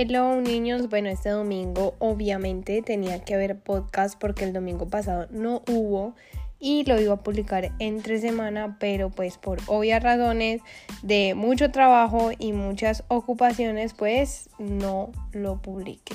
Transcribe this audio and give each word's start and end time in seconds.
Hello 0.00 0.40
niños, 0.40 0.88
bueno 0.88 1.08
este 1.08 1.30
domingo 1.30 1.96
obviamente 1.98 2.82
tenía 2.82 3.24
que 3.24 3.34
haber 3.34 3.58
podcast 3.58 4.16
porque 4.16 4.44
el 4.44 4.52
domingo 4.52 4.86
pasado 4.86 5.26
no 5.32 5.64
hubo 5.68 6.14
y 6.60 6.84
lo 6.84 7.00
iba 7.00 7.14
a 7.14 7.24
publicar 7.24 7.72
entre 7.80 8.20
semana, 8.20 8.76
pero 8.78 9.10
pues 9.10 9.38
por 9.38 9.58
obvias 9.66 10.00
razones 10.00 10.62
de 11.02 11.34
mucho 11.34 11.72
trabajo 11.72 12.30
y 12.38 12.52
muchas 12.52 13.02
ocupaciones 13.08 13.92
pues 13.92 14.50
no 14.60 15.10
lo 15.32 15.60
publiqué. 15.60 16.14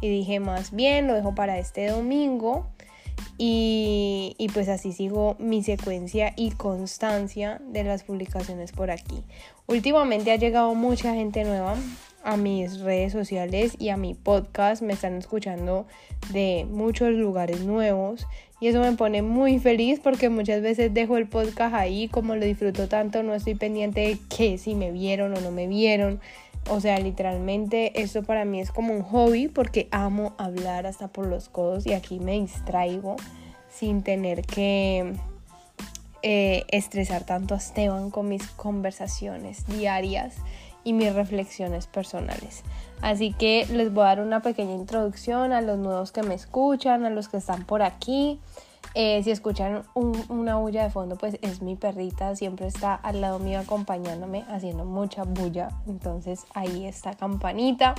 Y 0.00 0.08
dije 0.08 0.40
más 0.40 0.74
bien 0.74 1.06
lo 1.06 1.14
dejo 1.14 1.36
para 1.36 1.60
este 1.60 1.86
domingo 1.86 2.66
y, 3.38 4.34
y, 4.38 4.48
pues 4.48 4.68
así 4.68 4.92
sigo 4.92 5.36
mi 5.38 5.62
secuencia 5.62 6.32
y 6.36 6.50
constancia 6.50 7.60
de 7.68 7.84
las 7.84 8.02
publicaciones 8.02 8.72
por 8.72 8.90
aquí. 8.90 9.22
Últimamente 9.66 10.32
ha 10.32 10.36
llegado 10.36 10.74
mucha 10.74 11.14
gente 11.14 11.44
nueva 11.44 11.76
a 12.24 12.36
mis 12.36 12.80
redes 12.80 13.12
sociales 13.12 13.76
y 13.78 13.90
a 13.90 13.96
mi 13.96 14.14
podcast. 14.14 14.82
Me 14.82 14.94
están 14.94 15.16
escuchando 15.16 15.86
de 16.32 16.66
muchos 16.68 17.10
lugares 17.12 17.60
nuevos 17.60 18.26
y 18.60 18.68
eso 18.68 18.80
me 18.80 18.92
pone 18.92 19.22
muy 19.22 19.58
feliz 19.58 20.00
porque 20.02 20.30
muchas 20.30 20.62
veces 20.62 20.92
dejo 20.94 21.16
el 21.18 21.28
podcast 21.28 21.74
ahí, 21.74 22.08
como 22.08 22.34
lo 22.34 22.44
disfruto 22.44 22.88
tanto, 22.88 23.22
no 23.22 23.34
estoy 23.34 23.54
pendiente 23.54 24.00
de 24.00 24.18
que 24.34 24.58
si 24.58 24.74
me 24.74 24.90
vieron 24.90 25.36
o 25.36 25.40
no 25.40 25.50
me 25.50 25.66
vieron. 25.66 26.20
O 26.70 26.80
sea, 26.80 26.98
literalmente 26.98 28.00
esto 28.00 28.22
para 28.22 28.46
mí 28.46 28.58
es 28.58 28.70
como 28.70 28.94
un 28.94 29.02
hobby 29.02 29.48
porque 29.48 29.86
amo 29.90 30.34
hablar 30.38 30.86
hasta 30.86 31.08
por 31.08 31.26
los 31.26 31.50
codos 31.50 31.86
y 31.86 31.92
aquí 31.92 32.20
me 32.20 32.40
distraigo 32.40 33.16
sin 33.68 34.02
tener 34.02 34.40
que 34.42 35.12
eh, 36.22 36.64
estresar 36.68 37.24
tanto 37.24 37.52
a 37.52 37.58
Esteban 37.58 38.10
con 38.10 38.28
mis 38.28 38.46
conversaciones 38.46 39.66
diarias 39.66 40.36
y 40.84 40.92
mis 40.92 41.12
reflexiones 41.14 41.86
personales. 41.86 42.62
Así 43.00 43.32
que 43.32 43.66
les 43.70 43.92
voy 43.92 44.04
a 44.04 44.08
dar 44.08 44.20
una 44.20 44.40
pequeña 44.40 44.74
introducción 44.74 45.52
a 45.52 45.60
los 45.60 45.78
nuevos 45.78 46.12
que 46.12 46.22
me 46.22 46.34
escuchan, 46.34 47.04
a 47.04 47.10
los 47.10 47.28
que 47.28 47.38
están 47.38 47.64
por 47.64 47.82
aquí. 47.82 48.40
Eh, 48.94 49.22
si 49.24 49.30
escuchan 49.30 49.82
una 49.94 50.56
bulla 50.56 50.84
de 50.84 50.90
fondo, 50.90 51.16
pues 51.16 51.38
es 51.42 51.62
mi 51.62 51.74
perrita, 51.74 52.36
siempre 52.36 52.66
está 52.66 52.94
al 52.94 53.20
lado 53.20 53.40
mío 53.40 53.58
acompañándome, 53.58 54.44
haciendo 54.48 54.84
mucha 54.84 55.24
bulla. 55.24 55.70
Entonces 55.86 56.44
ahí 56.54 56.86
está 56.86 57.14
campanita. 57.14 57.94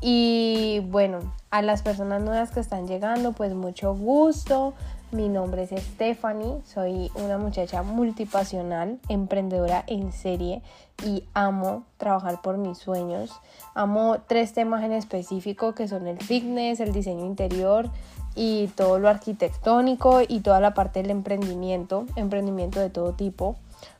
Y 0.00 0.80
bueno, 0.88 1.20
a 1.50 1.62
las 1.62 1.82
personas 1.82 2.22
nuevas 2.22 2.50
que 2.50 2.60
están 2.60 2.86
llegando, 2.86 3.32
pues 3.32 3.54
mucho 3.54 3.94
gusto. 3.94 4.74
Mi 5.12 5.28
nombre 5.28 5.64
es 5.64 5.70
Stephanie, 5.78 6.62
soy 6.64 7.10
una 7.16 7.36
muchacha 7.36 7.82
multipasional, 7.82 8.98
emprendedora 9.10 9.84
en 9.86 10.10
serie 10.10 10.62
y 11.04 11.24
amo 11.34 11.84
trabajar 11.98 12.40
por 12.40 12.56
mis 12.56 12.78
sueños. 12.78 13.30
Amo 13.74 14.22
tres 14.26 14.54
temas 14.54 14.82
en 14.84 14.92
específico 14.92 15.74
que 15.74 15.86
son 15.86 16.06
el 16.06 16.16
fitness, 16.16 16.80
el 16.80 16.94
diseño 16.94 17.26
interior 17.26 17.90
y 18.34 18.68
todo 18.68 18.98
lo 18.98 19.10
arquitectónico 19.10 20.22
y 20.26 20.40
toda 20.40 20.60
la 20.60 20.72
parte 20.72 21.02
del 21.02 21.10
emprendimiento, 21.10 22.06
emprendimiento 22.16 22.80
de 22.80 22.88
todo 22.88 23.12
tipo. 23.12 23.56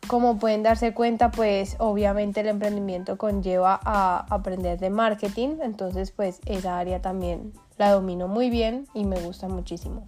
Como 0.06 0.38
pueden 0.38 0.62
darse 0.62 0.94
cuenta, 0.94 1.30
pues 1.30 1.76
obviamente 1.78 2.40
el 2.40 2.48
emprendimiento 2.48 3.18
conlleva 3.18 3.78
a 3.84 4.24
aprender 4.34 4.78
de 4.78 4.88
marketing, 4.88 5.56
entonces 5.60 6.10
pues 6.10 6.40
esa 6.46 6.78
área 6.78 7.02
también 7.02 7.52
la 7.76 7.92
domino 7.92 8.28
muy 8.28 8.48
bien 8.48 8.86
y 8.94 9.04
me 9.04 9.20
gusta 9.20 9.46
muchísimo. 9.48 10.06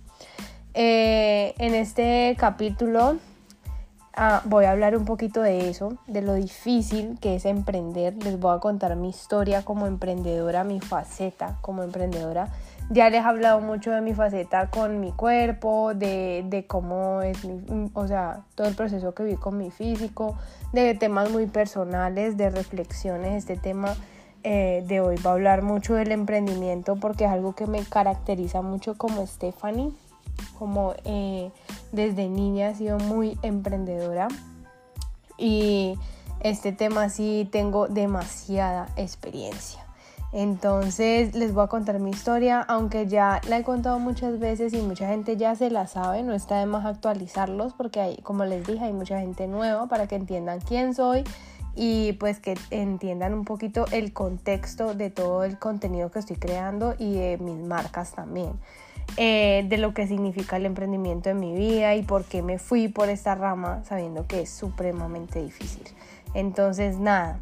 Eh, 0.76 1.54
en 1.58 1.72
este 1.76 2.34
capítulo 2.36 3.18
ah, 4.16 4.42
voy 4.44 4.64
a 4.64 4.72
hablar 4.72 4.96
un 4.96 5.04
poquito 5.04 5.40
de 5.40 5.70
eso, 5.70 5.98
de 6.08 6.20
lo 6.20 6.34
difícil 6.34 7.16
que 7.20 7.36
es 7.36 7.44
emprender. 7.44 8.14
Les 8.24 8.40
voy 8.40 8.56
a 8.56 8.58
contar 8.58 8.96
mi 8.96 9.10
historia 9.10 9.64
como 9.64 9.86
emprendedora, 9.86 10.64
mi 10.64 10.80
faceta 10.80 11.58
como 11.60 11.84
emprendedora. 11.84 12.48
Ya 12.90 13.08
les 13.08 13.22
he 13.22 13.24
hablado 13.24 13.60
mucho 13.60 13.92
de 13.92 14.00
mi 14.00 14.14
faceta 14.14 14.68
con 14.68 15.00
mi 15.00 15.12
cuerpo, 15.12 15.94
de, 15.94 16.44
de 16.48 16.66
cómo 16.66 17.22
es 17.22 17.44
mi, 17.44 17.90
o 17.94 18.06
sea, 18.08 18.42
todo 18.56 18.66
el 18.66 18.74
proceso 18.74 19.14
que 19.14 19.22
vi 19.22 19.36
con 19.36 19.56
mi 19.56 19.70
físico, 19.70 20.36
de 20.72 20.94
temas 20.94 21.30
muy 21.30 21.46
personales, 21.46 22.36
de 22.36 22.50
reflexiones. 22.50 23.36
Este 23.36 23.56
tema 23.56 23.94
eh, 24.42 24.84
de 24.86 25.00
hoy 25.00 25.16
va 25.24 25.30
a 25.30 25.32
hablar 25.34 25.62
mucho 25.62 25.94
del 25.94 26.12
emprendimiento 26.12 26.96
porque 26.96 27.24
es 27.24 27.30
algo 27.30 27.54
que 27.54 27.66
me 27.66 27.82
caracteriza 27.84 28.60
mucho 28.60 28.98
como 28.98 29.26
Stephanie 29.26 29.92
como 30.58 30.94
eh, 31.04 31.50
desde 31.92 32.28
niña 32.28 32.70
he 32.70 32.74
sido 32.74 32.98
muy 32.98 33.38
emprendedora 33.42 34.28
y 35.38 35.98
este 36.40 36.72
tema 36.72 37.08
sí 37.08 37.48
tengo 37.50 37.88
demasiada 37.88 38.88
experiencia. 38.96 39.84
Entonces 40.34 41.36
les 41.36 41.54
voy 41.54 41.62
a 41.64 41.68
contar 41.68 42.00
mi 42.00 42.10
historia, 42.10 42.60
aunque 42.60 43.06
ya 43.06 43.40
la 43.48 43.58
he 43.58 43.62
contado 43.62 44.00
muchas 44.00 44.40
veces 44.40 44.72
y 44.72 44.82
mucha 44.82 45.06
gente 45.06 45.36
ya 45.36 45.54
se 45.54 45.70
la 45.70 45.86
sabe, 45.86 46.24
no 46.24 46.32
está 46.34 46.58
de 46.58 46.66
más 46.66 46.84
actualizarlos 46.84 47.72
porque 47.72 48.00
hay, 48.00 48.16
como 48.16 48.44
les 48.44 48.66
dije, 48.66 48.84
hay 48.84 48.92
mucha 48.92 49.20
gente 49.20 49.46
nueva 49.46 49.86
para 49.86 50.08
que 50.08 50.16
entiendan 50.16 50.60
quién 50.60 50.92
soy 50.92 51.22
y 51.76 52.14
pues 52.14 52.40
que 52.40 52.58
entiendan 52.70 53.32
un 53.32 53.44
poquito 53.44 53.86
el 53.92 54.12
contexto 54.12 54.94
de 54.94 55.10
todo 55.10 55.44
el 55.44 55.56
contenido 55.56 56.10
que 56.10 56.18
estoy 56.18 56.36
creando 56.36 56.96
y 56.98 57.14
de 57.14 57.38
mis 57.38 57.58
marcas 57.58 58.12
también. 58.12 58.54
Eh, 59.16 59.64
de 59.68 59.78
lo 59.78 59.94
que 59.94 60.08
significa 60.08 60.56
el 60.56 60.66
emprendimiento 60.66 61.30
en 61.30 61.38
mi 61.38 61.54
vida 61.54 61.94
y 61.94 62.02
por 62.02 62.24
qué 62.24 62.42
me 62.42 62.58
fui 62.58 62.88
por 62.88 63.08
esta 63.08 63.36
rama 63.36 63.84
sabiendo 63.84 64.26
que 64.26 64.40
es 64.42 64.50
supremamente 64.50 65.40
difícil. 65.40 65.84
Entonces, 66.34 66.98
nada, 66.98 67.38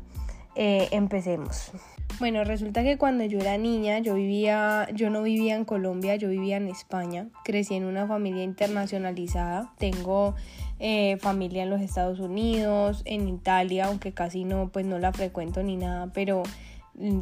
eh, 0.55 0.89
empecemos. 0.91 1.73
Bueno, 2.19 2.45
resulta 2.45 2.83
que 2.83 2.99
cuando 2.99 3.25
yo 3.25 3.39
era 3.39 3.57
niña, 3.57 3.99
yo 4.01 4.15
vivía, 4.15 4.87
yo 4.95 5.09
no 5.09 5.23
vivía 5.23 5.57
en 5.57 5.65
Colombia, 5.65 6.17
yo 6.17 6.29
vivía 6.29 6.59
en 6.59 6.69
España. 6.69 7.29
Crecí 7.43 7.75
en 7.75 7.85
una 7.85 8.07
familia 8.07 8.45
internacionalizada. 8.45 9.73
Tengo 9.79 10.35
eh, 10.79 11.17
familia 11.21 11.63
en 11.63 11.71
los 11.71 11.81
Estados 11.81 12.21
Unidos, 12.21 13.03
en 13.07 13.29
Italia, 13.29 13.87
aunque 13.87 14.13
casi 14.13 14.45
no, 14.45 14.69
pues 14.69 14.85
no 14.85 14.99
la 14.99 15.13
frecuento 15.13 15.63
ni 15.63 15.77
nada, 15.77 16.11
pero 16.13 16.43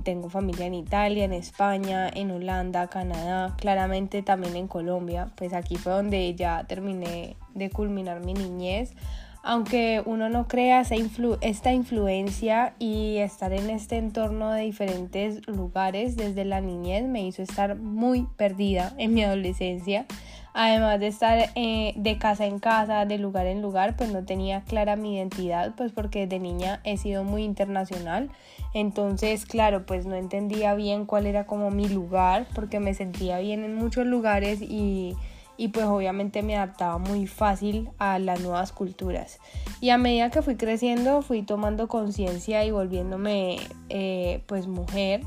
tengo 0.04 0.28
familia 0.28 0.66
en 0.66 0.74
Italia, 0.74 1.24
en 1.24 1.32
España, 1.32 2.08
en 2.08 2.30
Holanda, 2.30 2.88
Canadá, 2.88 3.54
claramente 3.56 4.22
también 4.22 4.56
en 4.56 4.68
Colombia. 4.68 5.30
Pues 5.36 5.52
aquí 5.52 5.76
fue 5.76 5.92
donde 5.92 6.34
ya 6.34 6.64
terminé 6.64 7.36
de 7.54 7.70
culminar 7.70 8.24
mi 8.24 8.34
niñez. 8.34 8.94
Aunque 9.42 10.02
uno 10.04 10.28
no 10.28 10.48
crea 10.48 10.82
esta 11.40 11.72
influencia 11.72 12.74
y 12.78 13.16
estar 13.18 13.54
en 13.54 13.70
este 13.70 13.96
entorno 13.96 14.52
de 14.52 14.62
diferentes 14.62 15.46
lugares 15.48 16.14
desde 16.14 16.44
la 16.44 16.60
niñez 16.60 17.06
me 17.06 17.26
hizo 17.26 17.42
estar 17.42 17.76
muy 17.76 18.26
perdida 18.36 18.92
en 18.98 19.14
mi 19.14 19.24
adolescencia. 19.24 20.04
Además 20.52 20.98
de 20.98 21.06
estar 21.06 21.50
eh, 21.54 21.92
de 21.96 22.18
casa 22.18 22.46
en 22.46 22.58
casa, 22.58 23.04
de 23.04 23.18
lugar 23.18 23.46
en 23.46 23.62
lugar, 23.62 23.96
pues 23.96 24.12
no 24.12 24.24
tenía 24.24 24.62
clara 24.62 24.96
mi 24.96 25.16
identidad, 25.16 25.74
pues 25.76 25.92
porque 25.92 26.26
de 26.26 26.38
niña 26.38 26.80
he 26.84 26.96
sido 26.96 27.24
muy 27.24 27.44
internacional. 27.44 28.30
Entonces, 28.74 29.46
claro, 29.46 29.86
pues 29.86 30.06
no 30.06 30.16
entendía 30.16 30.74
bien 30.74 31.06
cuál 31.06 31.26
era 31.26 31.46
como 31.46 31.70
mi 31.70 31.88
lugar, 31.88 32.46
porque 32.54 32.80
me 32.80 32.94
sentía 32.94 33.38
bien 33.38 33.64
en 33.64 33.74
muchos 33.74 34.06
lugares 34.06 34.60
y, 34.60 35.16
y 35.56 35.68
pues 35.68 35.86
obviamente 35.86 36.42
me 36.42 36.56
adaptaba 36.56 36.98
muy 36.98 37.26
fácil 37.26 37.90
a 37.98 38.18
las 38.18 38.40
nuevas 38.40 38.72
culturas. 38.72 39.38
Y 39.80 39.90
a 39.90 39.98
medida 39.98 40.30
que 40.30 40.42
fui 40.42 40.56
creciendo, 40.56 41.22
fui 41.22 41.42
tomando 41.42 41.86
conciencia 41.86 42.64
y 42.64 42.70
volviéndome 42.70 43.58
eh, 43.88 44.42
pues 44.46 44.66
mujer, 44.66 45.22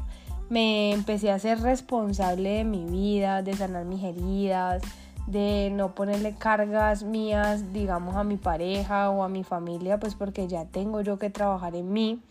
me 0.50 0.92
empecé 0.92 1.32
a 1.32 1.40
ser 1.40 1.62
responsable 1.62 2.50
de 2.50 2.64
mi 2.64 2.86
vida, 2.86 3.42
de 3.42 3.54
sanar 3.54 3.86
mis 3.86 4.04
heridas, 4.04 4.84
de 5.28 5.70
no 5.72 5.96
ponerle 5.96 6.36
cargas 6.36 7.04
mías, 7.04 7.72
digamos, 7.74 8.16
a 8.16 8.24
mi 8.24 8.38
pareja 8.38 9.10
o 9.10 9.24
a 9.24 9.30
mi 9.30 9.44
familia, 9.44 10.00
pues 10.00 10.16
porque 10.16 10.48
ya 10.48 10.66
tengo 10.66 11.02
yo 11.02 11.18
que 11.18 11.30
trabajar 11.30 11.76
en 11.76 11.92
mí, 11.94 12.22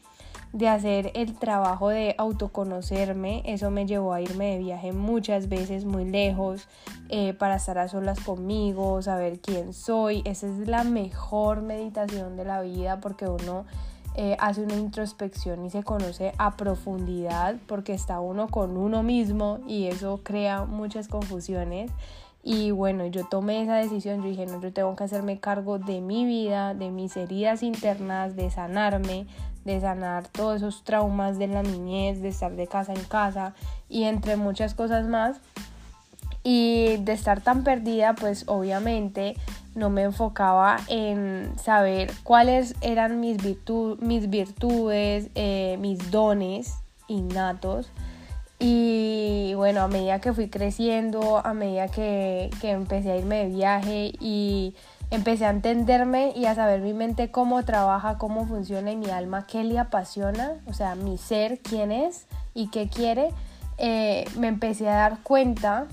de 0.53 0.69
hacer 0.69 1.13
el 1.15 1.35
trabajo 1.35 1.89
de 1.89 2.15
autoconocerme, 2.19 3.43
eso 3.47 3.71
me 3.71 3.87
llevó 3.87 4.13
a 4.13 4.21
irme 4.21 4.51
de 4.51 4.59
viaje 4.59 4.93
muchas 4.93 5.49
veces 5.49 5.87
muy 5.87 6.05
lejos 6.05 6.69
eh, 7.09 7.33
para 7.33 7.57
estar 7.57 7.79
a 7.79 7.89
solas 7.89 8.21
conmigo, 8.21 9.01
saber 9.01 9.41
quién 9.41 9.73
soy, 9.73 10.21
esa 10.27 10.47
es 10.47 10.69
la 10.69 10.85
mejor 10.85 11.63
meditación 11.63 12.37
de 12.37 12.45
la 12.45 12.61
vida 12.61 13.01
porque 13.01 13.27
uno... 13.27 13.65
Eh, 14.15 14.37
hace 14.41 14.61
una 14.61 14.75
introspección 14.75 15.65
y 15.65 15.71
se 15.71 15.83
conoce 15.85 16.35
a 16.37 16.55
profundidad 16.59 17.57
porque 17.67 17.95
está 17.95 18.21
uno 18.21 18.47
con 18.49 18.77
uno 18.77 19.03
mismo 19.03 19.61
y 19.67 19.87
eso 19.87 20.21
crea 20.23 20.67
muchas 20.67 21.09
confusiones 21.09 21.91
y 22.43 22.73
bueno, 22.73 23.07
yo 23.07 23.25
tomé 23.25 23.63
esa 23.63 23.77
decisión, 23.77 24.23
yo 24.23 24.29
dije, 24.29 24.47
no, 24.47 24.61
yo 24.61 24.73
tengo 24.73 24.97
que 24.97 25.05
hacerme 25.05 25.39
cargo 25.39 25.79
de 25.79 26.01
mi 26.01 26.25
vida, 26.25 26.75
de 26.75 26.91
mis 26.91 27.17
heridas 27.17 27.63
internas, 27.63 28.35
de 28.35 28.51
sanarme, 28.51 29.27
de 29.65 29.81
sanar 29.81 30.27
todos 30.27 30.57
esos 30.57 30.83
traumas 30.83 31.39
de 31.39 31.47
la 31.47 31.63
niñez, 31.63 32.21
de 32.21 32.29
estar 32.29 32.53
de 32.57 32.67
casa 32.67 32.95
en 32.95 33.05
casa 33.05 33.55
y 33.89 34.05
entre 34.05 34.37
muchas 34.37 34.75
cosas 34.75 35.07
más. 35.07 35.41
Y 36.43 36.97
de 36.97 37.13
estar 37.13 37.41
tan 37.41 37.63
perdida, 37.63 38.15
pues 38.15 38.45
obviamente 38.49 39.37
no 39.77 39.91
me 39.91 40.03
enfocaba 40.03 40.79
en 40.89 41.53
saber 41.57 42.11
cuáles 42.25 42.75
eran 42.81 43.21
mis, 43.21 43.39
mis 44.01 44.29
virtudes, 44.29 45.29
eh, 45.37 45.77
mis 45.79 46.11
dones 46.11 46.75
innatos. 47.07 47.93
Y 48.65 49.55
bueno, 49.55 49.81
a 49.81 49.89
medida 49.89 50.21
que 50.21 50.33
fui 50.33 50.49
creciendo, 50.49 51.45
a 51.45 51.53
medida 51.53 51.89
que, 51.89 52.49
que 52.61 52.71
empecé 52.71 53.11
a 53.11 53.17
irme 53.17 53.39
de 53.39 53.47
viaje 53.49 54.13
y 54.21 54.77
empecé 55.11 55.47
a 55.47 55.51
entenderme 55.51 56.33
y 56.37 56.45
a 56.45 56.55
saber 56.55 56.81
mi 56.81 56.93
mente 56.95 57.33
cómo 57.33 57.65
trabaja, 57.65 58.19
cómo 58.19 58.47
funciona 58.47 58.93
y 58.93 58.97
mi 58.97 59.11
alma, 59.11 59.49
qué 59.49 59.65
le 59.65 59.81
apasiona, 59.81 60.53
o 60.67 60.75
sea, 60.75 60.95
mi 60.95 61.19
ser, 61.19 61.59
quién 61.59 61.91
es 61.91 62.27
y 62.55 62.69
qué 62.69 62.89
quiere, 62.89 63.31
eh, 63.79 64.27
me 64.39 64.47
empecé 64.47 64.89
a 64.89 64.95
dar 64.95 65.19
cuenta 65.25 65.89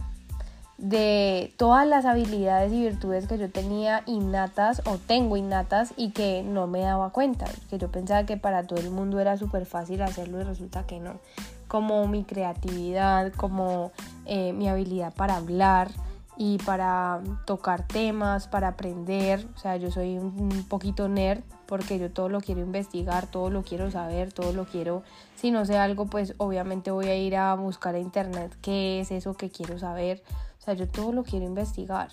de 0.77 1.51
todas 1.57 1.87
las 1.87 2.05
habilidades 2.05 2.71
y 2.71 2.81
virtudes 2.81 3.27
que 3.27 3.39
yo 3.39 3.49
tenía 3.49 4.03
innatas 4.05 4.83
o 4.85 4.99
tengo 4.99 5.37
innatas 5.37 5.91
y 5.97 6.11
que 6.11 6.43
no 6.43 6.67
me 6.67 6.81
daba 6.81 7.09
cuenta, 7.09 7.47
que 7.71 7.79
yo 7.79 7.91
pensaba 7.91 8.27
que 8.27 8.37
para 8.37 8.67
todo 8.67 8.79
el 8.79 8.91
mundo 8.91 9.19
era 9.19 9.37
súper 9.37 9.65
fácil 9.65 10.03
hacerlo 10.03 10.39
y 10.39 10.43
resulta 10.43 10.83
que 10.83 10.99
no, 10.99 11.15
como 11.69 12.05
mi 12.07 12.25
creatividad, 12.25 13.31
como 13.31 13.93
eh, 14.25 14.51
mi 14.51 14.67
habilidad 14.67 15.13
para 15.13 15.37
hablar, 15.37 15.89
y 16.41 16.57
para 16.59 17.21
tocar 17.43 17.85
temas, 17.85 18.47
para 18.47 18.69
aprender. 18.69 19.45
O 19.57 19.59
sea, 19.59 19.75
yo 19.75 19.91
soy 19.91 20.17
un, 20.17 20.65
poquito 20.69 21.09
nerd 21.09 21.41
porque 21.67 21.99
yo 21.99 22.11
todo 22.11 22.29
lo 22.29 22.39
quiero 22.39 22.61
investigar, 22.61 23.27
todo 23.27 23.49
lo 23.49 23.61
quiero 23.61 23.91
saber, 23.91 24.31
todo 24.31 24.53
lo 24.53 24.63
quiero. 24.63 25.03
Si 25.35 25.51
no 25.51 25.65
sé 25.65 25.77
algo, 25.77 26.05
pues 26.05 26.35
obviamente 26.37 26.91
voy 26.91 27.07
a 27.07 27.17
ir 27.17 27.35
a 27.35 27.53
buscar 27.55 27.95
a 27.95 27.99
internet 27.99 28.55
qué 28.61 29.01
es 29.01 29.11
eso 29.11 29.33
que 29.33 29.49
quiero 29.49 29.77
saber. 29.79 30.23
O 30.59 30.61
sea, 30.61 30.75
yo 30.75 30.87
todo 30.87 31.11
lo 31.11 31.23
quiero 31.23 31.45
investigar. 31.45 32.07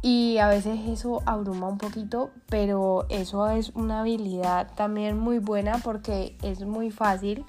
Y 0.00 0.38
a 0.38 0.48
veces 0.48 0.80
eso 0.88 1.22
abruma 1.26 1.68
un 1.68 1.76
poquito, 1.76 2.30
pero 2.48 3.04
eso 3.10 3.46
es 3.50 3.68
una 3.74 4.00
habilidad 4.00 4.72
también 4.76 5.18
muy 5.18 5.40
buena 5.40 5.76
porque 5.84 6.38
es 6.40 6.64
muy 6.64 6.90
fácil 6.90 7.44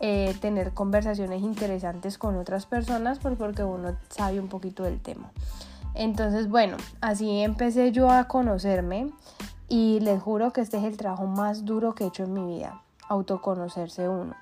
eh, 0.00 0.34
tener 0.40 0.72
conversaciones 0.74 1.42
interesantes 1.42 2.18
con 2.18 2.36
otras 2.36 2.66
personas 2.66 3.18
pues 3.18 3.36
porque 3.36 3.64
uno 3.64 3.96
sabe 4.08 4.38
un 4.38 4.48
poquito 4.48 4.84
del 4.84 5.00
tema. 5.00 5.30
Entonces, 5.94 6.48
bueno, 6.48 6.76
así 7.00 7.40
empecé 7.40 7.90
yo 7.90 8.10
a 8.10 8.28
conocerme 8.28 9.10
y 9.68 9.98
les 10.00 10.22
juro 10.22 10.52
que 10.52 10.60
este 10.60 10.78
es 10.78 10.84
el 10.84 10.96
trabajo 10.96 11.26
más 11.26 11.64
duro 11.64 11.94
que 11.94 12.04
he 12.04 12.06
hecho 12.06 12.24
en 12.24 12.32
mi 12.32 12.46
vida, 12.46 12.80
autoconocerse 13.08 14.08
uno, 14.08 14.34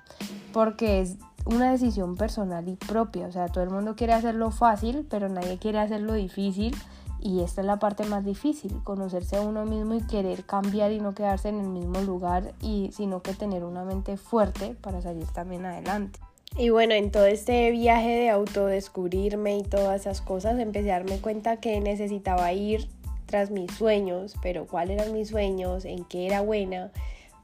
porque 0.53 1.01
es 1.01 1.17
una 1.45 1.71
decisión 1.71 2.15
personal 2.15 2.67
y 2.67 2.75
propia, 2.75 3.27
o 3.27 3.31
sea, 3.31 3.47
todo 3.47 3.63
el 3.63 3.69
mundo 3.71 3.95
quiere 3.95 4.13
hacerlo 4.13 4.51
fácil, 4.51 5.07
pero 5.09 5.29
nadie 5.29 5.57
quiere 5.57 5.79
hacerlo 5.79 6.13
difícil 6.13 6.75
y 7.21 7.41
esta 7.41 7.61
es 7.61 7.67
la 7.67 7.79
parte 7.79 8.05
más 8.05 8.23
difícil, 8.23 8.81
conocerse 8.83 9.37
a 9.37 9.41
uno 9.41 9.65
mismo 9.65 9.95
y 9.95 10.01
querer 10.01 10.45
cambiar 10.45 10.91
y 10.91 10.99
no 10.99 11.13
quedarse 11.13 11.49
en 11.49 11.59
el 11.59 11.67
mismo 11.67 12.01
lugar, 12.01 12.53
y, 12.61 12.91
sino 12.93 13.21
que 13.21 13.33
tener 13.33 13.63
una 13.63 13.83
mente 13.83 14.17
fuerte 14.17 14.75
para 14.81 15.01
salir 15.01 15.27
también 15.27 15.65
adelante. 15.65 16.19
Y 16.55 16.69
bueno, 16.69 16.93
en 16.93 17.11
todo 17.11 17.25
este 17.25 17.69
viaje 17.71 18.09
de 18.09 18.29
autodescubrirme 18.29 19.57
y 19.57 19.63
todas 19.63 20.01
esas 20.01 20.21
cosas, 20.21 20.59
empecé 20.59 20.91
a 20.91 20.99
darme 20.99 21.19
cuenta 21.19 21.57
que 21.57 21.79
necesitaba 21.81 22.51
ir 22.53 22.87
tras 23.25 23.51
mis 23.51 23.71
sueños, 23.73 24.35
pero 24.41 24.65
cuáles 24.65 24.99
eran 24.99 25.13
mis 25.13 25.29
sueños, 25.29 25.85
en 25.85 26.05
qué 26.05 26.25
era 26.25 26.41
buena, 26.41 26.91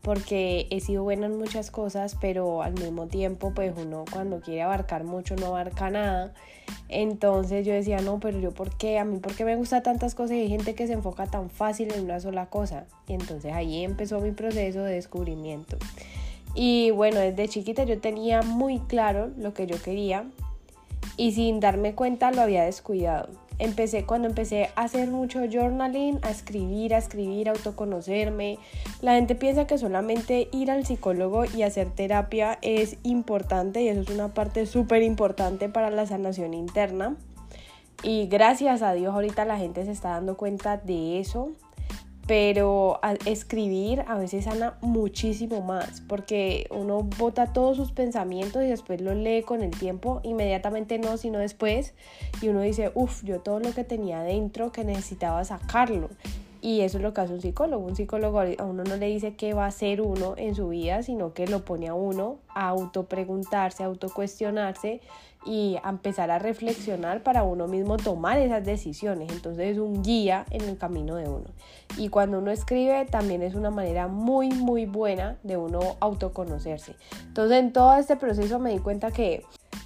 porque 0.03 0.67
he 0.69 0.81
sido 0.81 1.03
buena 1.03 1.27
en 1.27 1.38
muchas 1.38 1.71
cosas, 1.71 2.17
pero 2.19 2.61
al 2.61 2.73
mismo 2.73 3.07
tiempo, 3.07 3.53
pues 3.55 3.73
uno 3.77 4.03
cuando 4.11 4.41
quiere 4.41 4.61
abarcar 4.61 5.05
mucho 5.05 5.35
no 5.38 5.47
abarca 5.47 5.89
nada. 5.89 6.33
Entonces 6.89 7.65
yo 7.65 7.73
decía, 7.73 8.01
no, 8.01 8.19
pero 8.19 8.38
yo, 8.38 8.51
¿por 8.51 8.75
qué? 8.75 9.00
A 9.00 9.05
mí, 9.05 9.19
¿por 9.19 9.33
qué 9.33 9.45
me 9.45 9.55
gusta 9.55 9.81
tantas 9.81 10.13
cosas 10.13 10.35
y 10.35 10.41
hay 10.41 10.50
gente 10.50 10.75
que 10.75 10.88
se 10.88 10.94
enfoca 10.94 11.25
tan 11.27 11.50
fácil 11.50 11.94
en 11.94 12.03
una 12.03 12.19
sola 12.19 12.47
cosa? 12.47 12.85
Y 13.07 13.13
entonces 13.13 13.53
ahí 13.53 13.85
empezó 13.85 14.19
mi 14.19 14.31
proceso 14.31 14.83
de 14.83 14.94
descubrimiento. 14.94 15.77
Y 16.53 16.91
bueno, 16.91 17.19
desde 17.19 17.47
chiquita 17.47 17.85
yo 17.85 18.00
tenía 18.00 18.41
muy 18.41 18.79
claro 18.79 19.31
lo 19.38 19.53
que 19.53 19.67
yo 19.67 19.81
quería 19.81 20.25
y 21.15 21.31
sin 21.31 21.61
darme 21.61 21.95
cuenta 21.95 22.31
lo 22.31 22.41
había 22.41 22.65
descuidado 22.65 23.29
empecé 23.59 24.05
cuando 24.05 24.27
empecé 24.27 24.69
a 24.75 24.83
hacer 24.83 25.09
mucho 25.09 25.39
journaling, 25.51 26.19
a 26.21 26.31
escribir, 26.31 26.94
a 26.94 26.97
escribir, 26.97 27.50
a 27.50 27.51
autoconocerme. 27.51 28.59
La 29.01 29.15
gente 29.15 29.35
piensa 29.35 29.67
que 29.67 29.77
solamente 29.77 30.50
ir 30.51 30.71
al 30.71 30.85
psicólogo 30.85 31.45
y 31.45 31.63
hacer 31.63 31.89
terapia 31.89 32.59
es 32.61 32.97
importante 33.03 33.81
y 33.81 33.88
eso 33.89 34.01
es 34.01 34.09
una 34.09 34.33
parte 34.33 34.65
súper 34.65 35.03
importante 35.03 35.69
para 35.69 35.89
la 35.89 36.05
sanación 36.05 36.53
interna. 36.53 37.15
Y 38.03 38.27
gracias 38.27 38.81
a 38.81 38.94
Dios 38.94 39.13
ahorita 39.13 39.45
la 39.45 39.57
gente 39.57 39.85
se 39.85 39.91
está 39.91 40.09
dando 40.09 40.35
cuenta 40.35 40.77
de 40.77 41.19
eso 41.19 41.51
pero 42.25 42.99
escribir 43.25 44.03
a 44.07 44.17
veces 44.17 44.45
sana 44.45 44.77
muchísimo 44.81 45.61
más 45.61 46.01
porque 46.07 46.67
uno 46.71 47.03
bota 47.17 47.51
todos 47.51 47.75
sus 47.75 47.91
pensamientos 47.91 48.63
y 48.63 48.67
después 48.67 49.01
lo 49.01 49.13
lee 49.13 49.43
con 49.43 49.61
el 49.61 49.71
tiempo, 49.71 50.21
inmediatamente 50.23 50.99
no, 50.99 51.17
sino 51.17 51.39
después 51.39 51.93
y 52.41 52.47
uno 52.47 52.61
dice, 52.61 52.91
uff, 52.95 53.23
yo 53.23 53.41
todo 53.41 53.59
lo 53.59 53.73
que 53.73 53.83
tenía 53.83 54.21
dentro 54.21 54.71
que 54.71 54.83
necesitaba 54.83 55.43
sacarlo. 55.43 56.09
Y 56.61 56.79
eso 56.79 56.97
es 56.97 57.03
lo 57.03 57.13
que 57.13 57.19
hace 57.19 57.33
un 57.33 57.41
psicólogo. 57.41 57.85
Un 57.85 57.97
psicólogo 57.97 58.39
a 58.39 58.63
uno 58.63 58.85
no 58.85 58.95
le 58.95 59.07
dice 59.07 59.35
qué 59.35 59.53
va 59.53 59.65
a 59.65 59.67
hacer 59.67 59.99
uno 59.99 60.35
en 60.37 60.55
su 60.55 60.69
vida, 60.69 61.03
sino 61.03 61.33
que 61.33 61.45
lo 61.45 61.65
pone 61.65 61.89
a 61.89 61.93
uno 61.93 62.37
a 62.47 62.69
autopreguntarse, 62.69 63.83
a 63.83 63.87
autocuestionarse 63.87 65.01
y 65.45 65.77
empezar 65.87 66.31
a 66.31 66.39
reflexionar 66.39 67.23
para 67.23 67.43
uno 67.43 67.67
mismo 67.67 67.97
tomar 67.97 68.39
esas 68.39 68.63
decisiones. 68.63 69.31
Entonces 69.31 69.73
es 69.73 69.77
un 69.77 70.03
guía 70.03 70.45
en 70.49 70.61
el 70.61 70.77
camino 70.77 71.15
de 71.15 71.27
uno. 71.27 71.45
Y 71.97 72.09
cuando 72.09 72.39
uno 72.39 72.51
escribe 72.51 73.05
también 73.05 73.41
es 73.41 73.55
una 73.55 73.69
manera 73.69 74.07
muy, 74.07 74.49
muy 74.49 74.85
buena 74.85 75.37
de 75.43 75.57
uno 75.57 75.97
autoconocerse. 75.99 76.95
Entonces 77.27 77.59
en 77.59 77.73
todo 77.73 77.95
este 77.95 78.15
proceso 78.15 78.59
me 78.59 78.71
di 78.71 78.79
cuenta 78.79 79.11
que 79.11 79.43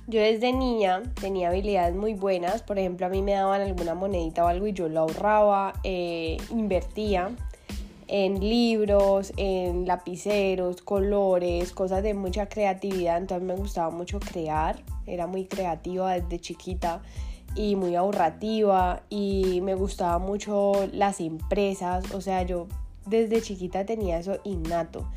yo 0.08 0.22
desde 0.22 0.54
niña 0.54 1.04
tenía 1.20 1.50
habilidades 1.50 1.96
muy 1.96 2.14
buenas, 2.14 2.64
por 2.64 2.80
ejemplo 2.80 3.06
a 3.06 3.10
mí 3.10 3.22
me 3.22 3.34
daban 3.34 3.62
alguna 3.62 3.94
monedita 3.94 4.46
o 4.46 4.48
algo 4.48 4.68
y 4.68 4.74
yo 4.74 4.88
lo 4.88 5.02
ahorraba, 5.02 5.74
eh, 5.84 6.38
invertía 6.50 7.32
en 8.08 8.40
libros, 8.40 9.34
en 9.36 9.86
lapiceros, 9.86 10.82
colores, 10.82 11.74
cosas 11.74 12.04
de 12.04 12.14
mucha 12.14 12.48
creatividad, 12.48 13.18
entonces 13.18 13.46
me 13.46 13.56
gustaba 13.56 13.90
mucho 13.90 14.20
crear, 14.20 14.78
era 15.08 15.26
muy 15.26 15.46
creativa 15.46 16.14
desde 16.14 16.40
chiquita 16.40 17.02
y 17.56 17.76
muy 17.76 17.96
ahorrativa 17.96 19.02
y 19.10 19.62
me 19.62 19.74
gustaba 19.74 20.20
mucho 20.20 20.88
las 20.92 21.20
empresas, 21.20 22.14
o 22.14 22.22
sea, 22.22 22.44
yo 22.44 22.68
desde 23.06 23.42
chiquita 23.42 23.86
tenía 23.86 24.20
eso 24.20 24.38
innato. 24.44 25.08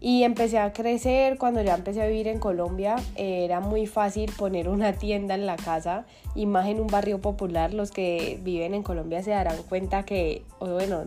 Y 0.00 0.22
empecé 0.22 0.60
a 0.60 0.72
crecer, 0.72 1.38
cuando 1.38 1.60
ya 1.60 1.74
empecé 1.74 2.02
a 2.02 2.06
vivir 2.06 2.28
en 2.28 2.38
Colombia, 2.38 2.94
era 3.16 3.58
muy 3.58 3.88
fácil 3.88 4.30
poner 4.38 4.68
una 4.68 4.92
tienda 4.92 5.34
en 5.34 5.44
la 5.44 5.56
casa 5.56 6.06
y 6.36 6.46
más 6.46 6.68
en 6.68 6.78
un 6.78 6.86
barrio 6.86 7.20
popular. 7.20 7.74
Los 7.74 7.90
que 7.90 8.38
viven 8.44 8.74
en 8.74 8.84
Colombia 8.84 9.24
se 9.24 9.30
darán 9.32 9.60
cuenta 9.64 10.04
que, 10.04 10.44
bueno, 10.60 11.06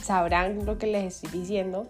sabrán 0.00 0.64
lo 0.64 0.78
que 0.78 0.86
les 0.86 1.24
estoy 1.24 1.40
diciendo, 1.40 1.88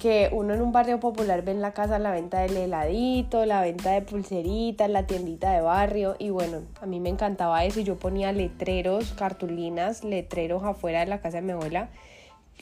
que 0.00 0.28
uno 0.32 0.54
en 0.54 0.60
un 0.60 0.72
barrio 0.72 1.00
popular 1.00 1.42
ve 1.42 1.52
en 1.52 1.62
la 1.62 1.72
casa 1.72 1.98
la 1.98 2.10
venta 2.10 2.40
del 2.40 2.56
heladito, 2.56 3.46
la 3.46 3.60
venta 3.60 3.92
de 3.92 4.02
pulseritas, 4.02 4.90
la 4.90 5.06
tiendita 5.06 5.52
de 5.52 5.60
barrio 5.60 6.16
y 6.18 6.30
bueno, 6.30 6.58
a 6.82 6.86
mí 6.86 7.00
me 7.00 7.08
encantaba 7.08 7.64
eso 7.64 7.80
y 7.80 7.84
yo 7.84 7.96
ponía 7.96 8.32
letreros, 8.32 9.12
cartulinas, 9.12 10.04
letreros 10.04 10.62
afuera 10.64 11.00
de 11.00 11.06
la 11.06 11.20
casa 11.20 11.38
de 11.38 11.42
mi 11.42 11.52
abuela 11.52 11.88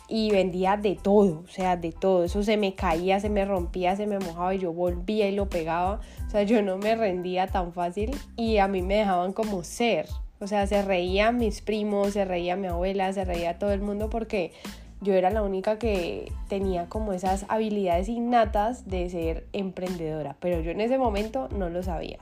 y 0.08 0.30
vendía 0.30 0.76
de 0.76 0.94
todo, 0.94 1.42
o 1.44 1.48
sea, 1.48 1.76
de 1.76 1.92
todo. 1.92 2.24
Eso 2.24 2.42
se 2.42 2.56
me 2.56 2.74
caía, 2.74 3.18
se 3.18 3.28
me 3.28 3.44
rompía, 3.44 3.96
se 3.96 4.06
me 4.06 4.18
mojaba 4.18 4.54
y 4.54 4.58
yo 4.58 4.72
volvía 4.72 5.28
y 5.28 5.34
lo 5.34 5.48
pegaba. 5.48 6.00
O 6.26 6.30
sea, 6.30 6.42
yo 6.42 6.62
no 6.62 6.78
me 6.78 6.94
rendía 6.94 7.46
tan 7.46 7.72
fácil 7.72 8.10
y 8.36 8.58
a 8.58 8.68
mí 8.68 8.82
me 8.82 8.96
dejaban 8.96 9.32
como 9.32 9.64
ser. 9.64 10.06
O 10.40 10.46
sea, 10.46 10.66
se 10.66 10.82
reían 10.82 11.38
mis 11.38 11.62
primos, 11.62 12.12
se 12.12 12.24
reía 12.24 12.56
mi 12.56 12.66
abuela, 12.66 13.12
se 13.12 13.24
reía 13.24 13.58
todo 13.58 13.72
el 13.72 13.80
mundo 13.80 14.10
porque 14.10 14.52
yo 15.02 15.14
era 15.14 15.30
la 15.30 15.42
única 15.42 15.78
que 15.78 16.32
tenía 16.48 16.88
como 16.88 17.12
esas 17.12 17.44
habilidades 17.48 18.08
innatas 18.08 18.88
de 18.88 19.10
ser 19.10 19.46
emprendedora, 19.52 20.36
pero 20.40 20.60
yo 20.60 20.70
en 20.70 20.80
ese 20.80 20.96
momento 20.96 21.48
no 21.48 21.68
lo 21.68 21.82
sabía. 21.82 22.18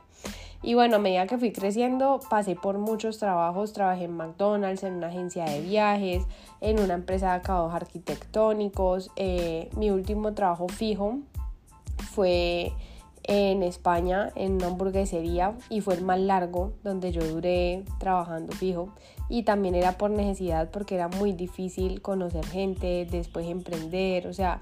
Y 0.63 0.75
bueno, 0.75 0.97
a 0.97 0.99
medida 0.99 1.27
que 1.27 1.39
fui 1.39 1.53
creciendo, 1.53 2.21
pasé 2.29 2.55
por 2.55 2.77
muchos 2.77 3.19
trabajos. 3.19 3.73
Trabajé 3.73 4.05
en 4.05 4.13
McDonald's, 4.13 4.83
en 4.83 4.95
una 4.95 5.07
agencia 5.07 5.45
de 5.45 5.63
viajes, 5.63 6.25
en 6.61 6.81
una 6.81 6.95
empresa 6.95 7.31
de 7.31 7.37
acabados 7.39 7.73
arquitectónicos. 7.75 9.11
Eh, 9.17 9.71
mi 9.77 9.91
último 9.91 10.35
trabajo 10.35 10.69
fijo 10.69 11.19
fue 12.13 12.73
en 13.23 13.63
España, 13.63 14.33
en 14.35 14.55
una 14.55 14.67
hamburguesería, 14.67 15.55
y 15.71 15.81
fue 15.81 15.95
el 15.95 16.03
más 16.03 16.21
largo, 16.21 16.73
donde 16.83 17.11
yo 17.13 17.25
duré 17.25 17.85
trabajando 17.99 18.53
fijo. 18.53 18.91
Y 19.31 19.45
también 19.45 19.75
era 19.75 19.97
por 19.97 20.11
necesidad, 20.11 20.71
porque 20.71 20.97
era 20.97 21.09
muy 21.09 21.33
difícil 21.33 22.03
conocer 22.03 22.45
gente, 22.45 23.07
después 23.11 23.47
emprender, 23.47 24.27
o 24.27 24.35
sea, 24.35 24.61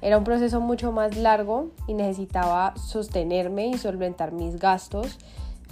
era 0.00 0.18
un 0.18 0.24
proceso 0.24 0.60
mucho 0.60 0.90
más 0.90 1.16
largo 1.16 1.70
y 1.86 1.94
necesitaba 1.94 2.74
sostenerme 2.76 3.68
y 3.68 3.78
solventar 3.78 4.32
mis 4.32 4.58
gastos, 4.58 5.18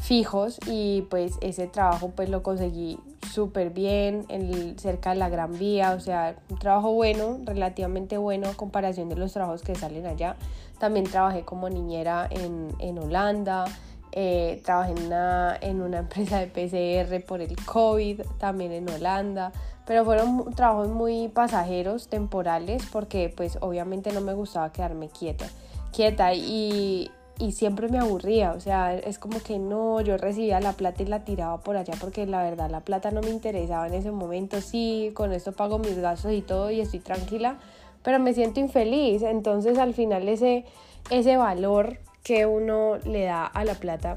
fijos 0.00 0.58
y 0.66 1.02
pues 1.10 1.32
ese 1.40 1.66
trabajo 1.66 2.12
pues 2.14 2.28
lo 2.28 2.42
conseguí 2.42 2.98
súper 3.32 3.70
bien 3.70 4.24
en 4.28 4.78
cerca 4.78 5.10
de 5.10 5.16
la 5.16 5.28
Gran 5.28 5.58
Vía, 5.58 5.92
o 5.92 6.00
sea, 6.00 6.36
un 6.48 6.58
trabajo 6.58 6.92
bueno, 6.92 7.38
relativamente 7.44 8.18
bueno 8.18 8.48
a 8.48 8.54
comparación 8.54 9.08
de 9.08 9.16
los 9.16 9.32
trabajos 9.32 9.62
que 9.62 9.74
salen 9.74 10.06
allá. 10.06 10.36
También 10.78 11.06
trabajé 11.06 11.42
como 11.42 11.68
niñera 11.70 12.28
en, 12.30 12.68
en 12.78 12.98
Holanda, 12.98 13.64
eh, 14.12 14.60
trabajé 14.64 14.92
en 14.92 15.06
una, 15.06 15.56
en 15.60 15.82
una 15.82 15.98
empresa 15.98 16.38
de 16.38 16.46
PCR 16.46 17.24
por 17.24 17.40
el 17.40 17.56
COVID, 17.64 18.22
también 18.38 18.72
en 18.72 18.88
Holanda, 18.88 19.52
pero 19.86 20.04
fueron 20.04 20.52
trabajos 20.54 20.88
muy 20.88 21.28
pasajeros, 21.28 22.08
temporales, 22.08 22.82
porque 22.92 23.32
pues 23.34 23.58
obviamente 23.60 24.12
no 24.12 24.20
me 24.20 24.34
gustaba 24.34 24.72
quedarme 24.72 25.08
quieta, 25.08 25.46
quieta 25.92 26.34
y, 26.34 27.10
y 27.38 27.52
siempre 27.52 27.88
me 27.88 27.98
aburría, 27.98 28.52
o 28.52 28.60
sea, 28.60 28.94
es 28.94 29.18
como 29.18 29.40
que 29.40 29.58
no, 29.58 30.00
yo 30.00 30.16
recibía 30.16 30.60
la 30.60 30.72
plata 30.72 31.02
y 31.02 31.06
la 31.06 31.24
tiraba 31.24 31.60
por 31.60 31.76
allá 31.76 31.94
porque 32.00 32.26
la 32.26 32.42
verdad 32.42 32.70
la 32.70 32.80
plata 32.80 33.10
no 33.10 33.20
me 33.20 33.30
interesaba 33.30 33.86
en 33.86 33.94
ese 33.94 34.10
momento, 34.10 34.60
sí, 34.60 35.10
con 35.14 35.32
esto 35.32 35.52
pago 35.52 35.78
mis 35.78 35.98
gastos 35.98 36.32
y 36.32 36.42
todo 36.42 36.70
y 36.70 36.80
estoy 36.80 37.00
tranquila, 37.00 37.58
pero 38.02 38.18
me 38.18 38.32
siento 38.32 38.60
infeliz, 38.60 39.22
entonces 39.22 39.78
al 39.78 39.92
final 39.92 40.28
ese, 40.28 40.64
ese 41.10 41.36
valor 41.36 41.98
que 42.26 42.44
uno 42.44 42.98
le 43.04 43.22
da 43.22 43.46
a 43.46 43.64
la 43.64 43.74
plata 43.74 44.16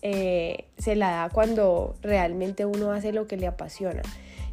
eh, 0.00 0.66
se 0.78 0.94
la 0.94 1.10
da 1.10 1.28
cuando 1.28 1.96
realmente 2.00 2.66
uno 2.66 2.92
hace 2.92 3.12
lo 3.12 3.26
que 3.26 3.36
le 3.36 3.48
apasiona. 3.48 4.02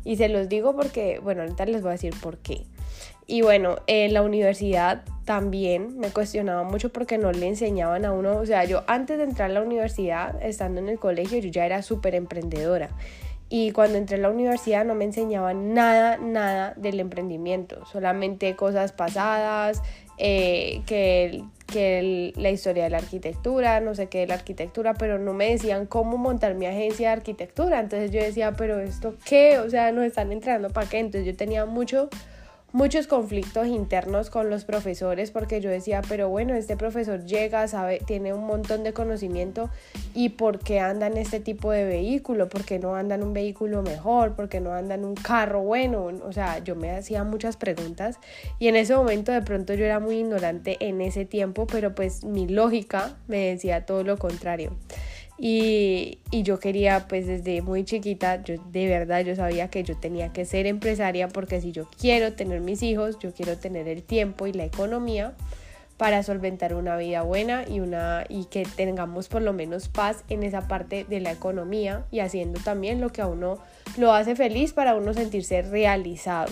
Y 0.04 0.16
se 0.16 0.28
los 0.28 0.50
digo 0.50 0.76
porque, 0.76 1.20
bueno, 1.20 1.44
ahorita 1.44 1.68
les 1.68 1.84
voy 1.84 1.90
a 1.90 1.92
decir 1.92 2.16
por 2.20 2.40
qué. 2.40 2.66
Y 3.28 3.44
bueno, 3.44 3.76
en 3.86 4.16
la 4.16 4.24
universidad 4.24 5.04
también 5.24 6.00
me 6.00 6.10
cuestionaba 6.10 6.64
mucho 6.64 6.92
porque 6.92 7.20
no 7.20 7.32
le 7.32 7.48
enseñaban 7.48 8.06
a 8.06 8.12
uno, 8.12 8.38
o 8.38 8.46
sea, 8.48 8.66
yo 8.66 8.84
antes 8.88 9.20
de 9.20 9.26
entrar 9.26 9.52
a 9.52 9.54
la 9.54 9.62
universidad, 9.62 10.42
estando 10.42 10.82
en 10.82 10.90
el 10.90 10.98
colegio, 10.98 11.38
yo 11.38 11.50
ya 11.50 11.68
era 11.68 11.84
súper 11.84 12.16
emprendedora. 12.16 12.90
Y 13.50 13.72
cuando 13.72 14.00
entré 14.00 14.18
a 14.18 14.20
la 14.20 14.32
universidad 14.32 14.84
no 14.84 14.96
me 14.96 15.06
enseñaban 15.06 15.76
nada, 15.76 16.18
nada 16.18 16.74
del 16.76 17.00
emprendimiento, 17.00 17.86
solamente 17.86 18.56
cosas 18.56 18.94
pasadas, 18.94 19.84
eh, 20.20 20.82
que, 20.86 21.44
que 21.66 22.34
la 22.36 22.50
historia 22.50 22.84
de 22.84 22.90
la 22.90 22.98
arquitectura, 22.98 23.80
no 23.80 23.96
sé 23.96 24.08
qué 24.08 24.20
de 24.20 24.28
la 24.28 24.34
arquitectura, 24.34 24.94
pero 24.94 25.18
no 25.18 25.34
me 25.34 25.50
decían 25.50 25.86
cómo 25.86 26.18
montar 26.18 26.56
mi 26.56 26.66
agencia 26.66 27.08
de 27.08 27.14
arquitectura. 27.14 27.80
Entonces 27.80 28.12
yo 28.12 28.22
decía, 28.22 28.52
pero 28.58 28.80
esto 28.80 29.16
qué, 29.24 29.60
o 29.60 29.70
sea, 29.70 29.92
nos 29.94 30.04
están 30.04 30.32
entrenando 30.34 30.70
para 30.70 30.90
qué. 30.90 31.00
Entonces 31.00 31.26
yo 31.26 31.38
tenía 31.38 31.66
mucho 31.66 32.10
muchos 32.72 33.08
conflictos 33.08 33.68
internos 33.68 34.30
con 34.30 34.50
los 34.50 34.66
profesores 34.66 35.32
porque 35.32 35.62
yo 35.62 35.70
decía, 35.70 36.02
pero 36.08 36.30
bueno, 36.30 36.54
este 36.54 36.78
profesor 36.78 37.26
llega, 37.26 37.68
sabe, 37.68 38.00
tiene 38.06 38.34
un 38.34 38.46
montón 38.46 38.84
de 38.84 38.94
conocimiento 38.94 39.70
y 40.14 40.30
¿por 40.30 40.60
qué 40.60 40.80
anda 40.80 41.08
en 41.08 41.18
este 41.18 41.40
tipo 41.40 41.72
de 41.72 41.86
vehículo? 41.86 42.50
¿Por 42.50 42.64
qué 42.64 42.80
no 42.80 42.96
anda 42.96 43.16
en 43.16 43.24
un 43.24 43.34
vehículo 43.34 43.82
mejor? 43.82 44.36
¿Por 44.36 44.50
qué 44.50 44.60
no 44.60 44.74
anda 44.74 44.96
en 44.96 45.06
un 45.06 45.16
carro 45.16 45.62
bueno? 45.62 46.12
O 46.24 46.32
sea, 46.32 46.60
yo 46.60 46.76
me 46.76 46.92
hacía 46.92 47.24
muchas 47.24 47.58
preguntas 47.58 48.20
y 48.60 48.68
en 48.68 48.76
ese 48.76 48.96
momento 48.96 49.32
de 49.32 49.42
pronto 49.42 49.74
yo 49.74 49.86
era 49.86 50.00
muy 50.00 50.20
ignorante 50.20 50.78
en 50.80 51.02
ese 51.02 51.26
tiempo, 51.26 51.66
pero 51.68 51.96
pues 51.96 52.24
mi 52.24 52.48
lógica 52.48 53.18
me 53.28 53.50
decía 53.50 53.86
todo 53.86 54.04
lo 54.04 54.18
contrario. 54.18 54.76
Y, 55.42 56.20
yo 56.32 56.60
quería, 56.60 57.08
pues 57.08 57.26
desde 57.26 57.62
muy 57.62 57.86
chiquita, 57.86 58.44
yo 58.44 58.56
de 58.72 58.88
verdad 58.88 59.22
yo 59.22 59.36
sabía 59.36 59.70
que 59.70 59.84
yo 59.84 59.96
tenía 59.96 60.34
que 60.34 60.44
ser 60.44 60.66
empresaria 60.68 61.30
porque 61.30 61.62
si 61.62 61.72
yo 61.72 61.88
quiero 61.98 62.34
tener 62.34 62.60
mis 62.60 62.84
hijos, 62.84 63.18
yo 63.20 63.34
quiero 63.34 63.58
tener 63.58 63.88
el 63.88 64.04
tiempo 64.04 64.48
y 64.48 64.54
la 64.54 64.66
economía 64.66 65.34
para 65.96 66.24
solventar 66.24 66.74
una 66.74 66.98
vida 66.98 67.22
buena 67.22 67.64
y, 67.68 67.80
una, 67.80 68.26
y 68.28 68.46
que 68.46 68.66
tengamos 68.66 69.30
por 69.30 69.42
lo 69.42 69.54
menos 69.54 69.88
paz 69.88 70.24
en 70.30 70.44
esa 70.44 70.68
parte 70.68 71.06
de 71.06 71.22
la 71.22 71.32
economía 71.32 72.06
y 72.12 72.20
haciendo 72.20 72.60
también 72.60 73.00
lo 73.00 73.12
que 73.12 73.22
a 73.22 73.28
uno 73.28 73.60
lo 73.98 74.14
hace 74.14 74.36
feliz 74.36 74.74
para 74.74 74.96
uno 74.96 75.14
sentirse 75.14 75.62
realizado. 75.62 76.52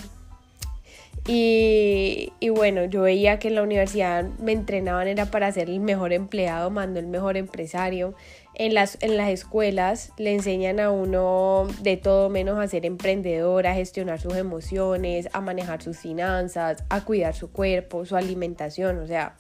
Y, 1.28 2.32
y, 2.40 2.50
bueno, 2.50 2.86
yo 2.86 3.02
veía 3.02 3.38
que 3.38 3.50
en 3.50 3.56
la 3.56 3.64
universidad 3.64 4.24
me 4.40 4.54
entrenaban 4.54 5.10
era 5.10 5.26
para 5.26 5.52
ser 5.52 5.70
el 5.70 5.82
mejor 5.82 6.14
empleado, 6.14 6.70
mando 6.70 7.02
el 7.02 7.08
mejor 7.08 7.36
empresario, 7.36 8.16
en 8.60 8.74
las, 8.74 8.98
en 9.02 9.18
las 9.18 9.30
escuelas 9.30 10.12
le 10.18 10.34
enseñan 10.34 10.80
a 10.80 10.90
uno 10.90 11.68
de 11.82 11.96
todo 11.96 12.28
menos 12.30 12.58
a 12.58 12.68
ser 12.68 12.88
emprendedor, 12.88 13.68
a 13.68 13.76
gestionar 13.76 14.20
sus 14.20 14.36
emociones, 14.36 15.30
a 15.32 15.42
manejar 15.42 15.84
sus 15.84 15.98
finanzas, 15.98 16.84
a 16.90 17.06
cuidar 17.06 17.36
su 17.36 17.52
cuerpo, 17.52 18.04
su 18.06 18.16
alimentación. 18.16 18.98
O 18.98 19.06
sea, 19.06 19.36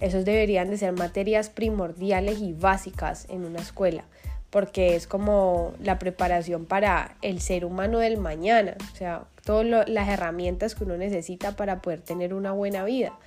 esos 0.00 0.24
deberían 0.24 0.70
de 0.70 0.78
ser 0.78 0.92
materias 0.92 1.50
primordiales 1.50 2.40
y 2.40 2.54
básicas 2.54 3.26
en 3.28 3.44
una 3.44 3.60
escuela, 3.60 4.04
porque 4.48 4.96
es 4.96 5.06
como 5.06 5.74
la 5.78 5.98
preparación 5.98 6.64
para 6.64 7.16
el 7.20 7.42
ser 7.42 7.66
humano 7.66 7.98
del 7.98 8.16
mañana. 8.16 8.76
O 8.90 8.96
sea, 8.96 9.24
todas 9.44 9.86
las 9.86 10.08
herramientas 10.08 10.74
que 10.74 10.84
uno 10.84 10.96
necesita 10.96 11.56
para 11.56 11.82
poder 11.82 12.00
tener 12.00 12.32
una 12.32 12.52
buena 12.52 12.84
vida 12.84 13.18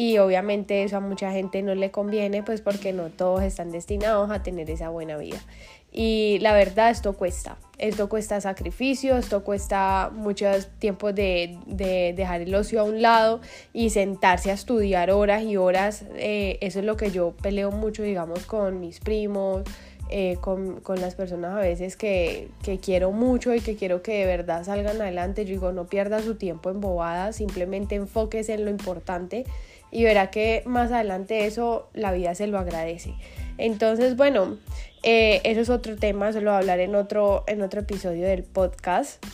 y 0.00 0.16
obviamente 0.16 0.82
eso 0.82 0.96
a 0.96 1.00
mucha 1.00 1.30
gente 1.30 1.60
no 1.60 1.74
le 1.74 1.90
conviene 1.90 2.42
pues 2.42 2.62
porque 2.62 2.94
no 2.94 3.10
todos 3.10 3.42
están 3.42 3.70
destinados 3.70 4.30
a 4.30 4.42
tener 4.42 4.70
esa 4.70 4.88
buena 4.88 5.18
vida. 5.18 5.38
Y 5.92 6.38
la 6.40 6.54
verdad 6.54 6.88
esto 6.88 7.12
cuesta, 7.12 7.58
esto 7.76 8.08
cuesta 8.08 8.40
sacrificio, 8.40 9.18
esto 9.18 9.44
cuesta 9.44 10.10
muchos 10.10 10.68
tiempos 10.78 11.14
de, 11.14 11.58
de 11.66 12.14
dejar 12.16 12.40
el 12.40 12.54
ocio 12.54 12.80
a 12.80 12.84
un 12.84 13.02
lado 13.02 13.42
y 13.74 13.90
sentarse 13.90 14.50
a 14.50 14.54
estudiar 14.54 15.10
horas 15.10 15.42
y 15.42 15.58
horas. 15.58 16.06
Eh, 16.14 16.56
eso 16.62 16.78
es 16.78 16.86
lo 16.86 16.96
que 16.96 17.10
yo 17.10 17.34
peleo 17.42 17.70
mucho, 17.70 18.02
digamos, 18.02 18.46
con 18.46 18.80
mis 18.80 19.00
primos, 19.00 19.64
eh, 20.08 20.38
con, 20.40 20.80
con, 20.80 20.98
las 21.02 21.14
personas 21.14 21.52
a 21.52 21.60
veces 21.60 21.96
que, 21.96 22.48
que, 22.62 22.78
quiero 22.78 23.12
mucho 23.12 23.54
y 23.54 23.60
que 23.60 23.76
quiero 23.76 24.00
que 24.00 24.20
de 24.20 24.24
verdad 24.24 24.64
salgan 24.64 24.98
adelante. 25.02 25.44
Yo 25.44 25.50
digo, 25.50 25.72
no 25.72 25.88
pierda 25.88 26.22
su 26.22 26.36
tiempo 26.36 26.70
en 26.70 26.80
bobadas, 26.80 27.36
simplemente 27.36 27.96
enfóquese 27.96 28.54
en 28.54 28.64
lo 28.64 28.70
importante 28.70 29.44
y 29.90 30.04
verá 30.04 30.30
que 30.30 30.62
más 30.66 30.92
adelante 30.92 31.46
eso 31.46 31.88
la 31.94 32.12
vida 32.12 32.34
se 32.34 32.46
lo 32.46 32.58
agradece. 32.58 33.14
Entonces, 33.58 34.16
bueno, 34.16 34.58
eh, 35.02 35.40
eso 35.44 35.60
es 35.60 35.70
otro 35.70 35.96
tema, 35.96 36.28
eso 36.28 36.40
lo 36.40 36.50
voy 36.50 36.56
a 36.56 36.58
hablar 36.58 36.80
en 36.80 36.94
otro, 36.94 37.44
en 37.46 37.62
otro 37.62 37.80
episodio 37.80 38.26
del 38.26 38.42
podcast. 38.42 39.24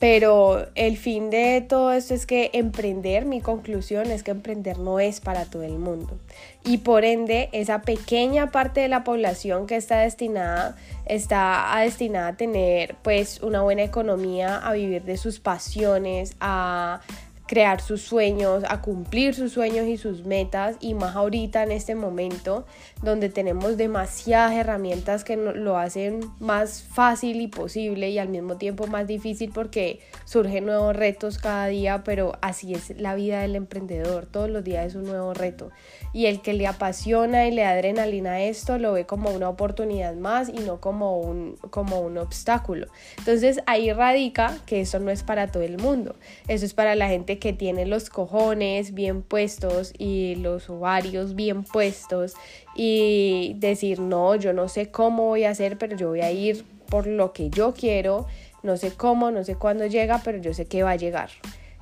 Pero 0.00 0.66
el 0.76 0.96
fin 0.96 1.28
de 1.28 1.60
todo 1.60 1.92
esto 1.92 2.14
es 2.14 2.24
que 2.24 2.48
emprender, 2.54 3.26
mi 3.26 3.42
conclusión 3.42 4.10
es 4.10 4.22
que 4.22 4.30
emprender 4.30 4.78
no 4.78 4.98
es 4.98 5.20
para 5.20 5.44
todo 5.44 5.62
el 5.62 5.78
mundo. 5.78 6.18
Y 6.64 6.78
por 6.78 7.04
ende, 7.04 7.50
esa 7.52 7.82
pequeña 7.82 8.50
parte 8.50 8.80
de 8.80 8.88
la 8.88 9.04
población 9.04 9.66
que 9.66 9.76
está 9.76 9.98
destinada, 9.98 10.74
está 11.04 11.70
destinada 11.82 12.28
a 12.28 12.36
tener 12.38 12.96
pues 13.02 13.42
una 13.42 13.60
buena 13.60 13.82
economía, 13.82 14.56
a 14.56 14.72
vivir 14.72 15.02
de 15.02 15.18
sus 15.18 15.38
pasiones, 15.38 16.34
a 16.40 17.02
crear 17.50 17.80
sus 17.80 18.02
sueños, 18.02 18.62
a 18.68 18.80
cumplir 18.80 19.34
sus 19.34 19.50
sueños 19.50 19.88
y 19.88 19.96
sus 19.96 20.24
metas 20.24 20.76
y 20.78 20.94
más 20.94 21.16
ahorita 21.16 21.64
en 21.64 21.72
este 21.72 21.96
momento 21.96 22.64
donde 23.02 23.28
tenemos 23.28 23.76
demasiadas 23.76 24.52
herramientas 24.52 25.24
que 25.24 25.36
lo 25.36 25.76
hacen 25.76 26.20
más 26.38 26.84
fácil 26.84 27.40
y 27.40 27.48
posible 27.48 28.08
y 28.08 28.20
al 28.20 28.28
mismo 28.28 28.56
tiempo 28.56 28.86
más 28.86 29.08
difícil 29.08 29.50
porque 29.52 29.98
surgen 30.26 30.66
nuevos 30.66 30.94
retos 30.94 31.38
cada 31.38 31.66
día, 31.66 32.04
pero 32.04 32.38
así 32.40 32.72
es 32.72 32.96
la 33.00 33.16
vida 33.16 33.40
del 33.40 33.56
emprendedor, 33.56 34.26
todos 34.26 34.48
los 34.48 34.62
días 34.62 34.86
es 34.86 34.94
un 34.94 35.06
nuevo 35.06 35.34
reto 35.34 35.72
y 36.12 36.26
el 36.26 36.42
que 36.42 36.52
le 36.52 36.68
apasiona 36.68 37.48
y 37.48 37.50
le 37.50 37.62
da 37.62 37.70
adrenalina 37.70 38.34
a 38.34 38.42
esto 38.42 38.78
lo 38.78 38.92
ve 38.92 39.06
como 39.06 39.30
una 39.30 39.48
oportunidad 39.48 40.14
más 40.14 40.48
y 40.48 40.60
no 40.60 40.80
como 40.80 41.18
un, 41.18 41.56
como 41.70 41.98
un 41.98 42.16
obstáculo. 42.16 42.86
Entonces 43.18 43.58
ahí 43.66 43.92
radica 43.92 44.56
que 44.66 44.82
eso 44.82 45.00
no 45.00 45.10
es 45.10 45.24
para 45.24 45.48
todo 45.48 45.64
el 45.64 45.78
mundo, 45.78 46.14
eso 46.46 46.64
es 46.64 46.74
para 46.74 46.94
la 46.94 47.08
gente 47.08 47.39
que 47.40 47.52
tiene 47.52 47.86
los 47.86 48.10
cojones 48.10 48.94
bien 48.94 49.22
puestos 49.22 49.92
y 49.98 50.36
los 50.36 50.70
ovarios 50.70 51.34
bien 51.34 51.64
puestos 51.64 52.34
y 52.76 53.56
decir, 53.58 53.98
no, 53.98 54.36
yo 54.36 54.52
no 54.52 54.68
sé 54.68 54.90
cómo 54.90 55.26
voy 55.26 55.44
a 55.44 55.50
hacer, 55.50 55.78
pero 55.78 55.96
yo 55.96 56.10
voy 56.10 56.20
a 56.20 56.30
ir 56.30 56.64
por 56.88 57.06
lo 57.06 57.32
que 57.32 57.50
yo 57.50 57.74
quiero, 57.74 58.26
no 58.62 58.76
sé 58.76 58.92
cómo, 58.92 59.30
no 59.30 59.42
sé 59.42 59.56
cuándo 59.56 59.86
llega, 59.86 60.20
pero 60.24 60.38
yo 60.38 60.54
sé 60.54 60.66
que 60.66 60.82
va 60.82 60.92
a 60.92 60.96
llegar. 60.96 61.30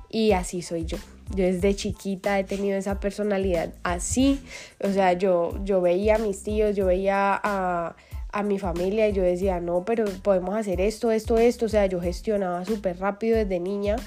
Y 0.09 0.31
así 0.31 0.61
soy 0.61 0.85
yo. 0.85 0.97
Yo 1.35 1.43
desde 1.43 1.75
chiquita 1.75 2.39
he 2.39 2.43
tenido 2.43 2.77
esa 2.77 2.99
personalidad 2.99 3.73
así. 3.83 4.41
O 4.83 4.91
sea, 4.91 5.13
yo, 5.13 5.53
yo 5.63 5.81
veía 5.81 6.15
a 6.15 6.17
mis 6.17 6.41
tíos, 6.41 6.75
yo 6.75 6.87
veía 6.87 7.39
a, 7.43 7.95
a 8.31 8.43
mi 8.43 8.57
familia 8.57 9.07
y 9.07 9.13
yo 9.13 9.21
decía, 9.21 9.59
no, 9.59 9.85
pero 9.85 10.05
podemos 10.23 10.55
hacer 10.55 10.81
esto, 10.81 11.11
esto, 11.11 11.37
esto. 11.37 11.65
O 11.65 11.69
sea, 11.69 11.85
yo 11.85 12.01
gestionaba 12.01 12.65
súper 12.65 12.99
rápido 12.99 13.37
desde 13.37 13.59
niña 13.59 13.97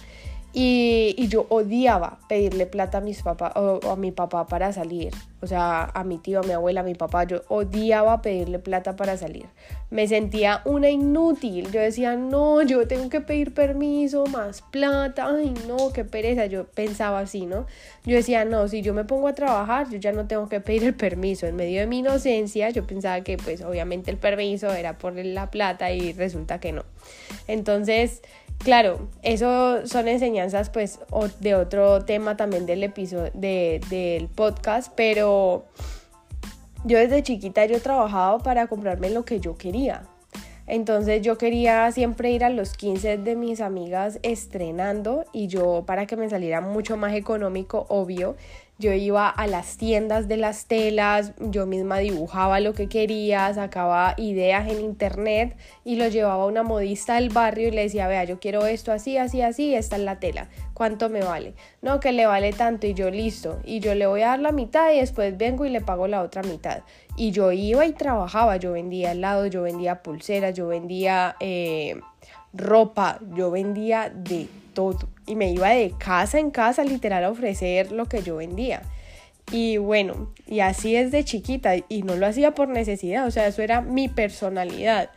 Y, 0.54 1.28
yo 1.28 1.46
odiaba 1.48 2.18
pedirle 2.28 2.66
plata 2.66 2.98
a, 2.98 3.00
mis 3.00 3.24
o, 3.24 3.80
a 3.90 3.96
mi 3.96 4.12
papá 4.12 4.46
para 4.46 4.72
salir. 4.72 5.12
O 5.40 5.46
sea, 5.46 5.84
a 5.84 6.04
mi 6.04 6.18
tío, 6.18 6.40
a 6.40 6.42
mi 6.42 6.52
abuela, 6.52 6.82
a 6.82 6.84
mi 6.84 6.94
papá. 6.94 7.24
Yo 7.24 7.40
odiaba 7.48 8.20
pedirle 8.20 8.58
plata 8.58 8.94
para 8.94 9.16
salir. 9.16 9.46
Me 9.90 10.06
sentía 10.06 10.60
una 10.66 10.90
inútil. 10.90 11.70
Yo 11.72 11.80
decía, 11.80 12.16
no, 12.16 12.62
yo 12.62 12.86
tengo 12.86 13.08
que 13.08 13.22
pedir 13.22 13.54
permiso, 13.54 14.26
más 14.26 14.60
plata. 14.60 15.28
Ay, 15.34 15.54
no, 15.66 15.92
qué 15.92 16.04
pereza. 16.04 16.46
Yo 16.46 16.64
pensaba 16.66 17.20
así, 17.20 17.46
¿no? 17.46 17.66
Yo 18.04 18.16
decía, 18.16 18.44
no, 18.44 18.68
si 18.68 18.82
yo 18.82 18.92
me 18.92 19.04
pongo 19.04 19.28
a 19.28 19.34
trabajar, 19.34 19.88
yo 19.88 19.98
ya 19.98 20.12
no 20.12 20.26
tengo 20.26 20.48
que 20.48 20.60
pedir 20.60 20.84
el 20.84 20.94
permiso. 20.94 21.46
En 21.46 21.56
medio 21.56 21.80
de 21.80 21.86
mi 21.86 22.00
inocencia, 22.00 22.68
yo 22.70 22.86
pensaba 22.86 23.22
que 23.22 23.38
pues 23.38 23.62
obviamente 23.62 24.10
el 24.10 24.18
permiso 24.18 24.70
era 24.72 24.98
por 24.98 25.14
la 25.14 25.50
plata 25.50 25.92
y 25.92 26.12
resulta 26.12 26.60
que 26.60 26.72
no. 26.72 26.84
Entonces 27.48 28.22
Claro, 28.64 29.08
eso 29.22 29.84
son 29.88 30.06
enseñanzas 30.06 30.70
pues 30.70 31.00
de 31.40 31.56
otro 31.56 32.04
tema 32.04 32.36
también 32.36 32.64
del 32.64 32.84
episodio 32.84 33.32
del 33.34 34.28
podcast, 34.28 34.92
pero 34.94 35.64
yo 36.84 36.98
desde 36.98 37.24
chiquita 37.24 37.66
yo 37.66 37.80
trabajaba 37.80 38.38
para 38.38 38.68
comprarme 38.68 39.10
lo 39.10 39.24
que 39.24 39.40
yo 39.40 39.56
quería. 39.56 40.02
Entonces 40.68 41.22
yo 41.22 41.38
quería 41.38 41.90
siempre 41.90 42.30
ir 42.30 42.44
a 42.44 42.50
los 42.50 42.74
15 42.74 43.18
de 43.18 43.34
mis 43.34 43.60
amigas 43.60 44.20
estrenando 44.22 45.24
y 45.32 45.48
yo 45.48 45.82
para 45.84 46.06
que 46.06 46.16
me 46.16 46.30
saliera 46.30 46.60
mucho 46.60 46.96
más 46.96 47.14
económico, 47.14 47.86
obvio, 47.88 48.36
yo 48.78 48.92
iba 48.92 49.28
a 49.28 49.46
las 49.46 49.76
tiendas 49.76 50.26
de 50.28 50.36
las 50.36 50.66
telas, 50.66 51.32
yo 51.38 51.66
misma 51.66 51.98
dibujaba 51.98 52.58
lo 52.58 52.72
que 52.72 52.88
quería, 52.88 53.52
sacaba 53.54 54.14
ideas 54.16 54.68
en 54.68 54.80
internet 54.80 55.56
y 55.84 55.96
lo 55.96 56.08
llevaba 56.08 56.42
a 56.42 56.46
una 56.46 56.62
modista 56.62 57.14
del 57.14 57.28
barrio 57.28 57.68
y 57.68 57.70
le 57.70 57.82
decía, 57.82 58.08
vea, 58.08 58.24
yo 58.24 58.40
quiero 58.40 58.66
esto 58.66 58.90
así, 58.90 59.18
así, 59.18 59.40
así, 59.40 59.74
esta 59.74 59.96
es 59.96 60.02
la 60.02 60.18
tela, 60.18 60.48
¿cuánto 60.74 61.08
me 61.10 61.22
vale? 61.22 61.54
No, 61.80 62.00
que 62.00 62.12
le 62.12 62.26
vale 62.26 62.52
tanto 62.52 62.86
y 62.86 62.94
yo 62.94 63.10
listo, 63.10 63.60
y 63.64 63.80
yo 63.80 63.94
le 63.94 64.06
voy 64.06 64.22
a 64.22 64.28
dar 64.28 64.40
la 64.40 64.52
mitad 64.52 64.92
y 64.92 64.98
después 64.98 65.36
vengo 65.36 65.64
y 65.64 65.70
le 65.70 65.80
pago 65.80 66.08
la 66.08 66.22
otra 66.22 66.42
mitad. 66.42 66.82
Y 67.16 67.30
yo 67.30 67.52
iba 67.52 67.84
y 67.84 67.92
trabajaba, 67.92 68.56
yo 68.56 68.72
vendía 68.72 69.12
helado, 69.12 69.46
yo 69.46 69.62
vendía 69.62 70.02
pulseras, 70.02 70.54
yo 70.54 70.66
vendía 70.68 71.36
eh, 71.40 72.00
ropa, 72.54 73.20
yo 73.34 73.50
vendía 73.50 74.10
de 74.10 74.48
todo. 74.72 75.08
Y 75.26 75.36
me 75.36 75.50
iba 75.50 75.70
de 75.70 75.92
casa 75.98 76.38
en 76.38 76.50
casa 76.50 76.84
literal 76.84 77.24
a 77.24 77.30
ofrecer 77.30 77.92
lo 77.92 78.06
que 78.06 78.22
yo 78.22 78.36
vendía. 78.36 78.82
Y 79.50 79.76
bueno, 79.76 80.32
y 80.46 80.60
así 80.60 80.96
es 80.96 81.10
de 81.10 81.24
chiquita 81.24 81.74
y 81.88 82.02
no 82.02 82.16
lo 82.16 82.26
hacía 82.26 82.54
por 82.54 82.68
necesidad, 82.68 83.26
o 83.26 83.30
sea, 83.30 83.46
eso 83.46 83.62
era 83.62 83.80
mi 83.80 84.08
personalidad. 84.08 85.10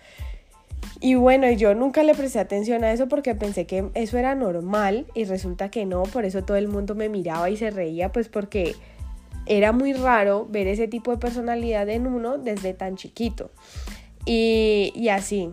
Y 1.00 1.16
bueno, 1.16 1.50
yo 1.52 1.76
nunca 1.76 2.04
le 2.04 2.16
presté 2.16 2.40
atención 2.40 2.84
a 2.84 2.92
eso 2.92 3.08
porque 3.08 3.36
pensé 3.36 3.66
que 3.66 3.90
eso 3.94 4.18
era 4.18 4.36
normal 4.36 5.06
y 5.14 5.26
resulta 5.26 5.70
que 5.70 5.86
no, 5.86 6.04
por 6.04 6.26
eso 6.26 6.44
todo 6.44 6.58
el 6.58 6.68
mundo 6.68 6.96
me 6.96 7.10
miraba 7.10 7.50
y 7.50 7.58
se 7.58 7.70
reía, 7.70 8.12
pues 8.12 8.30
porque 8.30 8.76
era 9.46 9.72
muy 9.72 9.94
raro 9.94 10.48
ver 10.50 10.68
ese 10.68 10.88
tipo 10.88 11.12
de 11.12 11.18
personalidad 11.18 11.88
en 11.90 12.08
uno 12.08 12.38
desde 12.38 12.74
tan 12.74 12.96
chiquito. 12.96 13.52
Y, 14.26 14.92
y 14.96 15.10
así, 15.10 15.50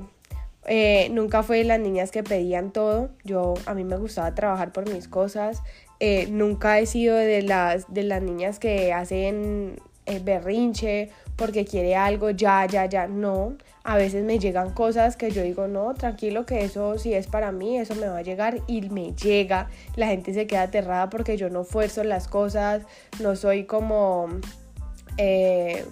eh, 0.67 1.09
nunca 1.11 1.43
fue 1.43 1.59
de 1.59 1.65
las 1.65 1.81
niñas 1.81 2.11
que 2.11 2.23
pedían 2.23 2.73
todo. 2.73 3.11
Yo, 3.25 3.55
a 3.67 3.75
mí 3.75 3.85
me 3.85 3.97
gustaba 3.97 4.35
trabajar 4.35 4.73
por 4.73 4.93
mis 4.93 5.09
cosas. 5.09 5.63
Eh, 6.01 6.27
nunca 6.31 6.79
he 6.79 6.87
sido 6.87 7.17
de 7.17 7.43
las, 7.43 7.93
de 7.93 8.03
las 8.05 8.23
niñas 8.23 8.59
que 8.59 8.93
hacen 8.93 9.81
eh, 10.07 10.21
berrinche 10.23 11.11
porque 11.37 11.65
quiere 11.65 11.97
algo 11.97 12.31
ya, 12.31 12.67
ya, 12.67 12.87
ya. 12.87 13.07
No. 13.09 13.57
A 13.85 13.97
veces 13.97 14.25
me 14.25 14.39
llegan 14.39 14.73
cosas 14.73 15.17
que 15.17 15.33
yo 15.33 15.43
digo, 15.43 15.67
no, 15.67 15.95
tranquilo, 15.95 16.47
que 16.47 16.65
eso 16.65 16.99
si 16.99 17.15
es 17.15 17.27
para 17.27 17.51
mí, 17.51 17.79
eso 17.79 17.97
me 17.97 18.07
va 18.07 18.19
a 18.19 18.23
llegar 18.23 18.61
y 18.69 18.83
me 18.83 19.13
llega. 19.13 19.69
La 19.97 20.07
gente 20.07 20.33
se 20.33 20.47
queda 20.47 20.63
aterrada 20.63 21.11
porque 21.11 21.37
yo 21.37 21.51
no 21.51 21.65
fuerzo 21.65 22.05
las 22.05 22.29
cosas, 22.29 22.83
no 23.21 23.35
soy 23.35 23.65
como, 23.65 24.29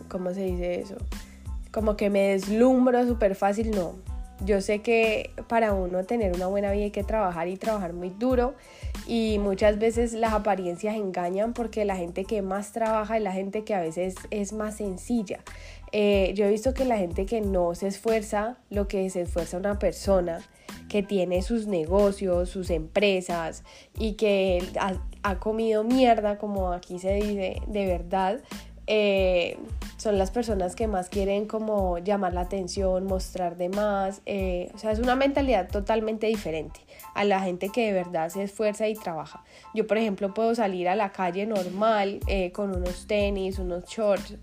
¿cómo 0.08 0.34
se 0.34 0.42
dice 0.44 0.80
eso? 0.80 0.98
Como 1.72 1.96
que 1.96 2.10
me 2.10 2.28
deslumbro 2.28 3.04
súper 3.08 3.34
fácil, 3.34 3.72
no 3.72 4.10
yo 4.44 4.61
sé 4.61 4.80
que 4.80 5.30
para 5.49 5.73
uno 5.73 6.04
tener 6.04 6.35
una 6.35 6.47
buena 6.47 6.73
vida 6.73 6.85
hay 6.85 6.90
que 6.90 7.04
trabajar 7.04 7.49
y 7.49 7.56
trabajar 7.56 7.92
muy 7.92 8.11
duro 8.11 8.54
y 9.06 9.38
muchas 9.38 9.78
veces 9.78 10.12
las 10.12 10.32
apariencias 10.32 10.97
engañan 10.97 11.52
porque 11.52 11.85
la 11.85 11.97
gente 11.97 12.25
que 12.25 12.42
más 12.42 12.73
trabaja 12.73 13.16
es 13.16 13.23
la 13.23 13.32
gente 13.32 13.64
que 13.64 13.75
a 13.75 13.80
veces 13.80 14.14
es 14.30 14.52
más 14.52 14.76
sencilla. 14.76 15.40
Eh, 15.92 16.32
yo 16.37 16.44
he 16.44 16.50
visto 16.50 16.73
que 16.73 16.85
la 16.85 16.97
gente 16.97 17.26
que 17.26 17.40
no 17.40 17.75
se 17.75 17.88
esfuerza, 17.88 18.59
lo 18.70 18.87
que 18.87 19.11
se 19.11 19.23
esfuerza 19.23 19.56
una 19.56 19.78
persona 19.78 20.40
que 20.88 21.02
tiene 21.02 21.42
sus 21.42 21.66
negocios, 21.66 22.49
sus 22.49 22.70
empresas 22.70 23.64
y 23.99 24.12
que 24.12 24.62
ha, 24.78 24.94
ha 25.23 25.38
comido 25.38 25.85
mierda, 25.85 26.38
como 26.38 26.73
aquí 26.73 26.99
se 26.99 27.14
dice, 27.14 27.61
de 27.66 27.87
verdad, 27.87 28.40
eh, 28.92 29.57
son 29.98 30.18
las 30.18 30.33
personas 30.33 30.74
que 30.74 30.88
más 30.88 31.09
quieren 31.11 31.46
como 31.46 31.98
llamar 31.98 32.35
la 32.35 32.40
atención, 32.40 33.07
mostrar 33.07 33.57
de 33.57 33.68
más, 33.68 34.20
eh, 34.26 34.68
o 34.74 34.79
sea, 34.79 34.90
es 34.90 34.98
una 34.98 35.14
mentalidad 35.14 35.68
totalmente 35.68 36.26
diferente 36.26 36.81
a 37.14 37.22
la 37.22 37.40
gente 37.40 37.68
que 37.68 37.87
de 37.87 37.92
verdad 37.92 38.31
se 38.31 38.42
esfuerza 38.42 38.88
y 38.88 38.94
trabaja. 38.94 39.44
Yo, 39.74 39.87
por 39.87 39.96
ejemplo, 39.96 40.35
puedo 40.35 40.57
salir 40.57 40.88
a 40.88 40.96
la 40.96 41.12
calle 41.12 41.46
normal 41.46 42.18
eh, 42.26 42.50
con 42.50 42.74
unos 42.74 43.07
tenis, 43.07 43.61
unos 43.61 43.85
shorts, 43.85 44.38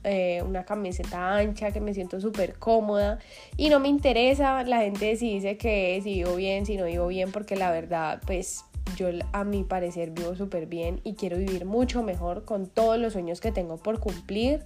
una 0.46 0.64
camiseta 0.64 1.36
ancha 1.36 1.72
que 1.72 1.82
me 1.82 1.94
siento 1.94 2.22
súper 2.22 2.58
cómoda 2.58 3.20
y 3.58 3.68
no 3.68 3.82
me 3.82 3.90
interesa 3.90 4.64
la 4.64 4.80
gente 4.80 5.18
si 5.18 5.34
dice 5.34 5.58
que 5.58 6.00
si 6.02 6.14
vivo 6.14 6.38
bien, 6.38 6.66
si 6.66 6.78
no 6.78 6.86
vivo 6.86 7.08
bien, 7.08 7.34
porque 7.34 7.58
la 7.58 7.70
verdad, 7.70 8.22
pues 8.26 8.64
yo 8.96 9.08
a 9.34 9.44
mi 9.44 9.64
parecer 9.64 10.12
vivo 10.12 10.36
súper 10.36 10.66
bien 10.66 11.02
y 11.04 11.14
quiero 11.14 11.38
vivir 11.38 11.66
mucho 11.66 12.04
mejor 12.04 12.46
con 12.46 12.68
todos 12.68 12.98
los 12.98 13.14
sueños 13.14 13.42
que 13.42 13.52
tengo 13.52 13.78
por 13.78 14.00
cumplir, 14.00 14.64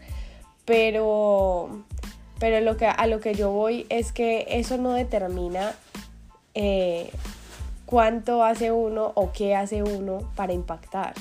pero, 0.65 1.83
pero 2.39 2.61
lo 2.61 2.77
que, 2.77 2.87
a 2.87 3.07
lo 3.07 3.19
que 3.19 3.33
yo 3.33 3.51
voy 3.51 3.85
es 3.89 4.11
que 4.11 4.45
eso 4.49 4.77
no 4.77 4.93
determina 4.93 5.73
eh, 6.53 7.09
cuánto 7.85 8.43
hace 8.43 8.71
uno 8.71 9.11
o 9.15 9.31
qué 9.31 9.55
hace 9.55 9.83
uno 9.83 10.31
para 10.35 10.53
impactar. 10.53 11.13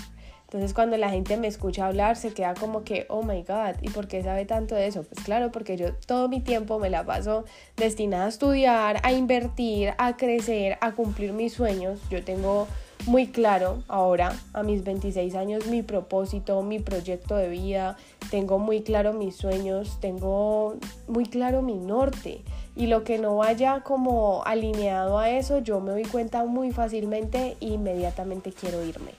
Entonces 0.44 0.74
cuando 0.74 0.96
la 0.96 1.10
gente 1.10 1.36
me 1.36 1.46
escucha 1.46 1.86
hablar 1.86 2.16
se 2.16 2.32
queda 2.32 2.54
como 2.54 2.82
que, 2.82 3.06
oh 3.08 3.22
my 3.22 3.42
god, 3.42 3.76
¿y 3.82 3.90
por 3.90 4.08
qué 4.08 4.20
sabe 4.24 4.46
tanto 4.46 4.74
de 4.74 4.88
eso? 4.88 5.04
Pues 5.04 5.24
claro, 5.24 5.52
porque 5.52 5.76
yo 5.76 5.94
todo 5.94 6.28
mi 6.28 6.40
tiempo 6.40 6.80
me 6.80 6.90
la 6.90 7.04
paso 7.04 7.44
destinada 7.76 8.26
a 8.26 8.28
estudiar, 8.30 9.00
a 9.04 9.12
invertir, 9.12 9.94
a 9.96 10.16
crecer, 10.16 10.76
a 10.80 10.90
cumplir 10.92 11.32
mis 11.32 11.52
sueños. 11.52 12.00
Yo 12.10 12.24
tengo 12.24 12.66
muy 13.06 13.28
claro 13.28 13.82
ahora, 13.88 14.32
a 14.52 14.62
mis 14.62 14.84
26 14.84 15.34
años, 15.34 15.66
mi 15.66 15.82
propósito, 15.82 16.62
mi 16.62 16.78
proyecto 16.78 17.36
de 17.36 17.48
vida, 17.48 17.96
tengo 18.30 18.58
muy 18.58 18.82
claro 18.82 19.12
mis 19.12 19.36
sueños, 19.36 19.98
tengo 20.00 20.76
muy 21.08 21.26
claro 21.26 21.62
mi 21.62 21.74
norte. 21.74 22.42
Y 22.76 22.86
lo 22.86 23.02
que 23.04 23.18
no 23.18 23.36
vaya 23.36 23.82
como 23.82 24.42
alineado 24.44 25.18
a 25.18 25.30
eso, 25.30 25.58
yo 25.58 25.80
me 25.80 25.90
doy 25.90 26.04
cuenta 26.04 26.44
muy 26.44 26.70
fácilmente 26.70 27.56
e 27.60 27.66
inmediatamente 27.66 28.52
quiero 28.52 28.84
irme. 28.84 29.12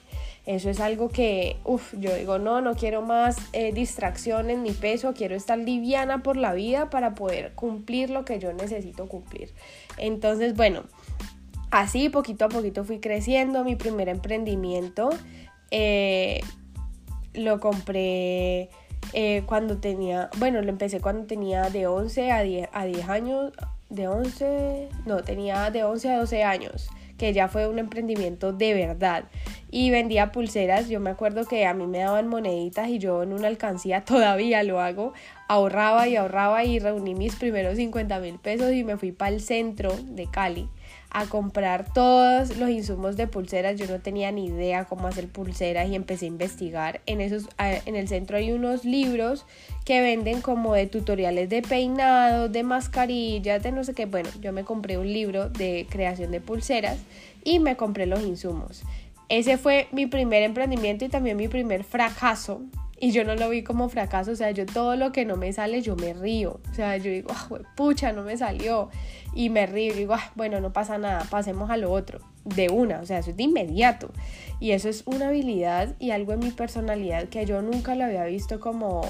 Eso 0.45 0.71
es 0.71 0.79
algo 0.79 1.09
que, 1.09 1.57
uff, 1.65 1.93
yo 1.99 2.15
digo, 2.15 2.39
no, 2.39 2.61
no 2.61 2.73
quiero 2.73 3.03
más 3.03 3.37
eh, 3.53 3.71
distracciones 3.73 4.57
ni 4.57 4.71
peso, 4.71 5.13
quiero 5.13 5.35
estar 5.35 5.59
liviana 5.59 6.23
por 6.23 6.35
la 6.35 6.53
vida 6.53 6.89
para 6.89 7.13
poder 7.13 7.53
cumplir 7.53 8.09
lo 8.09 8.25
que 8.25 8.39
yo 8.39 8.51
necesito 8.51 9.07
cumplir. 9.07 9.53
Entonces, 9.97 10.55
bueno, 10.55 10.83
así 11.71 12.09
poquito 12.09 12.45
a 12.45 12.49
poquito 12.49 12.83
fui 12.83 12.99
creciendo. 12.99 13.63
Mi 13.63 13.75
primer 13.75 14.09
emprendimiento 14.09 15.09
eh, 15.71 16.41
lo 17.33 17.59
compré 17.59 18.69
eh, 19.13 19.43
cuando 19.45 19.77
tenía, 19.79 20.29
bueno, 20.37 20.61
lo 20.61 20.69
empecé 20.69 20.99
cuando 20.99 21.25
tenía 21.25 21.69
de 21.69 21.87
11 21.87 22.31
a 22.31 22.41
10, 22.43 22.69
a 22.71 22.85
10 22.85 23.09
años, 23.09 23.51
de 23.89 24.07
11, 24.07 24.89
no, 25.05 25.21
tenía 25.23 25.69
de 25.69 25.83
11 25.83 26.09
a 26.11 26.19
12 26.19 26.43
años, 26.43 26.89
que 27.17 27.33
ya 27.33 27.49
fue 27.49 27.67
un 27.67 27.79
emprendimiento 27.79 28.53
de 28.53 28.73
verdad. 28.73 29.25
Y 29.69 29.89
vendía 29.91 30.31
pulseras, 30.31 30.87
yo 30.87 30.99
me 30.99 31.09
acuerdo 31.09 31.45
que 31.45 31.65
a 31.65 31.73
mí 31.73 31.87
me 31.87 31.99
daban 31.99 32.27
moneditas 32.27 32.89
y 32.89 32.99
yo 32.99 33.23
en 33.23 33.33
una 33.33 33.47
alcancía 33.47 34.01
todavía 34.05 34.63
lo 34.63 34.79
hago, 34.79 35.13
ahorraba 35.47 36.07
y 36.07 36.15
ahorraba 36.15 36.63
y 36.63 36.79
reuní 36.79 37.15
mis 37.15 37.35
primeros 37.35 37.75
50 37.75 38.19
mil 38.19 38.39
pesos 38.39 38.71
y 38.71 38.83
me 38.83 38.97
fui 38.97 39.11
para 39.11 39.33
el 39.33 39.41
centro 39.41 39.93
de 39.97 40.27
Cali 40.27 40.69
a 41.13 41.25
comprar 41.25 41.93
todos 41.93 42.57
los 42.57 42.69
insumos 42.69 43.17
de 43.17 43.27
pulseras. 43.27 43.79
Yo 43.79 43.85
no 43.87 43.99
tenía 43.99 44.31
ni 44.31 44.45
idea 44.45 44.85
cómo 44.85 45.07
hacer 45.07 45.27
pulseras 45.27 45.89
y 45.89 45.95
empecé 45.95 46.25
a 46.25 46.29
investigar. 46.29 47.01
En, 47.05 47.19
esos, 47.19 47.49
en 47.57 47.95
el 47.95 48.07
centro 48.07 48.37
hay 48.37 48.51
unos 48.51 48.85
libros 48.85 49.45
que 49.83 50.01
venden 50.01 50.41
como 50.41 50.73
de 50.73 50.87
tutoriales 50.87 51.49
de 51.49 51.61
peinado, 51.61 52.47
de 52.47 52.63
mascarillas, 52.63 53.61
de 53.61 53.71
no 53.73 53.83
sé 53.83 53.93
qué. 53.93 54.05
Bueno, 54.05 54.29
yo 54.39 54.53
me 54.53 54.63
compré 54.63 54.97
un 54.97 55.11
libro 55.11 55.49
de 55.49 55.85
creación 55.89 56.31
de 56.31 56.39
pulseras 56.39 56.99
y 57.43 57.59
me 57.59 57.75
compré 57.75 58.05
los 58.05 58.21
insumos. 58.21 58.83
Ese 59.27 59.57
fue 59.57 59.87
mi 59.91 60.07
primer 60.07 60.43
emprendimiento 60.43 61.05
y 61.05 61.09
también 61.09 61.35
mi 61.35 61.49
primer 61.49 61.83
fracaso 61.83 62.61
y 63.03 63.11
yo 63.11 63.23
no 63.23 63.35
lo 63.35 63.49
vi 63.49 63.63
como 63.63 63.89
fracaso, 63.89 64.31
o 64.31 64.35
sea, 64.35 64.51
yo 64.51 64.67
todo 64.67 64.95
lo 64.95 65.11
que 65.11 65.25
no 65.25 65.35
me 65.35 65.51
sale, 65.51 65.81
yo 65.81 65.95
me 65.95 66.13
río, 66.13 66.59
o 66.69 66.73
sea, 66.75 66.97
yo 66.97 67.09
digo, 67.09 67.31
ah, 67.33 67.49
pucha, 67.75 68.13
no 68.13 68.21
me 68.21 68.37
salió, 68.37 68.91
y 69.33 69.49
me 69.49 69.65
río, 69.65 69.93
y 69.93 69.97
digo, 69.97 70.13
ah, 70.13 70.31
bueno, 70.35 70.59
no 70.59 70.73
pasa 70.73 70.97
nada, 70.97 71.25
pasemos 71.29 71.69
a 71.69 71.77
lo 71.77 71.91
otro, 71.91 72.19
de 72.45 72.69
una, 72.69 72.99
o 72.99 73.05
sea, 73.05 73.19
eso 73.19 73.31
es 73.31 73.37
de 73.37 73.43
inmediato, 73.43 74.11
y 74.59 74.71
eso 74.71 74.89
es 74.89 75.03
una 75.05 75.29
habilidad 75.29 75.95
y 75.99 76.11
algo 76.11 76.33
en 76.33 76.39
mi 76.39 76.51
personalidad 76.51 77.29
que 77.29 77.45
yo 77.45 77.61
nunca 77.61 77.95
lo 77.95 78.05
había 78.05 78.25
visto 78.25 78.59
como, 78.59 79.01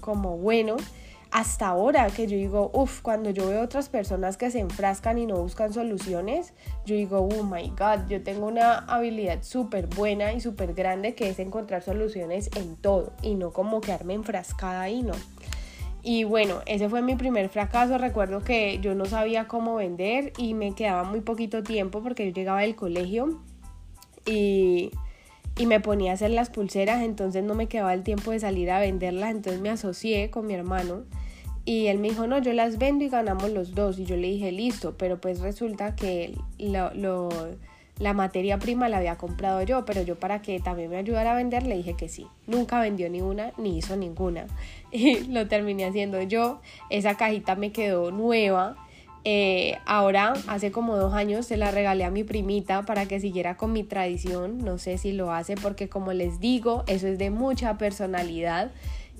como 0.00 0.36
bueno, 0.38 0.76
hasta 1.30 1.68
ahora 1.68 2.06
que 2.08 2.26
yo 2.26 2.36
digo, 2.36 2.70
uff, 2.72 3.02
cuando 3.02 3.30
yo 3.30 3.48
veo 3.48 3.62
otras 3.62 3.88
personas 3.88 4.36
que 4.36 4.50
se 4.50 4.60
enfrascan 4.60 5.18
y 5.18 5.26
no 5.26 5.36
buscan 5.36 5.72
soluciones, 5.72 6.54
yo 6.86 6.94
digo, 6.94 7.18
oh 7.18 7.42
my 7.42 7.68
god, 7.70 8.08
yo 8.08 8.22
tengo 8.22 8.46
una 8.46 8.78
habilidad 8.78 9.42
súper 9.42 9.86
buena 9.86 10.32
y 10.32 10.40
súper 10.40 10.72
grande 10.72 11.14
que 11.14 11.28
es 11.28 11.38
encontrar 11.38 11.82
soluciones 11.82 12.48
en 12.56 12.76
todo 12.76 13.12
y 13.22 13.34
no 13.34 13.52
como 13.52 13.80
quedarme 13.80 14.14
enfrascada 14.14 14.82
ahí, 14.82 15.02
no. 15.02 15.14
Y 16.08 16.22
bueno, 16.22 16.60
ese 16.66 16.88
fue 16.88 17.02
mi 17.02 17.16
primer 17.16 17.48
fracaso. 17.48 17.98
Recuerdo 17.98 18.44
que 18.44 18.78
yo 18.80 18.94
no 18.94 19.06
sabía 19.06 19.48
cómo 19.48 19.74
vender 19.74 20.32
y 20.38 20.54
me 20.54 20.72
quedaba 20.72 21.02
muy 21.02 21.20
poquito 21.20 21.64
tiempo 21.64 22.00
porque 22.00 22.26
yo 22.26 22.32
llegaba 22.32 22.60
del 22.60 22.76
colegio 22.76 23.42
y 24.24 24.92
y 25.58 25.66
me 25.66 25.80
ponía 25.80 26.10
a 26.10 26.14
hacer 26.14 26.30
las 26.30 26.50
pulseras, 26.50 27.02
entonces 27.02 27.42
no 27.42 27.54
me 27.54 27.66
quedaba 27.66 27.94
el 27.94 28.02
tiempo 28.02 28.30
de 28.30 28.40
salir 28.40 28.70
a 28.70 28.78
venderlas, 28.78 29.30
entonces 29.30 29.60
me 29.60 29.70
asocié 29.70 30.30
con 30.30 30.46
mi 30.46 30.52
hermano 30.52 31.04
y 31.64 31.86
él 31.86 31.98
me 31.98 32.10
dijo, 32.10 32.26
no, 32.26 32.38
yo 32.38 32.52
las 32.52 32.78
vendo 32.78 33.04
y 33.04 33.08
ganamos 33.08 33.50
los 33.50 33.74
dos. 33.74 33.98
Y 33.98 34.04
yo 34.04 34.16
le 34.16 34.28
dije, 34.28 34.52
listo, 34.52 34.96
pero 34.96 35.20
pues 35.20 35.40
resulta 35.40 35.96
que 35.96 36.38
lo, 36.58 37.28
la 37.98 38.12
materia 38.12 38.58
prima 38.58 38.88
la 38.88 38.98
había 38.98 39.16
comprado 39.16 39.62
yo, 39.62 39.84
pero 39.84 40.02
yo 40.02 40.16
para 40.16 40.42
que 40.42 40.60
también 40.60 40.90
me 40.90 40.96
ayudara 40.96 41.32
a 41.32 41.36
vender 41.36 41.62
le 41.62 41.76
dije 41.76 41.94
que 41.94 42.08
sí. 42.08 42.26
Nunca 42.46 42.80
vendió 42.80 43.08
ni 43.08 43.22
una, 43.22 43.52
ni 43.56 43.78
hizo 43.78 43.96
ninguna. 43.96 44.46
Y 44.92 45.24
lo 45.24 45.48
terminé 45.48 45.84
haciendo 45.84 46.22
yo. 46.22 46.60
Esa 46.90 47.16
cajita 47.16 47.54
me 47.56 47.72
quedó 47.72 48.10
nueva 48.10 48.76
eh, 49.28 49.76
ahora, 49.86 50.34
hace 50.46 50.70
como 50.70 50.96
dos 50.96 51.12
años, 51.12 51.46
se 51.46 51.56
la 51.56 51.72
regalé 51.72 52.04
a 52.04 52.12
mi 52.12 52.22
primita 52.22 52.82
para 52.84 53.06
que 53.06 53.18
siguiera 53.18 53.56
con 53.56 53.72
mi 53.72 53.82
tradición. 53.82 54.58
No 54.58 54.78
sé 54.78 54.98
si 54.98 55.10
lo 55.10 55.32
hace 55.32 55.56
porque 55.56 55.88
como 55.88 56.12
les 56.12 56.38
digo, 56.38 56.84
eso 56.86 57.08
es 57.08 57.18
de 57.18 57.30
mucha 57.30 57.76
personalidad. 57.76 58.70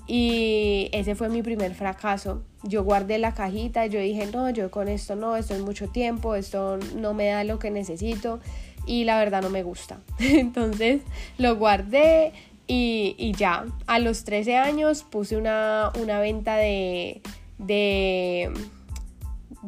Y 0.07 0.87
ese 0.93 1.15
fue 1.15 1.27
mi 1.27 1.43
primer 1.43 1.75
fracaso. 1.75 2.41
Yo 2.63 2.85
guardé 2.85 3.17
la 3.17 3.33
cajita, 3.33 3.85
yo 3.87 3.99
dije, 3.99 4.27
no, 4.27 4.49
yo 4.49 4.71
con 4.71 4.87
esto 4.87 5.17
no, 5.17 5.35
esto 5.35 5.53
es 5.53 5.61
mucho 5.61 5.89
tiempo, 5.89 6.35
esto 6.35 6.79
no 6.95 7.13
me 7.13 7.27
da 7.27 7.43
lo 7.43 7.59
que 7.59 7.69
necesito 7.69 8.39
y 8.87 9.03
la 9.03 9.19
verdad 9.19 9.41
no 9.41 9.49
me 9.49 9.61
gusta. 9.61 9.99
Entonces 10.19 11.01
lo 11.37 11.55
guardé 11.57 12.33
y, 12.65 13.33
ya. 13.37 13.65
A 13.85 13.99
los 13.99 14.23
13 14.23 14.57
años 14.57 15.03
puse 15.03 15.37
una, 15.37 15.91
una 16.01 16.19
venta 16.19 16.55
de, 16.55 17.21
de 17.59 18.51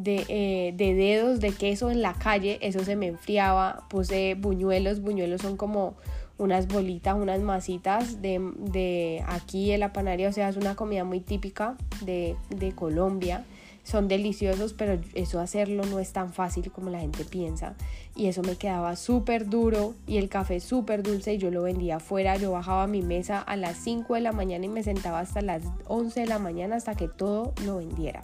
eh, 0.05 0.73
de, 0.75 0.93
dedos 0.93 1.39
de 1.39 1.51
queso 1.51 1.91
en 1.91 2.01
la 2.01 2.13
calle, 2.13 2.57
eso 2.61 2.83
se 2.83 2.95
me 2.95 3.07
enfriaba, 3.07 3.85
puse 3.89 4.35
buñuelos, 4.35 5.01
buñuelos 5.01 5.41
son 5.41 5.57
como 5.57 5.95
unas 6.37 6.67
bolitas, 6.67 7.15
unas 7.15 7.41
masitas 7.41 8.21
de, 8.21 8.39
de 8.57 9.23
aquí 9.27 9.71
en 9.71 9.81
la 9.81 9.91
panadería, 9.91 10.29
o 10.29 10.31
sea, 10.31 10.47
es 10.47 10.55
una 10.55 10.75
comida 10.75 11.03
muy 11.03 11.19
típica 11.19 11.75
de, 12.01 12.37
de 12.49 12.71
Colombia 12.71 13.43
son 13.83 14.07
deliciosos, 14.07 14.73
pero 14.73 14.99
eso 15.13 15.39
hacerlo 15.39 15.83
no 15.85 15.99
es 15.99 16.13
tan 16.13 16.33
fácil 16.33 16.71
como 16.71 16.89
la 16.89 16.99
gente 16.99 17.25
piensa. 17.25 17.75
Y 18.15 18.27
eso 18.27 18.41
me 18.41 18.55
quedaba 18.55 18.95
súper 18.95 19.49
duro 19.49 19.95
y 20.05 20.17
el 20.17 20.29
café 20.29 20.59
súper 20.59 21.03
dulce 21.03 21.33
y 21.33 21.37
yo 21.37 21.51
lo 21.51 21.63
vendía 21.63 21.97
afuera. 21.97 22.37
Yo 22.37 22.51
bajaba 22.51 22.83
a 22.83 22.87
mi 22.87 23.01
mesa 23.01 23.39
a 23.39 23.55
las 23.55 23.77
5 23.77 24.15
de 24.15 24.21
la 24.21 24.31
mañana 24.31 24.65
y 24.65 24.69
me 24.69 24.83
sentaba 24.83 25.19
hasta 25.19 25.41
las 25.41 25.63
11 25.87 26.21
de 26.21 26.27
la 26.27 26.39
mañana 26.39 26.75
hasta 26.75 26.95
que 26.95 27.07
todo 27.07 27.53
lo 27.65 27.77
vendiera. 27.77 28.21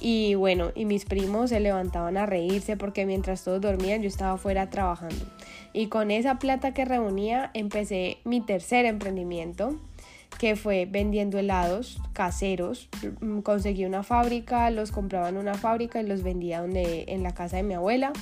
Y 0.00 0.34
bueno, 0.34 0.70
y 0.74 0.84
mis 0.84 1.04
primos 1.04 1.50
se 1.50 1.60
levantaban 1.60 2.16
a 2.16 2.26
reírse 2.26 2.76
porque 2.76 3.06
mientras 3.06 3.42
todos 3.42 3.60
dormían 3.60 4.02
yo 4.02 4.08
estaba 4.08 4.32
afuera 4.32 4.70
trabajando. 4.70 5.26
Y 5.72 5.86
con 5.86 6.10
esa 6.10 6.38
plata 6.38 6.72
que 6.72 6.84
reunía 6.84 7.50
empecé 7.54 8.18
mi 8.24 8.40
tercer 8.40 8.86
emprendimiento 8.86 9.78
que 10.38 10.56
fue 10.56 10.86
vendiendo 10.90 11.38
helados 11.38 12.00
caseros. 12.12 12.88
Mm, 13.20 13.40
conseguí 13.40 13.84
una 13.84 14.02
fábrica, 14.02 14.70
los 14.70 14.92
compraba 14.92 15.28
en 15.28 15.36
una 15.36 15.54
fábrica 15.54 16.00
y 16.00 16.06
los 16.06 16.22
vendía 16.22 16.60
donde, 16.60 17.04
en 17.08 17.22
la 17.22 17.34
casa 17.34 17.56
de 17.56 17.62
mi 17.62 17.74
abuela. 17.74 18.12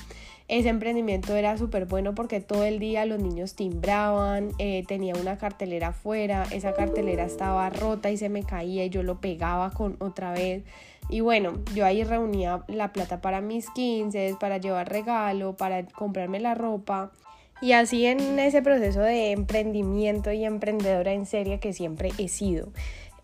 Ese 0.48 0.70
emprendimiento 0.70 1.36
era 1.36 1.58
súper 1.58 1.84
bueno 1.84 2.14
porque 2.14 2.40
todo 2.40 2.64
el 2.64 2.78
día 2.78 3.04
los 3.04 3.20
niños 3.20 3.54
timbraban, 3.54 4.52
eh, 4.58 4.82
tenía 4.88 5.14
una 5.14 5.36
cartelera 5.36 5.88
afuera, 5.88 6.46
esa 6.50 6.72
cartelera 6.72 7.24
estaba 7.26 7.68
rota 7.68 8.10
y 8.10 8.16
se 8.16 8.30
me 8.30 8.44
caía 8.44 8.86
y 8.86 8.88
yo 8.88 9.02
lo 9.02 9.20
pegaba 9.20 9.70
con 9.72 9.96
otra 9.98 10.32
vez. 10.32 10.64
Y 11.10 11.20
bueno, 11.20 11.52
yo 11.74 11.84
ahí 11.84 12.02
reunía 12.02 12.64
la 12.66 12.94
plata 12.94 13.20
para 13.20 13.42
mis 13.42 13.68
15, 13.70 14.36
para 14.40 14.56
llevar 14.56 14.90
regalo, 14.90 15.54
para 15.54 15.84
comprarme 15.86 16.40
la 16.40 16.54
ropa. 16.54 17.12
Y 17.60 17.72
así 17.72 18.06
en 18.06 18.38
ese 18.38 18.62
proceso 18.62 19.00
de 19.00 19.32
emprendimiento 19.32 20.30
y 20.32 20.44
emprendedora 20.44 21.12
en 21.12 21.26
serie 21.26 21.58
que 21.58 21.72
siempre 21.72 22.10
he 22.18 22.28
sido, 22.28 22.68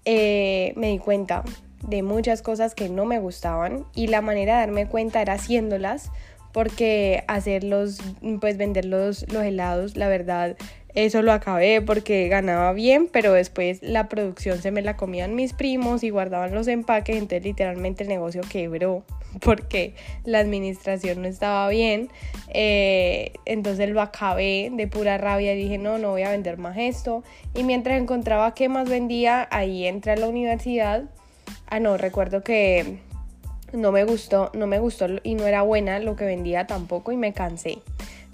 eh, 0.04 0.72
me 0.76 0.88
di 0.88 0.98
cuenta 0.98 1.44
de 1.86 2.02
muchas 2.02 2.42
cosas 2.42 2.74
que 2.74 2.88
no 2.88 3.04
me 3.04 3.18
gustaban 3.18 3.84
y 3.94 4.08
la 4.08 4.22
manera 4.22 4.54
de 4.54 4.60
darme 4.60 4.86
cuenta 4.86 5.22
era 5.22 5.34
haciéndolas 5.34 6.10
porque 6.52 7.24
hacerlos, 7.26 8.00
pues 8.40 8.56
vender 8.56 8.84
los, 8.84 9.30
los 9.32 9.42
helados, 9.42 9.96
la 9.96 10.08
verdad, 10.08 10.56
eso 10.94 11.22
lo 11.22 11.32
acabé 11.32 11.82
porque 11.82 12.28
ganaba 12.28 12.72
bien, 12.72 13.08
pero 13.10 13.32
después 13.32 13.82
la 13.82 14.08
producción 14.08 14.62
se 14.62 14.70
me 14.70 14.80
la 14.80 14.96
comían 14.96 15.34
mis 15.34 15.52
primos 15.52 16.04
y 16.04 16.10
guardaban 16.10 16.54
los 16.54 16.68
empaques, 16.68 17.16
entonces 17.16 17.44
literalmente 17.44 18.04
el 18.04 18.08
negocio 18.08 18.42
quebró 18.48 19.04
porque 19.40 19.94
la 20.24 20.38
administración 20.38 21.22
no 21.22 21.28
estaba 21.28 21.68
bien. 21.68 22.10
Eh, 22.48 23.32
entonces 23.44 23.88
lo 23.90 24.00
acabé 24.00 24.70
de 24.72 24.86
pura 24.86 25.18
rabia 25.18 25.54
y 25.54 25.56
dije, 25.56 25.78
no, 25.78 25.98
no 25.98 26.10
voy 26.10 26.22
a 26.22 26.30
vender 26.30 26.58
más 26.58 26.76
esto. 26.78 27.24
Y 27.54 27.64
mientras 27.64 28.00
encontraba 28.00 28.54
qué 28.54 28.68
más 28.68 28.88
vendía, 28.88 29.48
ahí 29.50 29.86
entré 29.86 30.12
a 30.12 30.16
la 30.16 30.28
universidad. 30.28 31.04
Ah, 31.66 31.80
no, 31.80 31.96
recuerdo 31.96 32.42
que 32.42 32.98
no 33.72 33.92
me 33.92 34.04
gustó, 34.04 34.50
no 34.54 34.66
me 34.66 34.78
gustó 34.78 35.06
y 35.22 35.34
no 35.34 35.46
era 35.46 35.62
buena 35.62 35.98
lo 35.98 36.16
que 36.16 36.24
vendía 36.24 36.66
tampoco 36.66 37.12
y 37.12 37.16
me 37.16 37.32
cansé. 37.32 37.78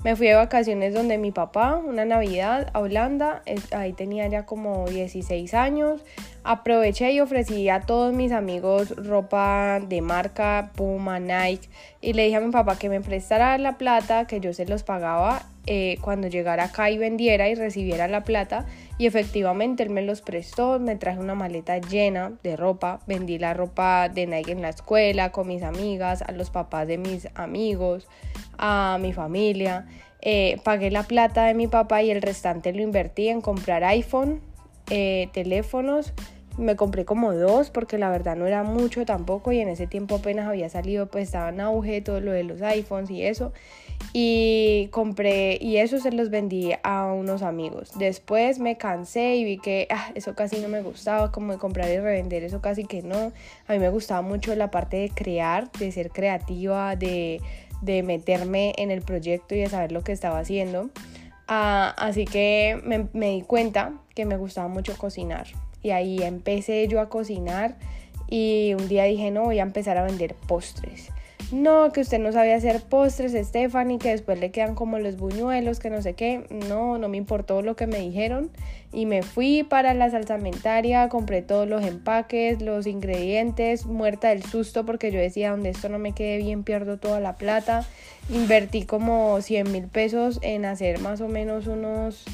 Me 0.02 0.16
fui 0.16 0.28
de 0.28 0.34
vacaciones 0.34 0.94
donde 0.94 1.18
mi 1.18 1.30
papá, 1.30 1.76
una 1.76 2.06
Navidad 2.06 2.70
a 2.72 2.80
Holanda, 2.80 3.42
ahí 3.70 3.92
tenía 3.92 4.26
ya 4.28 4.46
como 4.46 4.86
16 4.88 5.52
años. 5.52 6.00
Aproveché 6.42 7.12
y 7.12 7.20
ofrecí 7.20 7.68
a 7.68 7.82
todos 7.82 8.14
mis 8.14 8.32
amigos 8.32 8.96
ropa 8.96 9.78
de 9.78 10.00
marca, 10.00 10.70
Puma, 10.74 11.20
Nike, 11.20 11.68
y 12.00 12.14
le 12.14 12.24
dije 12.24 12.36
a 12.36 12.40
mi 12.40 12.50
papá 12.50 12.78
que 12.78 12.88
me 12.88 13.02
prestara 13.02 13.58
la 13.58 13.76
plata, 13.76 14.26
que 14.26 14.40
yo 14.40 14.54
se 14.54 14.64
los 14.64 14.84
pagaba 14.84 15.42
eh, 15.66 15.98
cuando 16.00 16.28
llegara 16.28 16.64
acá 16.64 16.90
y 16.90 16.96
vendiera 16.96 17.50
y 17.50 17.54
recibiera 17.54 18.08
la 18.08 18.24
plata. 18.24 18.64
Y 19.00 19.06
efectivamente 19.06 19.82
él 19.82 19.88
me 19.88 20.02
los 20.02 20.20
prestó, 20.20 20.78
me 20.78 20.94
traje 20.94 21.20
una 21.20 21.34
maleta 21.34 21.78
llena 21.78 22.32
de 22.42 22.54
ropa, 22.54 23.00
vendí 23.06 23.38
la 23.38 23.54
ropa 23.54 24.10
de 24.10 24.26
Nike 24.26 24.52
en 24.52 24.60
la 24.60 24.68
escuela, 24.68 25.32
con 25.32 25.48
mis 25.48 25.62
amigas, 25.62 26.20
a 26.20 26.32
los 26.32 26.50
papás 26.50 26.86
de 26.86 26.98
mis 26.98 27.26
amigos 27.34 28.06
a 28.58 28.98
mi 29.00 29.14
familia. 29.14 29.86
Eh, 30.20 30.60
pagué 30.64 30.90
la 30.90 31.04
plata 31.04 31.46
de 31.46 31.54
mi 31.54 31.66
papá 31.66 32.02
y 32.02 32.10
el 32.10 32.20
restante 32.20 32.74
lo 32.74 32.82
invertí 32.82 33.28
en 33.28 33.40
comprar 33.40 33.84
iPhone, 33.84 34.42
eh, 34.90 35.30
teléfonos. 35.32 36.12
Me 36.60 36.76
compré 36.76 37.04
como 37.04 37.32
dos 37.32 37.70
porque 37.70 37.98
la 37.98 38.10
verdad 38.10 38.36
no 38.36 38.46
era 38.46 38.62
mucho 38.62 39.04
tampoco 39.04 39.50
y 39.52 39.60
en 39.60 39.68
ese 39.68 39.86
tiempo 39.86 40.16
apenas 40.16 40.46
había 40.46 40.68
salido, 40.68 41.06
pues 41.06 41.24
estaba 41.24 41.48
en 41.48 41.60
auge 41.60 42.00
todo 42.02 42.20
lo 42.20 42.32
de 42.32 42.44
los 42.44 42.62
iPhones 42.62 43.10
y 43.10 43.22
eso. 43.22 43.52
Y 44.12 44.88
compré 44.92 45.58
y 45.60 45.78
eso 45.78 45.98
se 45.98 46.12
los 46.12 46.30
vendí 46.30 46.72
a 46.82 47.06
unos 47.06 47.42
amigos. 47.42 47.92
Después 47.98 48.58
me 48.58 48.76
cansé 48.76 49.36
y 49.36 49.44
vi 49.44 49.58
que 49.58 49.88
ah, 49.90 50.10
eso 50.14 50.34
casi 50.34 50.60
no 50.60 50.68
me 50.68 50.82
gustaba, 50.82 51.32
como 51.32 51.52
de 51.52 51.58
comprar 51.58 51.90
y 51.90 51.98
revender, 51.98 52.44
eso 52.44 52.60
casi 52.60 52.84
que 52.84 53.02
no. 53.02 53.32
A 53.66 53.72
mí 53.72 53.78
me 53.78 53.90
gustaba 53.90 54.22
mucho 54.22 54.54
la 54.54 54.70
parte 54.70 54.98
de 54.98 55.10
crear, 55.10 55.70
de 55.72 55.92
ser 55.92 56.10
creativa, 56.10 56.94
de 56.96 57.40
de 57.80 58.02
meterme 58.02 58.74
en 58.76 58.90
el 58.90 59.02
proyecto 59.02 59.54
y 59.54 59.60
de 59.60 59.68
saber 59.68 59.92
lo 59.92 60.02
que 60.02 60.12
estaba 60.12 60.38
haciendo. 60.38 60.90
Ah, 61.48 61.94
así 61.98 62.24
que 62.24 62.80
me, 62.84 63.08
me, 63.12 63.30
di 63.30 63.42
cuenta 63.42 63.94
que 64.14 64.24
me 64.24 64.36
gustaba 64.36 64.68
mucho 64.68 64.96
cocinar. 64.96 65.46
Y 65.82 65.90
ahí 65.90 66.22
empecé 66.22 66.86
yo 66.88 67.00
a 67.00 67.08
cocinar 67.08 67.76
y 68.28 68.74
un 68.78 68.88
día 68.88 69.04
dije, 69.04 69.30
no, 69.30 69.44
voy 69.44 69.58
a 69.58 69.62
empezar 69.62 69.96
a 69.98 70.04
vender 70.04 70.34
postres 70.34 71.10
no, 71.52 71.90
que 71.90 72.00
usted 72.00 72.20
no 72.20 72.30
sabía 72.32 72.54
hacer 72.54 72.80
postres, 72.82 73.32
Stephanie, 73.32 73.98
que 73.98 74.10
después 74.10 74.38
le 74.38 74.52
quedan 74.52 74.74
como 74.74 74.98
los 74.98 75.16
buñuelos, 75.16 75.80
que 75.80 75.90
no 75.90 76.00
sé 76.00 76.14
qué. 76.14 76.46
No, 76.68 76.98
no 76.98 77.08
me 77.08 77.16
importó 77.16 77.62
lo 77.62 77.74
que 77.74 77.86
me 77.86 77.98
dijeron. 77.98 78.50
Y 78.92 79.06
me 79.06 79.22
fui 79.22 79.64
para 79.64 79.92
la 79.94 80.10
salsamentaria, 80.10 81.08
compré 81.08 81.42
todos 81.42 81.68
los 81.68 81.84
empaques, 81.84 82.62
los 82.62 82.86
ingredientes, 82.86 83.86
muerta 83.86 84.28
del 84.28 84.44
susto 84.44 84.86
porque 84.86 85.10
yo 85.10 85.18
decía, 85.18 85.50
donde 85.50 85.70
esto 85.70 85.88
no 85.88 85.98
me 85.98 86.12
quede 86.12 86.38
bien, 86.38 86.62
pierdo 86.62 86.98
toda 86.98 87.18
la 87.18 87.36
plata. 87.36 87.84
Invertí 88.28 88.84
como 88.84 89.40
100 89.40 89.72
mil 89.72 89.86
pesos 89.88 90.38
en 90.42 90.64
hacer 90.64 91.00
más 91.00 91.20
o 91.20 91.28
menos 91.28 91.66
unos 91.66 92.24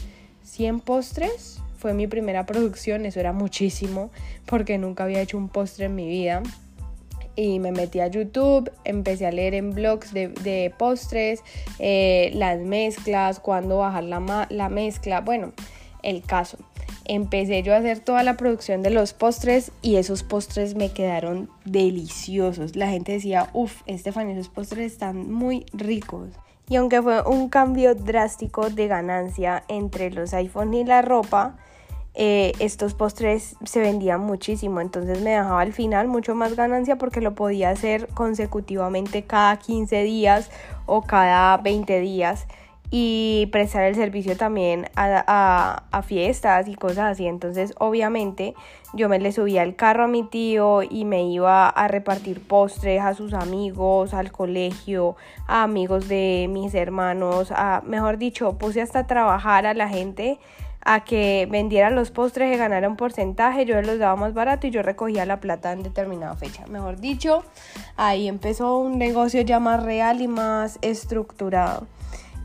100 0.42 0.80
postres 0.80 1.62
fue 1.87 1.94
mi 1.94 2.09
primera 2.09 2.46
producción, 2.46 3.07
eso 3.07 3.20
era 3.20 3.33
muchísimo 3.33 4.11
porque 4.44 4.77
nunca 4.77 5.05
había 5.05 5.20
hecho 5.20 5.38
un 5.38 5.49
postre 5.49 5.85
en 5.85 5.94
mi 5.94 6.09
vida. 6.09 6.42
Y 7.37 7.61
me 7.61 7.70
metí 7.70 8.01
a 8.01 8.09
YouTube, 8.09 8.72
empecé 8.83 9.25
a 9.25 9.31
leer 9.31 9.55
en 9.55 9.70
blogs 9.70 10.12
de, 10.12 10.75
postres, 10.77 11.44
eh, 11.79 12.33
las 12.35 12.59
mezclas, 12.59 13.38
cuándo 13.38 13.79
bajar 13.79 14.03
la, 14.03 14.49
la 14.51 14.68
mezcla, 14.68 15.20
bueno, 15.20 15.53
el 16.03 16.22
caso 16.22 16.59
empecé 17.05 17.62
yo 17.62 17.72
a 17.72 17.77
hacer 17.77 18.01
toda 18.01 18.25
la 18.25 18.37
producción 18.37 18.83
de 18.83 18.90
los 18.90 19.12
postres 19.12 19.70
y 19.81 19.94
esos 19.94 20.25
postres 20.25 20.75
me 20.75 20.90
quedaron 20.90 21.49
deliciosos. 21.64 22.75
La 22.75 22.88
gente 22.88 23.12
decía, 23.12 23.49
uff, 23.53 23.83
Estefan, 23.87 24.29
esos 24.29 24.49
postres 24.49 24.90
están 24.90 25.31
muy 25.31 25.66
ricos. 25.72 26.31
Y 26.68 26.75
aunque 26.75 27.01
fue 27.01 27.22
un 27.22 27.49
cambio 27.49 27.94
drástico 27.94 28.70
de 28.70 28.88
ganancia 28.88 29.62
entre 29.68 30.11
los 30.11 30.35
iPhones 30.35 30.81
y 30.81 30.85
la 30.85 31.01
ropa, 31.01 31.57
eh, 32.18 32.52
estos 32.61 32.94
postres 32.94 33.57
se 33.64 33.81
vendían 33.81 34.22
muchísimo, 34.22 34.81
entonces 34.81 35.20
me 35.20 35.33
dejaba 35.33 35.61
al 35.61 35.74
final 35.74 36.09
mucho 36.09 36.35
más 36.35 36.57
ganancia 36.57 36.96
porque 36.96 37.20
lo 37.20 37.35
podía 37.35 37.68
hacer 37.68 38.09
consecutivamente 38.14 39.24
cada 39.24 39.59
15 39.59 40.02
días 40.02 40.50
o 40.87 41.02
cada 41.02 41.59
20 41.59 42.00
días 42.00 42.46
y 42.90 43.48
prestar 43.52 43.85
el 43.85 43.96
servicio 43.96 44.35
también 44.35 44.87
a, 44.96 45.83
a, 45.90 46.02
fiestas 46.02 46.68
y 46.68 46.74
cosas 46.74 47.12
así. 47.12 47.26
Entonces, 47.26 47.74
obviamente, 47.79 48.55
yo 48.94 49.09
me 49.09 49.18
le 49.18 49.33
subía 49.33 49.61
al 49.61 49.74
carro 49.74 50.05
a 50.05 50.09
mi 50.09 50.22
tío 50.22 50.83
y 50.83 51.05
me 51.05 51.24
iba 51.24 51.68
a 51.68 51.88
repartir 51.88 52.40
postres 52.40 53.02
a 53.02 53.12
sus 53.12 53.35
amigos, 53.35 54.14
al 54.14 54.33
colegio, 54.33 55.16
a 55.46 55.64
amigos 55.64 56.09
de 56.09 56.46
mis 56.48 56.74
hermanos, 56.74 57.52
a, 57.55 57.83
mejor 57.85 58.18
dicho, 58.18 58.57
puse 58.57 58.81
hasta 58.81 59.07
trabajar 59.07 59.66
a 59.66 59.74
la 59.74 59.88
gente 59.88 60.38
a 60.88 61.01
que 61.01 61.49
vendiera 61.51 61.90
los 61.90 62.12
postres 62.12 62.55
y 62.55 62.57
ganara 62.57 62.88
un 62.88 62.96
porcentaje, 62.96 63.64
yo 63.64 63.83
los 63.83 63.99
daba 63.99 64.14
más 64.14 64.35
barato 64.35 64.68
y 64.68 64.70
yo 64.70 64.83
recogía 64.83 65.27
la 65.27 65.40
plata 65.40 65.72
en 65.72 65.83
determinada 65.83 66.37
fecha. 66.37 66.64
Mejor 66.68 67.01
dicho, 67.01 67.42
ahí 67.96 68.29
empezó 68.29 68.79
un 68.79 68.96
negocio 68.96 69.40
ya 69.40 69.59
más 69.59 69.83
real 69.83 70.20
y 70.20 70.29
más 70.29 70.79
estructurado. 70.83 71.88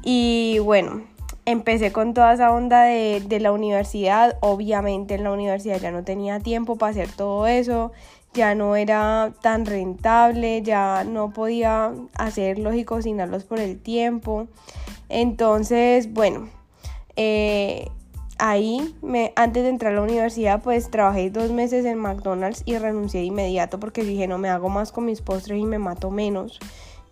Y 0.01 0.58
bueno, 0.58 1.04
empecé 1.45 1.91
con 1.91 2.15
toda 2.15 2.34
esa 2.34 2.51
onda 2.51 2.82
de, 2.86 3.39
la 3.39 3.51
universidad. 3.51 4.39
Obviamente 4.41 5.13
en 5.13 5.23
la 5.23 5.32
universidad 5.32 5.80
ya 5.80 5.91
no 5.91 6.04
tenía 6.04 6.39
tiempo 6.39 6.77
para 6.77 6.89
hacer 6.89 7.12
todo 7.12 7.45
eso. 7.45 7.91
Ya 8.34 8.56
no 8.56 8.75
era 8.75 9.34
tan 9.43 9.67
rentable, 9.67 10.63
ya 10.63 11.04
no 11.04 11.32
podía 11.32 11.91
hacerlos 12.15 12.73
y 12.73 12.86
cocinarlos 12.86 13.43
por 13.43 13.60
el 13.60 13.80
tiempo. 13.80 14.47
Entonces, 15.10 16.12
bueno, 16.12 16.49
eh, 17.15 17.91
ahí, 18.41 18.93
me, 19.01 19.32
antes 19.36 19.63
de 19.63 19.69
entrar 19.69 19.93
a 19.93 19.95
la 19.95 20.01
universidad, 20.01 20.62
pues 20.62 20.91
trabajé 20.91 21.30
dos 21.30 21.51
meses 21.51 21.86
en 21.86 21.97
McDonald's 21.97 22.63
y 22.65 22.77
renuncié 22.77 23.21
de 23.21 23.27
inmediato 23.27 23.80
porque 23.80 24.04
dije, 24.04 24.27
no 24.27 24.38
me 24.38 24.49
hago 24.49 24.67
más 24.67 24.91
con 24.91 25.06
mis 25.06 25.21
postres 25.21 25.60
y 25.60 25.65
me 25.65 25.80
mato 25.80 26.12
menos. 26.12 26.60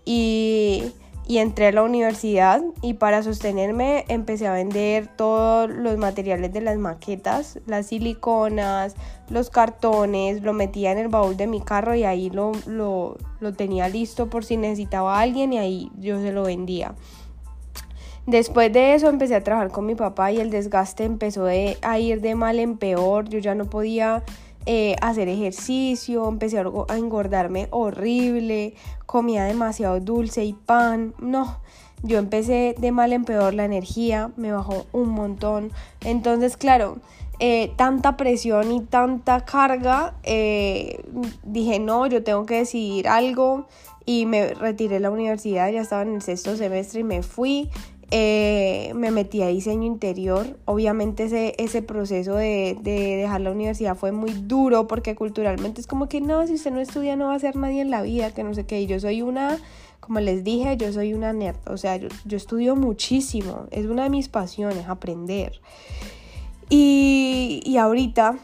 Y 0.06 0.92
y 1.30 1.38
entré 1.38 1.68
a 1.68 1.72
la 1.72 1.84
universidad 1.84 2.64
y 2.82 2.96
para 2.96 3.22
sostenerme 3.22 4.04
empecé 4.08 4.48
a 4.48 4.54
vender 4.54 5.06
todos 5.16 5.70
los 5.70 5.96
materiales 6.00 6.52
de 6.52 6.60
las 6.60 6.80
maquetas, 6.80 7.60
las 7.68 7.86
siliconas, 7.86 8.96
los 9.30 9.52
cartones, 9.52 10.42
lo 10.42 10.54
metía 10.54 10.92
en 10.92 10.98
el 10.98 11.08
baúl 11.08 11.38
de 11.38 11.46
mi 11.46 11.62
carro 11.62 11.94
y 11.94 12.04
ahí 12.04 12.32
lo, 12.32 12.54
lo, 12.66 13.16
lo 13.42 13.54
tenía 13.54 13.90
listo 13.90 14.28
por 14.28 14.44
si 14.44 14.58
necesitaba 14.58 15.20
alguien 15.20 15.54
y 15.54 15.60
ahí 15.60 15.92
yo 16.00 16.20
se 16.20 16.32
lo 16.32 16.42
vendía. 16.42 16.96
Después 18.30 18.72
de 18.72 18.94
eso 18.94 19.10
empecé 19.10 19.34
a 19.34 19.44
trabajar 19.44 19.72
con 19.72 19.88
mi 19.88 19.96
papá 19.96 20.32
y 20.32 20.38
el 20.38 20.52
desgaste 20.52 21.04
empezó 21.04 21.48
a 21.48 22.00
ir 22.00 22.22
de 22.22 22.36
mal 22.36 22.60
en 22.60 22.78
peor, 22.78 23.28
yo 23.28 23.40
ya 23.40 23.56
no 23.56 23.66
podía 23.66 24.24
eh, 24.68 24.96
hacer 25.02 25.28
ejercicio, 25.28 26.30
empecé 26.30 26.60
a 26.60 26.96
engordarme 26.96 27.70
horrible, 27.72 28.76
comía 29.08 29.46
demasiado 29.46 30.00
dulce 30.00 30.46
y 30.46 30.54
pan, 30.54 31.16
no, 31.18 31.58
yo 32.04 32.20
empecé 32.20 32.76
de 32.78 32.92
mal 32.92 33.14
en 33.14 33.26
peor, 33.26 33.56
la 33.56 33.66
energía 33.66 34.30
me 34.38 34.52
bajó 34.52 34.86
un 34.92 35.10
montón, 35.10 35.72
entonces 36.02 36.56
claro, 36.56 36.98
eh, 37.40 37.72
tanta 37.78 38.16
presión 38.16 38.72
y 38.72 38.82
tanta 38.82 39.44
carga, 39.44 40.14
eh, 40.22 41.04
dije 41.42 41.80
no, 41.80 42.06
yo 42.06 42.24
tengo 42.24 42.46
que 42.46 42.58
decidir 42.58 43.08
algo 43.08 43.66
y 44.06 44.28
me 44.28 44.54
retiré 44.54 44.96
de 44.96 45.00
la 45.00 45.10
universidad, 45.10 45.72
ya 45.72 45.82
estaba 45.82 46.04
en 46.04 46.14
el 46.16 46.22
sexto 46.22 46.56
semestre 46.56 47.00
y 47.00 47.04
me 47.04 47.24
fui, 47.24 47.70
eh, 48.12 48.92
me 48.96 49.12
metí 49.12 49.42
a 49.42 49.48
diseño 49.48 49.86
interior. 49.86 50.58
Obviamente 50.66 51.26
ese, 51.26 51.56
ese 51.58 51.82
proceso 51.82 52.36
de, 52.36 52.78
de, 52.82 53.18
dejar 53.18 53.42
la 53.42 53.52
universidad 53.52 53.96
fue 53.96 54.12
muy 54.12 54.32
duro 54.32 54.88
porque 54.88 55.16
culturalmente 55.16 55.80
es 55.80 55.88
como 55.88 56.10
que 56.10 56.20
no, 56.20 56.46
si 56.48 56.56
usted 56.56 56.72
no 56.72 56.80
estudia 56.80 57.16
no 57.16 57.28
va 57.28 57.36
a 57.36 57.40
ser 57.40 57.56
nadie 57.56 57.82
en 57.82 57.92
la 57.92 58.02
vida, 58.02 58.34
que 58.34 58.44
no 58.44 58.54
sé 58.54 58.66
qué. 58.66 58.82
Y 58.82 58.88
yo 58.88 59.00
soy 59.00 59.22
una, 59.22 59.58
como 60.00 60.20
les 60.20 60.44
dije, 60.44 60.76
yo 60.78 60.92
soy 60.92 61.14
una 61.14 61.34
nerd. 61.34 61.58
O 61.68 61.78
sea, 61.78 61.98
yo, 61.98 62.10
yo 62.26 62.38
estudio 62.38 62.76
muchísimo. 62.76 63.68
Es 63.72 63.86
una 63.86 64.04
de 64.04 64.10
mis 64.10 64.28
pasiones, 64.28 64.88
aprender. 64.88 65.62
Y, 66.70 67.62
y 67.66 67.78
ahorita 67.78 68.38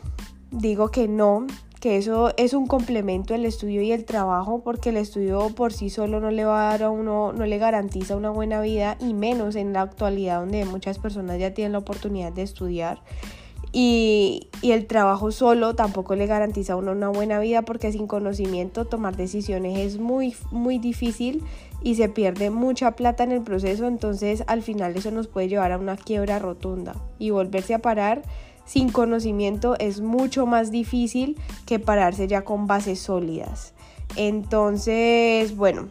digo 0.52 0.90
que 0.90 1.08
no, 1.08 1.48
que 1.86 1.98
eso 1.98 2.34
es 2.38 2.56
un 2.56 2.66
complemento 2.66 3.36
el 3.36 3.46
estudio 3.46 3.84
y 3.84 3.92
el 3.92 4.06
trabajo 4.06 4.62
porque 4.64 4.90
el 4.90 4.98
estudio 4.98 5.52
por 5.52 5.72
sí 5.72 5.92
solo 5.92 6.20
no 6.20 6.32
le 6.32 6.44
va 6.44 6.68
a 6.68 6.72
dar 6.72 6.82
a 6.82 6.90
uno, 6.90 7.32
no 7.32 7.46
le 7.46 7.60
garantiza 7.60 8.16
una 8.16 8.32
buena 8.32 8.60
vida 8.60 8.98
y 9.00 9.14
menos 9.14 9.56
en 9.56 9.72
la 9.72 9.82
actualidad 9.82 10.40
donde 10.40 10.66
muchas 10.66 10.98
personas 10.98 11.38
ya 11.38 11.54
tienen 11.54 11.74
la 11.74 11.78
oportunidad 11.78 12.34
de 12.34 12.42
estudiar. 12.42 13.04
Y, 13.72 14.48
y, 14.64 14.72
el 14.72 14.88
trabajo 14.88 15.30
solo 15.30 15.76
tampoco 15.76 16.16
le 16.16 16.26
garantiza 16.26 16.74
a 16.74 16.78
uno 16.78 16.92
una 16.92 17.10
buena 17.10 17.38
vida 17.40 17.62
porque 17.62 17.92
sin 17.92 18.08
conocimiento 18.08 18.86
tomar 18.86 19.16
decisiones 19.16 19.78
es 19.78 20.00
muy, 20.00 20.36
muy 20.50 20.80
difícil 20.80 21.44
y 21.84 21.96
se 21.96 22.10
pierde 22.10 22.50
mucha 22.50 22.96
plata 22.96 23.24
en 23.24 23.32
el 23.32 23.42
proceso. 23.44 23.86
Entonces 23.86 24.44
al 24.48 24.64
final 24.64 24.96
eso 24.96 25.12
nos 25.12 25.28
puede 25.28 25.50
llevar 25.50 25.72
a 25.72 25.78
una 25.78 25.98
quiebra 25.98 26.40
rotunda 26.40 26.96
y 27.20 27.30
volverse 27.30 27.76
a 27.76 27.80
parar 27.80 28.24
sin 28.66 28.92
conocimiento 28.92 29.76
es 29.80 30.02
mucho 30.02 30.46
más 30.46 30.72
difícil 30.72 31.38
que 31.66 31.80
pararse 31.80 32.28
ya 32.28 32.44
con 32.44 32.68
bases 32.68 33.00
sólidas. 33.00 33.74
Entonces, 34.16 35.56
bueno, 35.56 35.90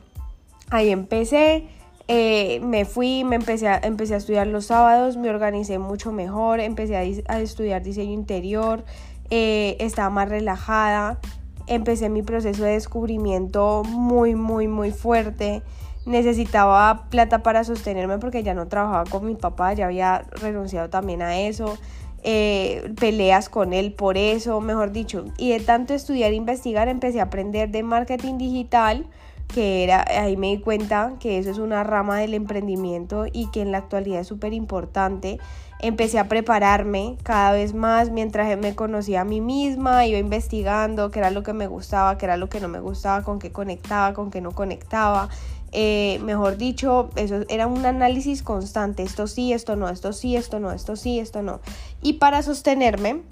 ahí 0.70 0.90
empecé. 0.90 1.68
Eh, 2.06 2.60
me 2.62 2.84
fui, 2.84 3.24
me 3.24 3.36
empecé 3.36 3.66
a, 3.68 3.78
empecé 3.82 4.14
a 4.14 4.16
estudiar 4.18 4.46
los 4.46 4.66
sábados, 4.66 5.16
me 5.16 5.30
organicé 5.30 5.78
mucho 5.78 6.12
mejor, 6.12 6.60
empecé 6.60 6.96
a, 6.96 7.38
estudiar 7.40 7.82
diseño 7.82 8.12
interior, 8.12 8.84
eh, 9.30 9.78
estaba 9.80 10.10
más 10.10 10.28
relajada, 10.28 11.18
empecé 11.66 12.10
mi 12.10 12.22
proceso 12.22 12.62
de 12.62 12.72
descubrimiento 12.72 13.84
muy, 13.84 14.34
muy, 14.34 14.68
muy 14.68 14.90
fuerte. 14.90 15.62
Necesitaba 16.04 17.06
plata 17.08 17.42
para 17.42 17.64
sostenerme 17.64 18.18
porque 18.18 18.42
ya 18.42 18.52
no 18.52 18.68
trabajaba 18.68 19.04
con 19.04 19.24
mi 19.24 19.34
papá, 19.34 19.72
ya 19.72 19.86
había 19.86 20.26
renunciado 20.42 20.90
también 20.90 21.22
a 21.22 21.38
eso. 21.38 21.78
Eh, 22.26 22.94
peleas 22.98 23.50
con 23.50 23.74
él 23.74 23.92
por 23.92 24.16
eso, 24.16 24.58
mejor 24.62 24.92
dicho. 24.92 25.26
Y 25.36 25.50
de 25.50 25.60
tanto 25.60 25.92
estudiar 25.92 26.32
e 26.32 26.36
investigar 26.36 26.88
empecé 26.88 27.20
a 27.20 27.24
aprender 27.24 27.68
de 27.70 27.82
marketing 27.82 28.38
digital, 28.38 29.06
que 29.52 29.84
era, 29.84 30.06
ahí 30.08 30.38
me 30.38 30.46
di 30.46 30.58
cuenta 30.58 31.12
que 31.20 31.36
eso 31.38 31.50
es 31.50 31.58
una 31.58 31.84
rama 31.84 32.18
del 32.18 32.32
emprendimiento 32.32 33.26
y 33.30 33.50
que 33.50 33.60
en 33.60 33.72
la 33.72 33.78
actualidad 33.78 34.20
es 34.20 34.26
súper 34.26 34.54
importante. 34.54 35.38
Empecé 35.80 36.18
a 36.18 36.28
prepararme 36.28 37.18
cada 37.24 37.52
vez 37.52 37.74
más 37.74 38.10
mientras 38.10 38.56
me 38.56 38.74
conocía 38.74 39.20
a 39.20 39.24
mí 39.24 39.42
misma, 39.42 40.06
iba 40.06 40.18
investigando 40.18 41.10
qué 41.10 41.18
era 41.18 41.30
lo 41.30 41.42
que 41.42 41.52
me 41.52 41.66
gustaba, 41.66 42.16
qué 42.16 42.24
era 42.24 42.38
lo 42.38 42.48
que 42.48 42.58
no 42.58 42.68
me 42.68 42.80
gustaba, 42.80 43.22
con 43.22 43.38
qué 43.38 43.52
conectaba, 43.52 44.14
con 44.14 44.30
qué 44.30 44.40
no 44.40 44.52
conectaba. 44.52 45.28
Eh, 45.76 46.20
mejor 46.22 46.56
dicho, 46.56 47.10
eso 47.16 47.40
era 47.48 47.66
un 47.66 47.84
análisis 47.84 48.44
constante, 48.44 49.02
esto 49.02 49.26
sí, 49.26 49.52
esto 49.52 49.74
no, 49.74 49.88
esto 49.88 50.12
sí, 50.12 50.36
esto 50.36 50.60
no, 50.60 50.70
esto 50.70 50.94
sí, 50.94 51.18
esto 51.18 51.42
no. 51.42 51.60
Y 52.00 52.14
para 52.14 52.42
sostenerme 52.42 53.22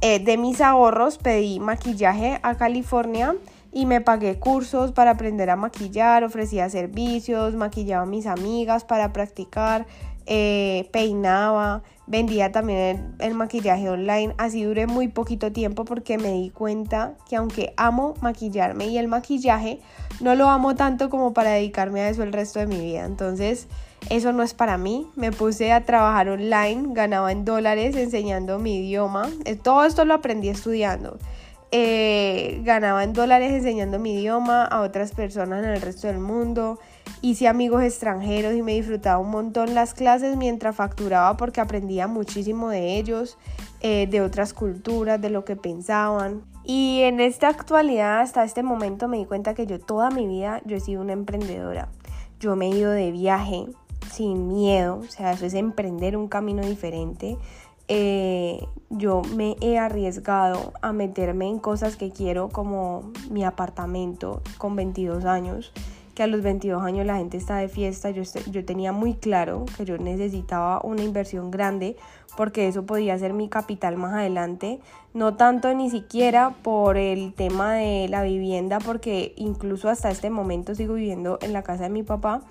eh, 0.00 0.18
de 0.18 0.38
mis 0.38 0.62
ahorros 0.62 1.18
pedí 1.18 1.60
maquillaje 1.60 2.40
a 2.42 2.54
California 2.54 3.36
y 3.70 3.84
me 3.84 4.00
pagué 4.00 4.38
cursos 4.38 4.92
para 4.92 5.10
aprender 5.10 5.50
a 5.50 5.56
maquillar, 5.56 6.24
ofrecía 6.24 6.70
servicios, 6.70 7.54
maquillaba 7.54 8.04
a 8.04 8.06
mis 8.06 8.26
amigas 8.26 8.84
para 8.84 9.12
practicar, 9.12 9.86
eh, 10.26 10.88
peinaba, 10.92 11.82
vendía 12.06 12.52
también 12.52 13.14
el, 13.18 13.34
maquillaje 13.34 13.88
online. 13.88 14.34
Así 14.38 14.64
duré 14.64 14.86
muy 14.86 15.08
poquito 15.08 15.52
tiempo 15.52 15.84
porque 15.84 16.18
me 16.18 16.32
di 16.32 16.50
cuenta 16.50 17.14
que 17.28 17.36
aunque 17.36 17.72
amo 17.76 18.14
maquillarme 18.20 18.86
y 18.86 18.98
el 18.98 19.08
maquillaje, 19.08 19.80
no 20.20 20.34
lo 20.34 20.50
amo 20.50 20.74
tanto 20.74 21.08
como 21.08 21.32
para 21.32 21.52
dedicarme 21.52 22.00
a 22.00 22.08
eso 22.08 22.22
el 22.22 22.32
resto 22.32 22.58
de 22.58 22.66
mi 22.66 22.80
vida. 22.80 23.04
Entonces, 23.04 23.68
eso 24.08 24.32
no 24.32 24.42
es 24.42 24.54
para 24.54 24.76
mí. 24.78 25.06
Me 25.14 25.30
puse 25.30 25.72
a 25.72 25.84
trabajar 25.84 26.28
online, 26.28 26.88
ganaba 26.94 27.30
en 27.32 27.44
dólares 27.44 27.96
enseñando 27.96 28.58
mi 28.58 28.78
idioma. 28.78 29.28
Eh, 29.44 29.56
todo 29.56 29.84
esto 29.84 30.04
lo 30.04 30.14
aprendí 30.14 30.48
estudiando. 30.48 31.18
Eh, 31.72 32.60
ganaba 32.64 33.04
en 33.04 33.12
dólares 33.12 33.52
enseñando 33.52 34.00
mi 34.00 34.14
idioma 34.14 34.64
a 34.64 34.80
otras 34.80 35.12
personas 35.12 35.62
en 35.62 35.70
el 35.70 35.80
resto 35.80 36.08
del 36.08 36.18
mundo 36.18 36.80
hice 37.22 37.48
amigos 37.48 37.82
extranjeros 37.82 38.54
y 38.54 38.62
me 38.62 38.72
disfrutaba 38.72 39.18
un 39.18 39.30
montón 39.30 39.74
las 39.74 39.94
clases 39.94 40.36
mientras 40.36 40.76
facturaba 40.76 41.36
porque 41.36 41.60
aprendía 41.60 42.06
muchísimo 42.06 42.68
de 42.68 42.98
ellos, 42.98 43.38
eh, 43.80 44.06
de 44.10 44.20
otras 44.20 44.52
culturas, 44.52 45.20
de 45.20 45.30
lo 45.30 45.44
que 45.44 45.56
pensaban. 45.56 46.42
Y 46.64 47.00
en 47.02 47.20
esta 47.20 47.48
actualidad, 47.48 48.20
hasta 48.20 48.44
este 48.44 48.62
momento, 48.62 49.08
me 49.08 49.18
di 49.18 49.24
cuenta 49.24 49.54
que 49.54 49.66
yo 49.66 49.80
toda 49.80 50.10
mi 50.10 50.26
vida 50.26 50.62
yo 50.64 50.76
he 50.76 50.80
sido 50.80 51.02
una 51.02 51.12
emprendedora. 51.12 51.88
Yo 52.38 52.56
me 52.56 52.66
he 52.66 52.76
ido 52.76 52.90
de 52.90 53.10
viaje 53.10 53.66
sin 54.10 54.48
miedo, 54.48 54.98
o 54.98 55.10
sea, 55.10 55.32
eso 55.32 55.46
es 55.46 55.54
emprender 55.54 56.16
un 56.16 56.28
camino 56.28 56.62
diferente. 56.62 57.36
Eh, 57.88 58.64
yo 58.88 59.22
me 59.36 59.56
he 59.60 59.78
arriesgado 59.78 60.72
a 60.80 60.92
meterme 60.92 61.48
en 61.48 61.58
cosas 61.58 61.96
que 61.96 62.10
quiero 62.10 62.48
como 62.48 63.10
mi 63.30 63.44
apartamento 63.44 64.42
con 64.58 64.76
22 64.76 65.24
años, 65.24 65.72
que 66.14 66.22
a 66.22 66.26
los 66.26 66.42
22 66.42 66.82
años 66.82 67.06
la 67.06 67.16
gente 67.16 67.36
está 67.36 67.56
de 67.56 67.68
fiesta, 67.68 68.10
yo, 68.10 68.22
yo 68.50 68.64
tenía 68.64 68.92
muy 68.92 69.14
claro 69.14 69.64
que 69.76 69.84
yo 69.84 69.98
necesitaba 69.98 70.80
una 70.82 71.02
inversión 71.02 71.50
grande 71.50 71.96
porque 72.36 72.68
eso 72.68 72.86
podía 72.86 73.18
ser 73.18 73.32
mi 73.32 73.48
capital 73.48 73.96
más 73.96 74.14
adelante, 74.14 74.80
no 75.14 75.34
tanto 75.34 75.72
ni 75.74 75.90
siquiera 75.90 76.50
por 76.62 76.96
el 76.96 77.34
tema 77.34 77.74
de 77.74 78.08
la 78.08 78.22
vivienda, 78.22 78.78
porque 78.78 79.34
incluso 79.36 79.88
hasta 79.88 80.10
este 80.10 80.30
momento 80.30 80.74
sigo 80.74 80.94
viviendo 80.94 81.38
en 81.42 81.52
la 81.52 81.62
casa 81.62 81.84
de 81.84 81.90
mi 81.90 82.02
papá, 82.02 82.42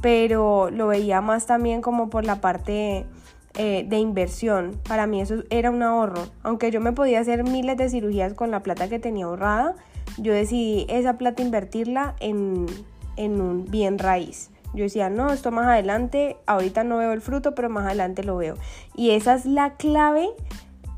pero 0.00 0.70
lo 0.70 0.88
veía 0.88 1.20
más 1.20 1.46
también 1.46 1.80
como 1.80 2.10
por 2.10 2.24
la 2.24 2.40
parte 2.40 3.06
eh, 3.54 3.86
de 3.88 3.98
inversión. 3.98 4.80
Para 4.88 5.06
mí 5.06 5.20
eso 5.20 5.44
era 5.50 5.70
un 5.70 5.82
ahorro. 5.82 6.22
Aunque 6.42 6.70
yo 6.70 6.80
me 6.80 6.92
podía 6.92 7.20
hacer 7.20 7.44
miles 7.44 7.76
de 7.76 7.88
cirugías 7.88 8.34
con 8.34 8.50
la 8.50 8.62
plata 8.62 8.88
que 8.88 8.98
tenía 8.98 9.26
ahorrada, 9.26 9.76
yo 10.18 10.32
decidí 10.32 10.86
esa 10.88 11.18
plata 11.18 11.42
invertirla 11.42 12.16
en, 12.20 12.66
un 13.16 13.70
bien 13.70 13.98
raíz. 13.98 14.50
Yo 14.74 14.84
decía, 14.84 15.10
no, 15.10 15.32
esto 15.32 15.50
más 15.50 15.66
adelante, 15.66 16.36
ahorita 16.46 16.82
no 16.82 16.98
veo 16.98 17.12
el 17.12 17.20
fruto, 17.20 17.54
pero 17.54 17.68
más 17.68 17.86
adelante 17.86 18.24
lo 18.24 18.36
veo. 18.36 18.56
Y 18.96 19.10
esa 19.10 19.34
es 19.34 19.44
la 19.44 19.74
clave 19.76 20.30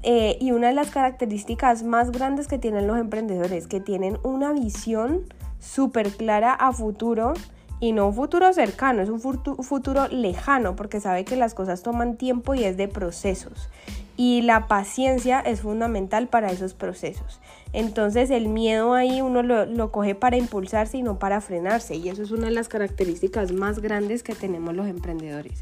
eh, 0.04 0.36
y 0.40 0.52
una 0.52 0.68
de 0.68 0.74
las 0.74 0.90
características 0.90 1.82
más 1.82 2.12
grandes 2.12 2.46
que 2.46 2.58
tienen 2.58 2.86
los 2.86 2.98
emprendedores, 2.98 3.66
que 3.66 3.80
tienen 3.80 4.18
una 4.22 4.52
visión 4.52 5.22
súper 5.58 6.10
clara 6.10 6.52
a 6.52 6.72
futuro 6.72 7.32
y 7.80 7.92
no 7.92 8.08
un 8.08 8.14
futuro 8.14 8.52
cercano, 8.52 9.02
es 9.02 9.08
un 9.08 9.20
futuro 9.20 10.08
lejano 10.08 10.76
porque 10.76 11.00
sabe 11.00 11.24
que 11.24 11.36
las 11.36 11.54
cosas 11.54 11.82
toman 11.82 12.16
tiempo 12.16 12.54
y 12.54 12.64
es 12.64 12.76
de 12.76 12.86
procesos. 12.86 13.68
Y 14.16 14.42
la 14.42 14.68
paciencia 14.68 15.40
es 15.40 15.62
fundamental 15.62 16.28
para 16.28 16.52
esos 16.52 16.74
procesos. 16.74 17.40
Entonces 17.74 18.30
el 18.30 18.48
miedo 18.48 18.94
ahí 18.94 19.20
uno 19.20 19.42
lo, 19.42 19.66
lo, 19.66 19.90
coge 19.90 20.14
para 20.14 20.36
impulsarse 20.36 20.98
y 20.98 21.02
no 21.02 21.18
para 21.18 21.40
frenarse. 21.40 21.96
Y 21.96 22.08
eso 22.08 22.22
es 22.22 22.30
una 22.30 22.46
de 22.46 22.52
las 22.52 22.68
características 22.68 23.50
más 23.52 23.80
grandes 23.80 24.22
que 24.22 24.36
tenemos 24.36 24.74
los 24.74 24.86
emprendedores. 24.86 25.58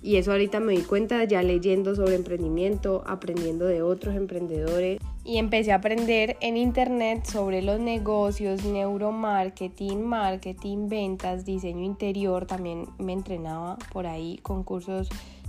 Y 0.00 0.16
eso 0.16 0.30
ahorita 0.30 0.60
me 0.60 0.74
di 0.74 0.82
cuenta 0.82 1.24
ya 1.24 1.42
leyendo 1.42 1.96
sobre 1.96 2.14
emprendimiento, 2.14 3.02
aprendiendo 3.06 3.66
de 3.66 3.82
otros 3.82 4.14
emprendedores. 4.14 5.00
Y 5.24 5.38
empecé 5.38 5.72
a 5.72 5.76
aprender 5.76 6.36
en 6.40 6.56
internet 6.56 7.24
sobre 7.24 7.60
los 7.60 7.80
negocios, 7.80 8.64
neuromarketing, 8.64 10.00
marketing, 10.00 10.88
ventas, 10.88 11.44
diseño 11.44 11.84
interior. 11.84 12.46
También 12.46 12.86
me 12.98 13.12
entrenaba 13.12 13.76
por 13.92 14.06
ahí 14.06 14.38
con 14.42 14.62
cursos 14.62 15.08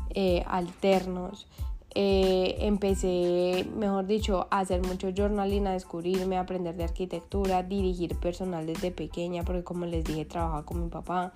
eh, 0.09 0.43
alternos. 0.47 1.47
Eh, 2.01 2.55
empecé, 2.65 3.67
mejor 3.75 4.07
dicho, 4.07 4.47
a 4.51 4.59
hacer 4.59 4.81
mucho 4.81 5.09
journaling, 5.13 5.67
a 5.67 5.73
descubrirme, 5.73 6.37
a 6.37 6.41
aprender 6.41 6.77
de 6.77 6.85
arquitectura, 6.85 7.61
dirigir 7.61 8.15
personal 8.15 8.65
desde 8.65 8.89
pequeña, 8.89 9.43
porque 9.43 9.65
como 9.65 9.85
les 9.85 10.05
dije, 10.05 10.23
trabajaba 10.23 10.63
con 10.63 10.81
mi 10.81 10.89
papá. 10.89 11.33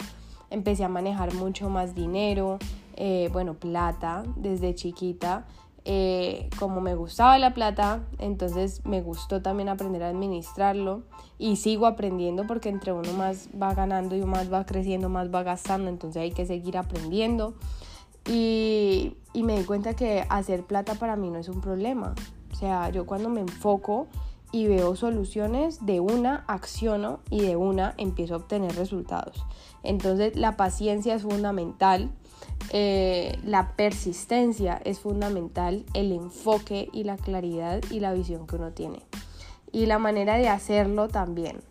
Empecé 0.49 0.85
a 0.85 0.87
manejar 0.87 1.33
mucho 1.33 1.67
más 1.67 1.95
dinero, 1.95 2.59
eh, 2.95 3.29
bueno, 3.33 3.55
plata 3.55 4.23
desde 4.37 4.73
chiquita. 4.73 5.45
Eh, 5.83 6.49
como 6.57 6.79
me 6.79 6.95
gustaba 6.95 7.37
la 7.39 7.53
plata, 7.53 7.99
entonces 8.17 8.85
me 8.85 9.01
gustó 9.01 9.41
también 9.41 9.67
aprender 9.67 10.01
a 10.01 10.07
administrarlo 10.07 11.01
y 11.37 11.57
sigo 11.57 11.87
aprendiendo 11.87 12.47
porque 12.47 12.69
entre 12.69 12.93
uno 12.93 13.11
más 13.17 13.49
va 13.61 13.73
ganando 13.73 14.15
y 14.15 14.21
más 14.21 14.51
va 14.51 14.65
creciendo, 14.65 15.09
más 15.09 15.27
va 15.29 15.43
gastando, 15.43 15.89
entonces 15.89 16.21
hay 16.21 16.31
que 16.31 16.45
seguir 16.45 16.77
aprendiendo. 16.77 17.53
Y, 18.25 19.17
me 19.33 19.57
di 19.57 19.65
cuenta 19.65 19.93
que 19.95 20.25
hacer 20.29 20.63
plata 20.63 20.95
para 20.95 21.15
mí 21.15 21.29
no 21.29 21.39
es 21.39 21.49
un 21.49 21.59
problema. 21.59 22.15
O 22.51 22.55
sea, 22.55 22.89
yo 22.89 23.05
cuando 23.05 23.29
me 23.29 23.41
enfoco 23.41 24.07
y 24.51 24.67
veo 24.67 24.95
soluciones, 24.95 25.85
de 25.85 25.99
una 25.99 26.43
acciono 26.47 27.19
y 27.29 27.41
de 27.41 27.55
una 27.55 27.95
empiezo 27.97 28.35
a 28.35 28.37
obtener 28.37 28.75
resultados. 28.75 29.43
Entonces 29.81 30.35
la 30.35 30.55
paciencia 30.55 31.15
es 31.15 31.23
fundamental 31.23 32.11
eh, 32.71 33.37
la 33.43 33.75
persistencia 33.75 34.81
es 34.83 34.99
fundamental, 34.99 35.85
el 35.93 36.11
enfoque 36.11 36.89
y 36.91 37.03
la 37.03 37.17
claridad 37.17 37.81
y 37.91 37.99
la 37.99 38.13
visión 38.13 38.47
que 38.47 38.55
uno 38.55 38.71
tiene. 38.71 39.03
Y 39.71 39.85
la 39.85 39.99
manera 39.99 40.37
de 40.37 40.49
hacerlo 40.49 41.07
también. 41.07 41.61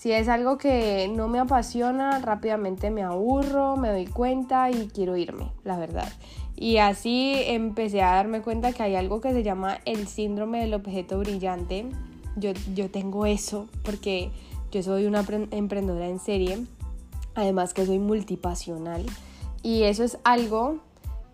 Si 0.00 0.12
es 0.12 0.28
algo 0.28 0.56
que 0.56 1.12
no 1.14 1.28
me 1.28 1.38
apasiona, 1.38 2.20
rápidamente 2.20 2.90
me 2.90 3.02
aburro, 3.02 3.76
me 3.76 3.90
doy 3.90 4.06
cuenta 4.06 4.70
y 4.70 4.88
quiero 4.88 5.14
irme, 5.14 5.52
la 5.62 5.76
verdad. 5.76 6.10
Y 6.56 6.78
así 6.78 7.34
empecé 7.36 8.00
a 8.00 8.14
darme 8.14 8.40
cuenta 8.40 8.72
que 8.72 8.82
hay 8.82 8.94
algo 8.94 9.20
que 9.20 9.34
se 9.34 9.42
llama 9.42 9.76
el 9.84 10.08
síndrome 10.08 10.60
del 10.60 10.72
objeto 10.72 11.18
brillante. 11.18 11.84
Yo, 12.36 12.52
yo 12.74 12.90
tengo 12.90 13.26
eso 13.26 13.68
porque 13.82 14.30
yo 14.72 14.82
soy 14.82 15.04
una 15.04 15.22
emprendedora 15.50 16.08
en 16.08 16.18
serie, 16.18 16.64
además 17.34 17.74
que 17.74 17.84
soy 17.84 17.98
multipasional. 17.98 19.04
Y 19.62 19.82
eso 19.82 20.02
es 20.02 20.16
algo 20.24 20.78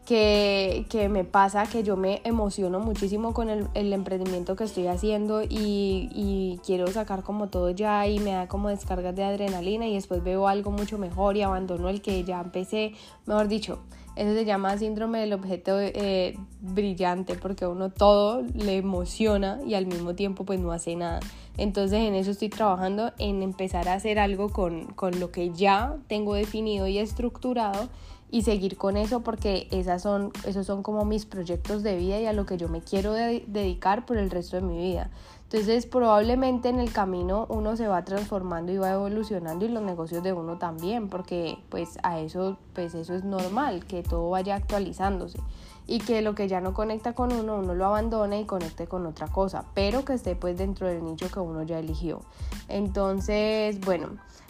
que, 0.07 1.09
me 1.11 1.25
pasa, 1.25 1.67
que 1.67 1.83
yo 1.83 1.97
me 1.97 2.21
emociono 2.25 2.81
muchísimo 2.81 3.35
con 3.35 3.51
el, 3.51 3.93
emprendimiento 3.93 4.57
que 4.57 4.65
estoy 4.65 4.87
haciendo 4.87 5.43
y, 5.43 6.09
y, 6.13 6.61
quiero 6.65 6.87
sacar 6.87 7.23
como 7.23 7.49
todo 7.49 7.71
ya 7.71 8.07
y 8.07 8.19
me 8.21 8.33
da 8.33 8.49
como 8.49 8.69
descargas 8.69 9.15
de 9.17 9.25
adrenalina 9.25 9.87
y 9.87 9.95
después 9.95 10.23
veo 10.23 10.49
algo 10.49 10.71
mucho 10.71 10.97
mejor 10.97 11.37
y 11.37 11.43
abandono 11.43 11.89
el 11.89 12.01
que 12.01 12.25
ya 12.25 12.41
empecé, 12.41 12.95
mejor 13.27 13.49
dicho. 13.49 13.81
Eso 14.17 14.33
se 14.33 14.47
llama 14.47 14.79
síndrome 14.79 15.21
del 15.21 15.35
objeto 15.35 15.79
eh, 15.79 16.39
brillante 16.63 17.35
porque 17.35 17.67
uno 17.67 17.91
todo 17.91 18.43
le 18.55 18.79
emociona 18.79 19.61
y 19.67 19.75
al 19.75 19.85
mismo 19.85 20.15
tiempo 20.15 20.45
pues 20.45 20.59
no 20.59 20.73
hace 20.73 20.97
nada. 20.97 21.21
Entonces 21.59 22.01
en 22.01 22.15
eso 22.15 22.31
estoy 22.31 22.49
trabajando, 22.49 23.13
en 23.19 23.43
empezar 23.43 23.89
a 23.89 23.95
hacer 23.95 24.19
algo 24.19 24.49
con, 24.49 24.87
con 24.87 25.21
lo 25.21 25.31
que 25.33 25.51
ya 25.51 25.97
tengo 26.07 26.35
definido 26.35 26.87
y 26.87 26.97
estructurado 26.97 27.91
y 28.31 28.43
seguir 28.43 28.77
con 28.77 28.97
eso 28.97 29.21
porque 29.21 29.69
esas 29.71 30.03
son, 30.03 30.33
esos 30.45 30.67
son 30.67 30.83
como 30.83 31.05
mis 31.05 31.27
proyectos 31.27 31.83
de 31.83 31.97
vida 31.97 32.21
y 32.21 32.27
a 32.27 32.33
lo 32.33 32.47
que 32.47 32.57
yo 32.57 32.69
me 32.69 32.81
quiero 32.81 33.13
dedicar 33.13 34.05
por 34.05 34.17
el 34.17 34.31
resto 34.31 34.57
de 34.57 34.63
mi 34.63 34.79
vida. 34.79 35.11
Entonces 35.45 35.87
probablemente 35.87 36.69
en 36.69 36.81
el 36.81 36.93
camino 36.93 37.47
uno 37.49 37.77
se 37.77 37.87
va 37.87 38.05
transformando 38.05 38.73
y 38.73 38.79
va 38.79 38.91
evolucionando 38.91 39.65
y 39.65 39.69
los 39.69 39.83
negocios 39.83 40.25
de 40.25 40.33
uno 40.33 40.59
también 40.59 41.09
porque 41.09 41.57
pues 41.69 42.01
a 42.03 42.19
eso 42.19 42.59
pues 42.75 42.97
eso 42.97 43.15
es 43.15 43.23
normal 43.23 43.85
que 43.87 44.03
todo 44.03 44.29
vaya 44.29 44.57
actualizándose 44.57 45.39
y 45.87 46.01
que 46.01 46.21
lo 46.21 46.35
que 46.35 46.49
ya 46.49 46.61
no 46.61 46.75
conecta 46.75 47.13
con 47.13 47.33
uno 47.33 47.59
uno 47.59 47.75
lo 47.75 47.87
abandone 47.87 48.41
y 48.41 48.45
conecte 48.45 48.89
con 48.89 49.07
otra 49.07 49.29
cosa 49.29 49.65
pero 49.73 50.05
que 50.05 50.15
esté 50.15 50.35
pues 50.35 50.59
dentro 50.59 50.89
del 50.89 51.05
nicho 51.05 51.31
que 51.31 51.39
uno 51.39 51.63
ya 51.63 51.79
eligió 51.79 52.23
entonces 52.69 53.79
bueno 53.83 54.09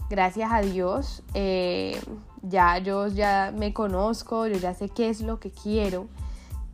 gracias 0.09 0.53
a 0.53 0.61
Dios 0.61 1.23
eh, 1.35 2.01
ya 2.43 2.79
yo 2.79 3.09
ya 3.09 3.53
me 3.57 3.73
conozco, 3.73 4.47
yo 4.47 4.57
ya 4.57 4.75
sé 4.75 4.89
qué 4.89 5.09
es 5.09 5.21
lo 5.21 5.41
que 5.41 5.51
quiero. 5.51 6.07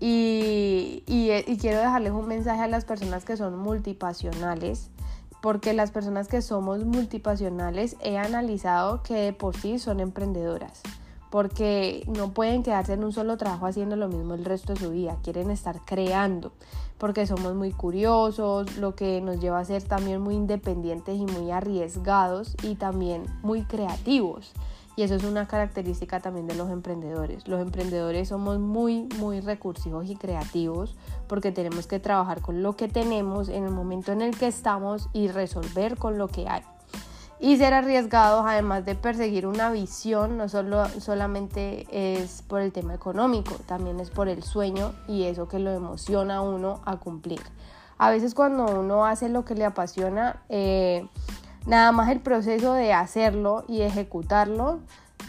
Y, 0.01 1.05
y, 1.07 1.59
quiero 1.59 1.79
dejarles 1.79 2.11
un 2.11 2.27
mensaje 2.27 2.61
a 2.61 2.67
las 2.67 2.85
personas 2.85 3.25
que 3.25 3.37
son 3.37 3.57
multipasionales, 3.57 4.91
porque 5.41 5.75
las 5.75 5.93
personas 5.93 6.27
que 6.27 6.43
somos 6.43 6.85
multipasionales 6.85 7.97
he 8.01 8.19
analizado 8.19 9.05
que 9.05 9.15
de 9.15 9.33
por 9.33 9.57
sí 9.57 9.79
son 9.79 10.01
emprendedoras, 10.01 10.83
porque 11.31 12.05
no 12.09 12.33
pueden 12.33 12.65
quedarse 12.65 12.95
en 12.95 13.05
un 13.05 13.13
solo 13.13 13.37
trabajo 13.37 13.67
haciendo 13.67 13.95
lo 13.95 14.09
mismo 14.09 14.35
el 14.35 14.45
resto 14.45 14.75
de 14.75 14.81
su 14.81 14.91
vida, 14.91 15.19
quieren 15.23 15.53
estar 15.53 15.85
creando, 15.85 16.53
porque 17.03 17.27
somos 17.27 17.57
muy 17.57 17.73
curiosos, 17.73 18.77
lo 18.77 18.95
que 18.95 19.21
nos 19.21 19.41
lleva 19.41 19.59
a 19.59 19.65
ser 19.65 19.83
también 19.83 20.21
muy 20.21 20.37
independientes 20.37 21.19
y 21.19 21.27
muy 21.27 21.51
arriesgados 21.51 22.55
y 22.63 22.77
también 22.77 23.25
muy 23.43 23.63
creativos. 23.63 24.53
Y 24.95 25.03
eso 25.03 25.17
es 25.17 25.25
una 25.25 25.49
característica 25.49 26.21
también 26.21 26.47
de 26.47 26.55
los 26.55 26.71
emprendedores. 26.71 27.49
Los 27.49 27.61
emprendedores 27.61 28.29
somos 28.29 28.61
muy, 28.61 29.09
muy 29.19 29.41
recursivos 29.41 30.09
y 30.09 30.15
creativos 30.15 30.95
porque 31.27 31.51
tenemos 31.51 31.89
que 31.89 31.99
trabajar 31.99 32.41
con 32.41 32.63
lo 32.63 32.77
que 32.77 32.87
tenemos 32.87 33.49
en 33.49 33.65
el 33.65 33.73
momento 33.73 34.13
en 34.13 34.23
el 34.23 34.39
que 34.39 34.47
estamos 34.47 35.09
y 35.13 35.27
resolver 35.27 35.97
con 35.97 36.19
lo 36.19 36.29
que 36.29 36.49
hay. 36.49 36.63
Y 37.43 37.59
ser 37.59 37.75
arriesgados, 37.75 38.47
además 38.47 38.87
de 38.87 38.95
perseguir 38.95 39.47
una 39.47 39.71
visión, 39.71 40.39
no 40.39 40.49
solo, 40.49 40.89
solamente 41.01 41.87
es 41.91 42.41
por 42.41 42.63
el 42.63 42.73
tema 42.73 42.95
económico, 42.95 43.57
también 43.67 44.01
es 44.01 44.09
por 44.09 44.29
el 44.29 44.43
sueño 44.43 44.95
y 45.07 45.25
eso 45.25 45.47
que 45.47 45.59
lo 45.59 45.71
emociona 45.73 46.37
a 46.37 46.41
uno 46.41 46.81
a 46.87 46.97
cumplir. 46.97 47.41
A 47.99 48.11
veces 48.11 48.35
cuando 48.35 48.65
uno 48.65 49.05
hace 49.05 49.29
lo 49.29 49.45
que 49.45 49.55
le 49.55 49.67
apasiona, 49.67 50.41
eh, 50.49 51.07
Nada 51.67 51.93
más 51.93 52.11
el 52.11 52.21
proceso 52.21 52.73
de 52.73 52.93
hacerlo 52.93 53.65
y 53.69 53.83
ejecutarlo 53.83 54.81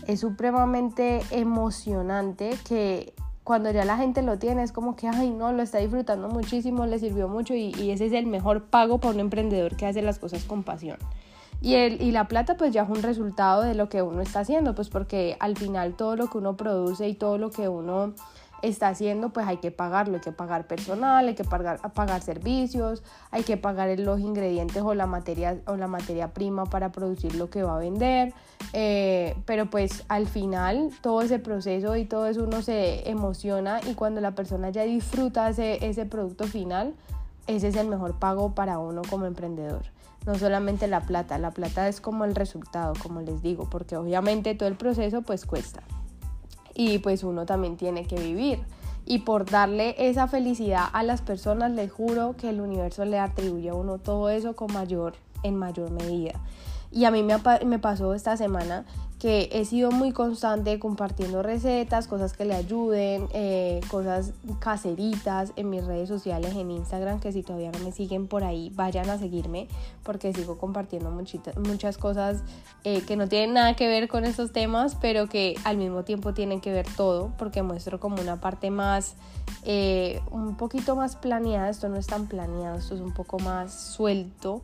es 0.07 0.19
supremamente 0.19 1.21
emocionante 1.29 2.57
que 2.67 3.13
cuando 3.43 3.69
ya 3.69 3.85
la 3.85 3.97
gente 3.97 4.23
lo 4.23 4.39
tiene 4.39 4.63
es 4.63 4.71
como 4.71 4.95
que, 4.95 5.07
ay, 5.07 5.29
no, 5.29 5.51
lo 5.51 5.61
está 5.61 5.77
disfrutando 5.77 6.29
muchísimo, 6.29 6.85
le 6.87 6.97
sirvió 6.97 7.27
mucho 7.27 7.53
y, 7.53 7.73
y 7.75 7.91
ese 7.91 8.07
es 8.07 8.13
el 8.13 8.25
mejor 8.25 8.63
pago 8.63 8.99
para 8.99 9.13
un 9.13 9.19
emprendedor 9.19 9.75
que 9.75 9.85
hace 9.85 10.01
las 10.01 10.17
cosas 10.17 10.43
con 10.45 10.63
pasión. 10.63 10.97
Y, 11.63 11.75
el, 11.75 12.01
y 12.01 12.11
la 12.11 12.27
plata 12.27 12.57
pues 12.57 12.73
ya 12.73 12.83
es 12.83 12.89
un 12.89 13.01
resultado 13.01 13.61
de 13.61 13.73
lo 13.73 13.87
que 13.87 14.01
uno 14.01 14.19
está 14.19 14.41
haciendo, 14.41 14.75
pues 14.75 14.89
porque 14.89 15.37
al 15.39 15.55
final 15.55 15.93
todo 15.93 16.17
lo 16.17 16.27
que 16.27 16.37
uno 16.37 16.57
produce 16.57 17.07
y 17.07 17.13
todo 17.13 17.37
lo 17.37 17.51
que 17.51 17.69
uno 17.69 18.13
está 18.61 18.89
haciendo, 18.89 19.29
pues 19.29 19.47
hay 19.47 19.57
que 19.57 19.71
pagarlo, 19.71 20.15
hay 20.15 20.19
que 20.19 20.33
pagar 20.33 20.67
personal, 20.67 21.25
hay 21.25 21.35
que 21.35 21.45
pagar, 21.45 21.79
pagar 21.93 22.21
servicios, 22.21 23.01
hay 23.31 23.43
que 23.43 23.55
pagar 23.55 23.97
los 23.97 24.19
ingredientes 24.19 24.81
o 24.81 24.93
la 24.93 25.07
materia, 25.07 25.57
o 25.65 25.77
la 25.77 25.87
materia 25.87 26.33
prima 26.33 26.65
para 26.65 26.91
producir 26.91 27.35
lo 27.35 27.49
que 27.49 27.63
va 27.63 27.77
a 27.77 27.79
vender. 27.79 28.33
Eh, 28.73 29.33
pero 29.45 29.69
pues 29.69 30.03
al 30.09 30.27
final 30.27 30.89
todo 30.99 31.21
ese 31.21 31.39
proceso 31.39 31.95
y 31.95 32.03
todo 32.03 32.27
eso 32.27 32.43
uno 32.43 32.61
se 32.61 33.09
emociona 33.09 33.79
y 33.89 33.93
cuando 33.93 34.19
la 34.19 34.35
persona 34.35 34.69
ya 34.69 34.83
disfruta 34.83 35.47
ese, 35.47 35.85
ese 35.85 36.05
producto 36.05 36.43
final, 36.43 36.93
ese 37.47 37.69
es 37.69 37.77
el 37.77 37.87
mejor 37.87 38.19
pago 38.19 38.53
para 38.53 38.79
uno 38.79 39.01
como 39.09 39.27
emprendedor. 39.27 39.92
No 40.25 40.35
solamente 40.35 40.87
la 40.87 41.01
plata, 41.01 41.37
la 41.37 41.51
plata 41.51 41.87
es 41.87 41.99
como 41.99 42.25
el 42.25 42.35
resultado, 42.35 42.93
como 43.01 43.21
les 43.21 43.41
digo, 43.41 43.69
porque 43.69 43.97
obviamente 43.97 44.55
todo 44.55 44.69
el 44.69 44.75
proceso 44.75 45.21
pues 45.21 45.45
cuesta 45.45 45.83
y 46.75 46.99
pues 46.99 47.23
uno 47.23 47.45
también 47.45 47.77
tiene 47.77 48.05
que 48.05 48.15
vivir. 48.15 48.59
Y 49.05 49.19
por 49.19 49.49
darle 49.49 49.95
esa 49.97 50.27
felicidad 50.27 50.85
a 50.93 51.03
las 51.03 51.21
personas, 51.21 51.71
les 51.71 51.91
juro 51.91 52.35
que 52.37 52.49
el 52.49 52.61
universo 52.61 53.03
le 53.03 53.19
atribuye 53.19 53.69
a 53.69 53.73
uno 53.73 53.97
todo 53.97 54.29
eso 54.29 54.55
con 54.55 54.71
mayor, 54.71 55.15
en 55.43 55.55
mayor 55.55 55.91
medida. 55.91 56.39
Y 56.89 57.05
a 57.05 57.11
mí 57.11 57.21
me, 57.21 57.35
me 57.65 57.79
pasó 57.79 58.13
esta 58.13 58.37
semana 58.37 58.85
que 59.23 59.47
he 59.53 59.63
sido 59.63 59.89
muy 59.89 60.11
constante 60.11 60.77
compartiendo 60.79 61.41
recetas, 61.41 62.09
cosas 62.09 62.33
que 62.33 62.43
le 62.43 62.55
ayuden, 62.55 63.29
eh, 63.31 63.79
cosas 63.89 64.33
caseritas 64.59 65.53
en 65.55 65.69
mis 65.69 65.85
redes 65.85 66.09
sociales, 66.09 66.53
en 66.57 66.69
Instagram, 66.69 67.21
que 67.21 67.31
si 67.31 67.41
todavía 67.41 67.71
no 67.71 67.79
me 67.79 67.93
siguen 67.93 68.27
por 68.27 68.43
ahí, 68.43 68.69
vayan 68.75 69.09
a 69.09 69.17
seguirme 69.17 69.69
porque 70.03 70.33
sigo 70.33 70.57
compartiendo 70.57 71.09
muchas 71.09 71.97
cosas 71.97 72.43
eh, 72.83 72.99
que 73.03 73.15
no 73.15 73.29
tienen 73.29 73.53
nada 73.53 73.77
que 73.77 73.87
ver 73.87 74.09
con 74.09 74.25
estos 74.25 74.51
temas, 74.51 74.97
pero 74.99 75.29
que 75.29 75.55
al 75.63 75.77
mismo 75.77 76.03
tiempo 76.03 76.33
tienen 76.33 76.59
que 76.59 76.73
ver 76.73 76.85
todo, 76.97 77.31
porque 77.37 77.63
muestro 77.63 78.01
como 78.01 78.21
una 78.21 78.41
parte 78.41 78.71
más, 78.71 79.15
eh, 79.63 80.19
un 80.31 80.57
poquito 80.57 80.97
más 80.97 81.15
planeada, 81.15 81.69
esto 81.69 81.87
no 81.87 81.95
es 81.95 82.07
tan 82.07 82.27
planeado, 82.27 82.77
esto 82.77 82.93
es 82.93 82.99
un 82.99 83.13
poco 83.13 83.39
más 83.39 83.73
suelto 83.73 84.63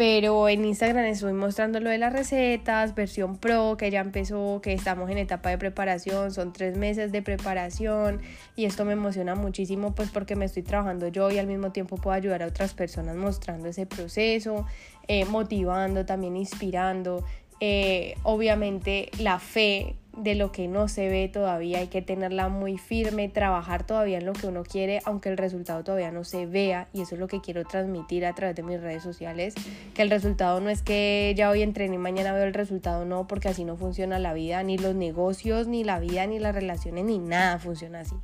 pero 0.00 0.48
en 0.48 0.64
Instagram 0.64 1.04
estoy 1.04 1.34
mostrando 1.34 1.78
lo 1.78 1.90
de 1.90 1.98
las 1.98 2.10
recetas, 2.10 2.94
versión 2.94 3.36
pro, 3.36 3.76
que 3.76 3.90
ya 3.90 4.00
empezó, 4.00 4.62
que 4.62 4.72
estamos 4.72 5.10
en 5.10 5.18
etapa 5.18 5.50
de 5.50 5.58
preparación, 5.58 6.32
son 6.32 6.54
tres 6.54 6.74
meses 6.78 7.12
de 7.12 7.20
preparación 7.20 8.22
y 8.56 8.64
esto 8.64 8.86
me 8.86 8.94
emociona 8.94 9.34
muchísimo 9.34 9.94
pues 9.94 10.08
porque 10.08 10.36
me 10.36 10.46
estoy 10.46 10.62
trabajando 10.62 11.08
yo 11.08 11.30
y 11.30 11.36
al 11.36 11.46
mismo 11.46 11.70
tiempo 11.70 11.98
puedo 11.98 12.14
ayudar 12.14 12.42
a 12.42 12.46
otras 12.46 12.72
personas 12.72 13.14
mostrando 13.14 13.68
ese 13.68 13.84
proceso, 13.84 14.64
eh, 15.06 15.26
motivando, 15.26 16.06
también 16.06 16.34
inspirando. 16.34 17.22
Eh, 17.60 18.14
obviamente 18.22 19.10
la 19.18 19.38
fe 19.38 19.96
de 20.16 20.34
lo 20.34 20.52
que 20.52 20.68
no 20.68 20.88
se 20.88 21.08
ve 21.08 21.28
todavía, 21.28 21.78
hay 21.78 21.86
que 21.86 22.02
tenerla 22.02 22.48
muy 22.48 22.78
firme, 22.78 23.28
trabajar 23.28 23.86
todavía 23.86 24.18
en 24.18 24.26
lo 24.26 24.32
que 24.32 24.46
uno 24.46 24.64
quiere, 24.64 25.00
aunque 25.04 25.28
el 25.28 25.36
resultado 25.36 25.84
todavía 25.84 26.10
no 26.10 26.24
se 26.24 26.46
vea, 26.46 26.88
y 26.92 27.02
eso 27.02 27.14
es 27.14 27.20
lo 27.20 27.28
que 27.28 27.40
quiero 27.40 27.64
transmitir 27.64 28.26
a 28.26 28.34
través 28.34 28.56
de 28.56 28.62
mis 28.62 28.80
redes 28.80 29.02
sociales, 29.02 29.54
que 29.94 30.02
el 30.02 30.10
resultado 30.10 30.60
no 30.60 30.68
es 30.68 30.82
que 30.82 31.32
ya 31.36 31.50
hoy 31.50 31.62
entrené 31.62 31.94
y 31.94 31.98
mañana 31.98 32.32
veo 32.32 32.44
el 32.44 32.54
resultado, 32.54 33.04
no, 33.04 33.26
porque 33.26 33.48
así 33.48 33.64
no 33.64 33.76
funciona 33.76 34.18
la 34.18 34.32
vida, 34.34 34.62
ni 34.62 34.78
los 34.78 34.94
negocios, 34.94 35.66
ni 35.68 35.84
la 35.84 36.00
vida, 36.00 36.26
ni 36.26 36.38
las 36.38 36.54
relaciones, 36.54 37.04
ni 37.04 37.18
nada 37.18 37.58
funciona 37.58 38.00
así. 38.00 38.16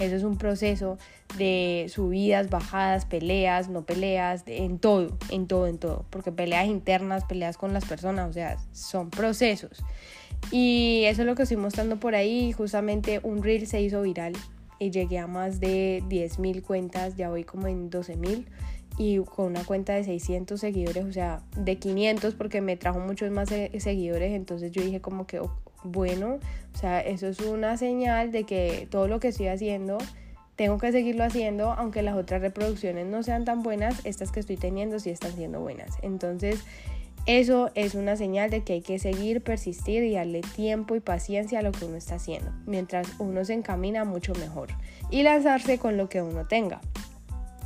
Eso 0.00 0.16
es 0.16 0.22
un 0.22 0.38
proceso 0.38 0.98
de 1.36 1.86
subidas, 1.90 2.48
bajadas, 2.48 3.04
peleas, 3.04 3.68
no 3.68 3.84
peleas, 3.84 4.44
en 4.46 4.78
todo, 4.78 5.18
en 5.30 5.46
todo, 5.46 5.66
en 5.66 5.78
todo, 5.78 6.06
porque 6.10 6.32
peleas 6.32 6.66
internas, 6.66 7.24
peleas 7.24 7.58
con 7.58 7.72
las 7.72 7.84
personas, 7.84 8.30
o 8.30 8.32
sea, 8.32 8.56
son 8.72 9.10
procesos. 9.10 9.84
Y 10.50 11.02
eso 11.04 11.22
es 11.22 11.26
lo 11.26 11.34
que 11.34 11.42
estoy 11.42 11.58
mostrando 11.58 12.00
por 12.00 12.14
ahí. 12.14 12.52
Justamente 12.52 13.20
un 13.22 13.42
reel 13.42 13.66
se 13.66 13.82
hizo 13.82 14.02
viral 14.02 14.32
y 14.78 14.90
llegué 14.90 15.18
a 15.18 15.26
más 15.26 15.60
de 15.60 16.02
10.000 16.08 16.62
cuentas, 16.62 17.16
ya 17.16 17.28
voy 17.28 17.44
como 17.44 17.68
en 17.68 17.90
12.000 17.90 18.46
y 18.98 19.18
con 19.18 19.46
una 19.46 19.64
cuenta 19.64 19.94
de 19.94 20.04
600 20.04 20.58
seguidores, 20.58 21.04
o 21.04 21.12
sea, 21.12 21.42
de 21.56 21.76
500 21.76 22.34
porque 22.34 22.60
me 22.60 22.76
trajo 22.76 22.98
muchos 22.98 23.30
más 23.30 23.48
seguidores, 23.48 24.32
entonces 24.32 24.72
yo 24.72 24.82
dije 24.82 25.00
como 25.00 25.26
que, 25.26 25.40
bueno, 25.82 26.38
o 26.74 26.78
sea, 26.78 27.00
eso 27.00 27.28
es 27.28 27.40
una 27.40 27.76
señal 27.76 28.32
de 28.32 28.44
que 28.44 28.86
todo 28.90 29.08
lo 29.08 29.20
que 29.20 29.28
estoy 29.28 29.48
haciendo, 29.48 29.98
tengo 30.56 30.78
que 30.78 30.92
seguirlo 30.92 31.24
haciendo, 31.24 31.72
aunque 31.72 32.02
las 32.02 32.16
otras 32.16 32.42
reproducciones 32.42 33.06
no 33.06 33.22
sean 33.22 33.44
tan 33.44 33.62
buenas, 33.62 34.04
estas 34.04 34.30
que 34.30 34.40
estoy 34.40 34.56
teniendo 34.56 34.98
sí 34.98 35.10
están 35.10 35.32
siendo 35.32 35.60
buenas. 35.60 35.96
Entonces, 36.02 36.62
eso 37.26 37.70
es 37.74 37.94
una 37.94 38.16
señal 38.16 38.50
de 38.50 38.62
que 38.62 38.74
hay 38.74 38.80
que 38.80 38.98
seguir, 38.98 39.42
persistir 39.42 40.02
y 40.02 40.14
darle 40.14 40.40
tiempo 40.40 40.96
y 40.96 41.00
paciencia 41.00 41.58
a 41.58 41.62
lo 41.62 41.72
que 41.72 41.84
uno 41.84 41.96
está 41.96 42.16
haciendo, 42.16 42.50
mientras 42.66 43.08
uno 43.18 43.44
se 43.44 43.54
encamina 43.54 44.04
mucho 44.04 44.32
mejor 44.34 44.68
y 45.10 45.22
lanzarse 45.22 45.78
con 45.78 45.96
lo 45.96 46.08
que 46.08 46.22
uno 46.22 46.46
tenga. 46.46 46.80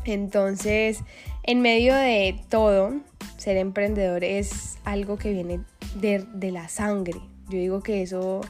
Entonces, 0.04 1.00
en 1.44 1.62
medio 1.62 1.94
de 1.94 2.38
todo, 2.48 2.92
ser 3.36 3.56
emprendedor 3.56 4.22
es 4.22 4.78
algo 4.84 5.16
que 5.16 5.32
viene 5.32 5.60
de, 5.94 6.26
de 6.34 6.50
la 6.50 6.68
sangre. 6.68 7.20
Yo 7.48 7.58
digo 7.58 7.80
que 7.80 8.02
eso 8.02 8.40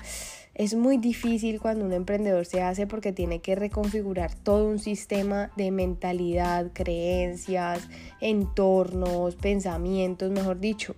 es 0.55 0.75
muy 0.75 0.99
difícil 0.99 1.61
cuando 1.61 1.85
un 1.85 1.93
emprendedor 1.93 2.47
se 2.47 2.63
hace 2.63 2.87
porque 2.87 3.13
tiene 3.13 3.41
que 3.41 3.57
reconfigurar 3.57 4.35
todo 4.35 4.69
un 4.69 4.79
sistema 4.79 5.51
de 5.57 5.73
mentalidad, 5.73 6.71
creencias, 6.73 7.89
entornos, 8.21 9.35
pensamientos, 9.35 10.31
mejor 10.31 10.61
dicho. 10.61 10.95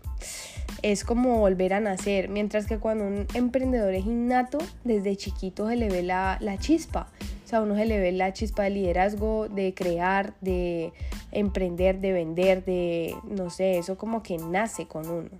Es 0.83 1.05
como 1.05 1.39
volver 1.39 1.73
a 1.73 1.81
nacer, 1.81 2.29
mientras 2.29 2.67
que 2.67 2.79
cuando 2.79 3.07
un 3.07 3.27
emprendedor 3.33 3.95
es 3.95 4.05
innato, 4.05 4.59
desde 4.85 5.17
chiquito 5.17 5.69
se 5.69 5.77
le 5.77 5.89
ve 5.89 6.03
la, 6.03 6.37
la 6.41 6.59
chispa. 6.59 7.11
O 7.47 7.49
sea, 7.49 7.63
uno 7.63 7.77
se 7.77 7.87
le 7.87 7.99
ve 7.99 8.13
la 8.13 8.35
chispa 8.35 8.65
de 8.65 8.71
liderazgo, 8.71 9.49
de 9.49 9.73
crear, 9.73 10.35
de 10.43 10.93
emprender, 11.33 12.01
de 12.01 12.13
vender, 12.13 12.65
de, 12.65 13.15
no 13.25 13.49
sé, 13.49 13.79
eso 13.79 13.97
como 13.97 14.23
que 14.23 14.37
nace 14.37 14.87
con 14.87 15.09
uno. 15.09 15.31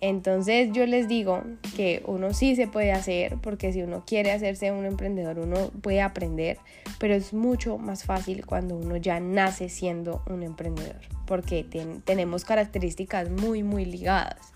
Entonces 0.00 0.70
yo 0.72 0.86
les 0.86 1.08
digo 1.08 1.42
que 1.76 2.02
uno 2.06 2.32
sí 2.32 2.56
se 2.56 2.66
puede 2.66 2.92
hacer, 2.92 3.36
porque 3.42 3.72
si 3.72 3.82
uno 3.82 4.04
quiere 4.06 4.32
hacerse 4.32 4.72
un 4.72 4.84
emprendedor, 4.84 5.38
uno 5.38 5.70
puede 5.82 6.00
aprender, 6.00 6.58
pero 6.98 7.14
es 7.14 7.32
mucho 7.32 7.78
más 7.78 8.04
fácil 8.04 8.44
cuando 8.44 8.76
uno 8.76 8.96
ya 8.96 9.20
nace 9.20 9.68
siendo 9.68 10.22
un 10.28 10.42
emprendedor, 10.42 11.00
porque 11.26 11.64
tenemos 12.04 12.44
características 12.44 13.30
muy, 13.30 13.62
muy 13.62 13.84
ligadas. 13.84 14.52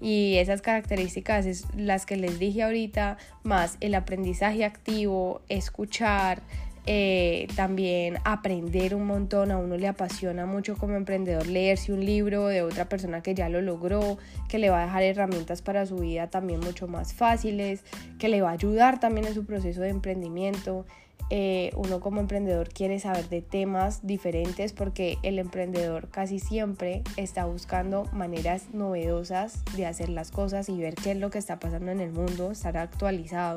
Y 0.00 0.36
esas 0.36 0.60
características 0.60 1.46
es 1.46 1.64
las 1.76 2.04
que 2.04 2.16
les 2.16 2.38
dije 2.38 2.62
ahorita, 2.62 3.16
más 3.42 3.78
el 3.80 3.94
aprendizaje 3.94 4.64
activo, 4.64 5.40
escuchar, 5.48 6.42
eh, 6.86 7.48
también 7.56 8.18
aprender 8.24 8.94
un 8.94 9.06
montón, 9.06 9.50
a 9.50 9.56
uno 9.56 9.78
le 9.78 9.88
apasiona 9.88 10.44
mucho 10.44 10.76
como 10.76 10.96
emprendedor 10.96 11.46
leerse 11.46 11.94
un 11.94 12.04
libro 12.04 12.48
de 12.48 12.60
otra 12.60 12.90
persona 12.90 13.22
que 13.22 13.34
ya 13.34 13.48
lo 13.48 13.62
logró, 13.62 14.18
que 14.48 14.58
le 14.58 14.68
va 14.68 14.82
a 14.82 14.84
dejar 14.84 15.02
herramientas 15.02 15.62
para 15.62 15.86
su 15.86 15.96
vida 15.96 16.28
también 16.28 16.60
mucho 16.60 16.86
más 16.86 17.14
fáciles, 17.14 17.84
que 18.18 18.28
le 18.28 18.42
va 18.42 18.50
a 18.50 18.52
ayudar 18.52 19.00
también 19.00 19.26
en 19.26 19.34
su 19.34 19.46
proceso 19.46 19.80
de 19.80 19.88
emprendimiento. 19.88 20.84
Eh, 21.30 21.70
uno 21.76 22.00
como 22.00 22.20
emprendedor 22.20 22.68
quiere 22.68 23.00
saber 23.00 23.30
de 23.30 23.40
temas 23.40 24.06
diferentes 24.06 24.74
porque 24.74 25.16
el 25.22 25.38
emprendedor 25.38 26.10
casi 26.10 26.38
siempre 26.38 27.02
está 27.16 27.46
buscando 27.46 28.04
maneras 28.12 28.74
novedosas 28.74 29.64
de 29.74 29.86
hacer 29.86 30.10
las 30.10 30.30
cosas 30.30 30.68
y 30.68 30.76
ver 30.76 30.96
qué 30.96 31.12
es 31.12 31.16
lo 31.16 31.30
que 31.30 31.38
está 31.38 31.58
pasando 31.58 31.92
en 31.92 32.00
el 32.00 32.12
mundo, 32.12 32.50
estar 32.50 32.76
actualizado 32.76 33.56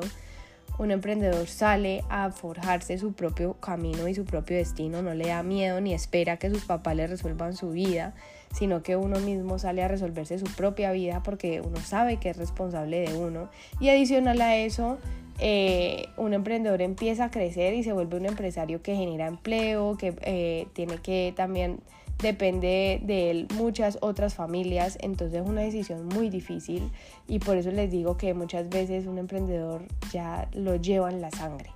un 0.78 0.92
emprendedor 0.92 1.48
sale 1.48 2.04
a 2.08 2.30
forjarse 2.30 2.98
su 2.98 3.12
propio 3.12 3.54
camino 3.54 4.06
y 4.08 4.14
su 4.14 4.24
propio 4.24 4.56
destino, 4.56 5.02
no 5.02 5.12
le 5.14 5.26
da 5.26 5.42
miedo 5.42 5.80
ni 5.80 5.92
espera 5.92 6.36
que 6.36 6.50
sus 6.50 6.64
papás 6.64 6.94
le 6.94 7.06
resuelvan 7.06 7.56
su 7.56 7.70
vida, 7.70 8.14
sino 8.52 8.82
que 8.82 8.96
uno 8.96 9.18
mismo 9.18 9.58
sale 9.58 9.82
a 9.82 9.88
resolverse 9.88 10.38
su 10.38 10.46
propia 10.46 10.92
vida 10.92 11.22
porque 11.22 11.60
uno 11.60 11.78
sabe 11.78 12.18
que 12.18 12.30
es 12.30 12.36
responsable 12.36 13.00
de 13.00 13.18
uno. 13.18 13.50
Y 13.80 13.88
adicional 13.88 14.40
a 14.40 14.56
eso, 14.56 14.98
eh, 15.40 16.06
un 16.16 16.32
emprendedor 16.32 16.80
empieza 16.80 17.24
a 17.24 17.30
crecer 17.30 17.74
y 17.74 17.82
se 17.82 17.92
vuelve 17.92 18.16
un 18.16 18.26
empresario 18.26 18.80
que 18.80 18.94
genera 18.94 19.26
empleo, 19.26 19.96
que 19.96 20.14
eh, 20.22 20.66
tiene 20.74 20.98
que 20.98 21.32
también 21.36 21.80
depende 22.18 23.00
de 23.02 23.30
él 23.30 23.48
muchas 23.54 23.98
otras 24.00 24.34
familias, 24.34 24.98
entonces 25.00 25.42
es 25.42 25.48
una 25.48 25.62
decisión 25.62 26.06
muy 26.06 26.30
difícil 26.30 26.90
y 27.26 27.38
por 27.38 27.56
eso 27.56 27.70
les 27.70 27.90
digo 27.90 28.16
que 28.16 28.34
muchas 28.34 28.68
veces 28.68 29.06
un 29.06 29.18
emprendedor 29.18 29.82
ya 30.12 30.48
lo 30.52 30.76
lleva 30.76 31.10
en 31.10 31.20
la 31.20 31.30
sangre, 31.30 31.70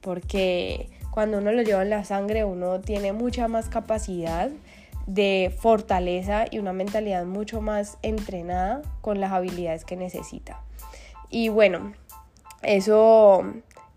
porque 0.00 0.88
cuando 1.10 1.38
uno 1.38 1.52
lo 1.52 1.62
lleva 1.62 1.82
en 1.82 1.90
la 1.90 2.04
sangre 2.04 2.44
uno 2.44 2.80
tiene 2.80 3.12
mucha 3.12 3.48
más 3.48 3.68
capacidad 3.68 4.50
de 5.06 5.52
fortaleza 5.58 6.44
y 6.48 6.58
una 6.58 6.72
mentalidad 6.72 7.24
mucho 7.26 7.60
más 7.60 7.98
entrenada 8.02 8.82
con 9.00 9.20
las 9.20 9.32
habilidades 9.32 9.84
que 9.84 9.96
necesita. 9.96 10.60
Y 11.30 11.48
bueno, 11.48 11.92
eso 12.62 13.44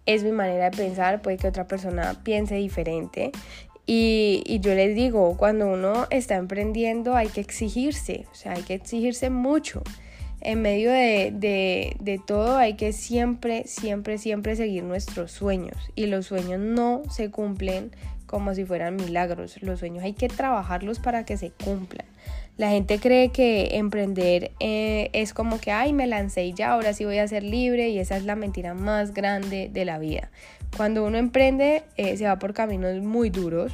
es 0.05 0.23
mi 0.23 0.31
manera 0.31 0.69
de 0.69 0.77
pensar, 0.77 1.21
puede 1.21 1.37
que 1.37 1.47
otra 1.47 1.67
persona 1.67 2.19
piense 2.23 2.55
diferente. 2.55 3.31
Y, 3.85 4.59
yo 4.61 4.73
les 4.75 4.95
digo, 4.95 5.35
cuando 5.37 5.67
uno 5.67 6.07
está 6.09 6.35
emprendiendo 6.35 7.15
hay 7.15 7.27
que 7.27 7.41
exigirse, 7.41 8.25
o 8.31 8.35
sea, 8.35 8.53
hay 8.53 8.63
que 8.63 8.75
exigirse 8.75 9.29
mucho. 9.29 9.83
En 10.39 10.61
medio 10.61 10.91
de, 10.91 12.21
todo 12.25 12.57
hay 12.57 12.73
que 12.73 12.91
siempre, 12.91 13.63
siempre, 13.65 14.17
siempre 14.17 14.55
seguir 14.55 14.83
nuestros 14.83 15.31
sueños. 15.31 15.77
Y 15.95 16.07
los 16.07 16.27
sueños 16.27 16.59
no 16.59 17.03
se 17.09 17.29
cumplen 17.29 17.91
como 18.25 18.53
si 18.53 18.65
fueran 18.65 18.95
milagros. 18.95 19.61
Los 19.61 19.79
sueños 19.79 20.03
hay 20.03 20.13
que 20.13 20.27
trabajarlos 20.27 20.99
para 20.99 21.23
que 21.25 21.37
se 21.37 21.51
cumplan. 21.51 22.05
La 22.57 22.69
gente 22.69 22.99
cree 22.99 23.29
que 23.29 23.77
emprender 23.77 24.51
eh, 24.59 25.09
es 25.13 25.33
como 25.33 25.59
que, 25.59 25.71
ay, 25.71 25.91
me 25.91 26.07
lancé 26.07 26.45
y 26.45 26.53
ya, 26.53 26.71
ahora 26.71 26.93
sí 26.93 27.03
voy 27.03 27.17
a 27.17 27.27
ser 27.27 27.43
libre 27.43 27.89
y 27.89 27.99
esa 27.99 28.15
es 28.15 28.25
la 28.25 28.35
mentira 28.35 28.73
más 28.73 29.13
grande 29.13 29.69
de 29.71 29.85
la 29.85 29.97
vida. 29.97 30.29
Cuando 30.75 31.05
uno 31.05 31.17
emprende 31.17 31.83
eh, 31.97 32.17
se 32.17 32.25
va 32.25 32.37
por 32.37 32.53
caminos 32.53 33.01
muy 33.01 33.29
duros, 33.29 33.71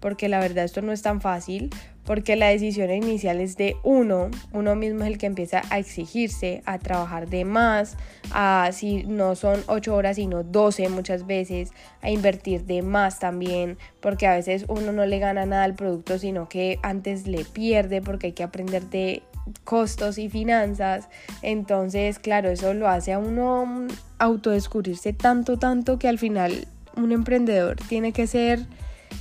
porque 0.00 0.28
la 0.28 0.40
verdad 0.40 0.64
esto 0.64 0.82
no 0.82 0.92
es 0.92 1.02
tan 1.02 1.20
fácil, 1.20 1.70
porque 2.04 2.34
la 2.34 2.48
decisión 2.48 2.90
inicial 2.90 3.40
es 3.40 3.56
de 3.56 3.76
uno, 3.84 4.30
uno 4.52 4.74
mismo 4.74 5.02
es 5.02 5.08
el 5.08 5.18
que 5.18 5.26
empieza 5.26 5.62
a 5.70 5.78
exigirse, 5.78 6.62
a 6.64 6.78
trabajar 6.78 7.28
de 7.28 7.44
más, 7.44 7.96
a 8.32 8.70
si 8.72 9.04
no 9.04 9.36
son 9.36 9.62
8 9.66 9.94
horas 9.94 10.16
sino 10.16 10.42
12 10.42 10.88
muchas 10.88 11.26
veces, 11.26 11.70
a 12.00 12.10
invertir 12.10 12.64
de 12.64 12.82
más 12.82 13.18
también, 13.18 13.78
porque 14.00 14.26
a 14.26 14.34
veces 14.34 14.64
uno 14.68 14.92
no 14.92 15.06
le 15.06 15.18
gana 15.18 15.46
nada 15.46 15.64
al 15.64 15.74
producto, 15.74 16.18
sino 16.18 16.48
que 16.48 16.78
antes 16.82 17.26
le 17.26 17.44
pierde 17.44 18.00
porque 18.00 18.28
hay 18.28 18.32
que 18.32 18.42
aprender 18.42 18.82
de 18.86 19.22
costos 19.64 20.18
y 20.18 20.28
finanzas. 20.28 21.08
Entonces, 21.42 22.18
claro, 22.18 22.50
eso 22.50 22.74
lo 22.74 22.88
hace 22.88 23.12
a 23.12 23.18
uno 23.18 23.86
autodescubrirse 24.18 25.12
tanto, 25.12 25.58
tanto 25.58 25.98
que 25.98 26.08
al 26.08 26.18
final 26.18 26.66
un 26.96 27.12
emprendedor 27.12 27.76
tiene 27.88 28.12
que 28.12 28.26
ser 28.26 28.60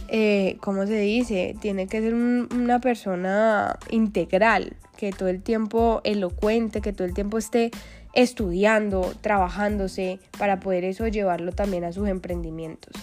eh, 0.07 0.57
¿cómo 0.61 0.85
se 0.85 0.99
dice? 0.99 1.55
Tiene 1.59 1.87
que 1.87 2.01
ser 2.01 2.13
una 2.13 2.79
persona 2.79 3.77
integral, 3.89 4.75
que 4.97 5.11
todo 5.11 5.29
el 5.29 5.41
tiempo 5.41 6.01
elocuente, 6.03 6.81
que 6.81 6.93
todo 6.93 7.07
el 7.07 7.13
tiempo 7.13 7.37
esté 7.37 7.71
estudiando, 8.13 9.13
trabajándose, 9.21 10.19
para 10.37 10.59
poder 10.59 10.83
eso 10.83 11.07
llevarlo 11.07 11.51
también 11.51 11.83
a 11.83 11.93
sus 11.93 12.07
emprendimientos. 12.07 12.93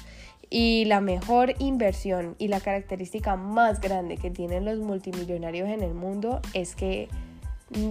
Y 0.51 0.85
la 0.87 1.01
mejor 1.01 1.55
inversión 1.59 2.37
y 2.39 2.49
la 2.49 2.61
característica 2.61 3.37
más 3.37 3.81
grande 3.81 4.17
que 4.17 4.31
tienen 4.31 4.65
los 4.65 4.79
multimillonarios 4.79 5.69
en 5.69 5.83
el 5.83 5.95
mundo 5.95 6.41
es 6.55 6.77
que 6.77 7.09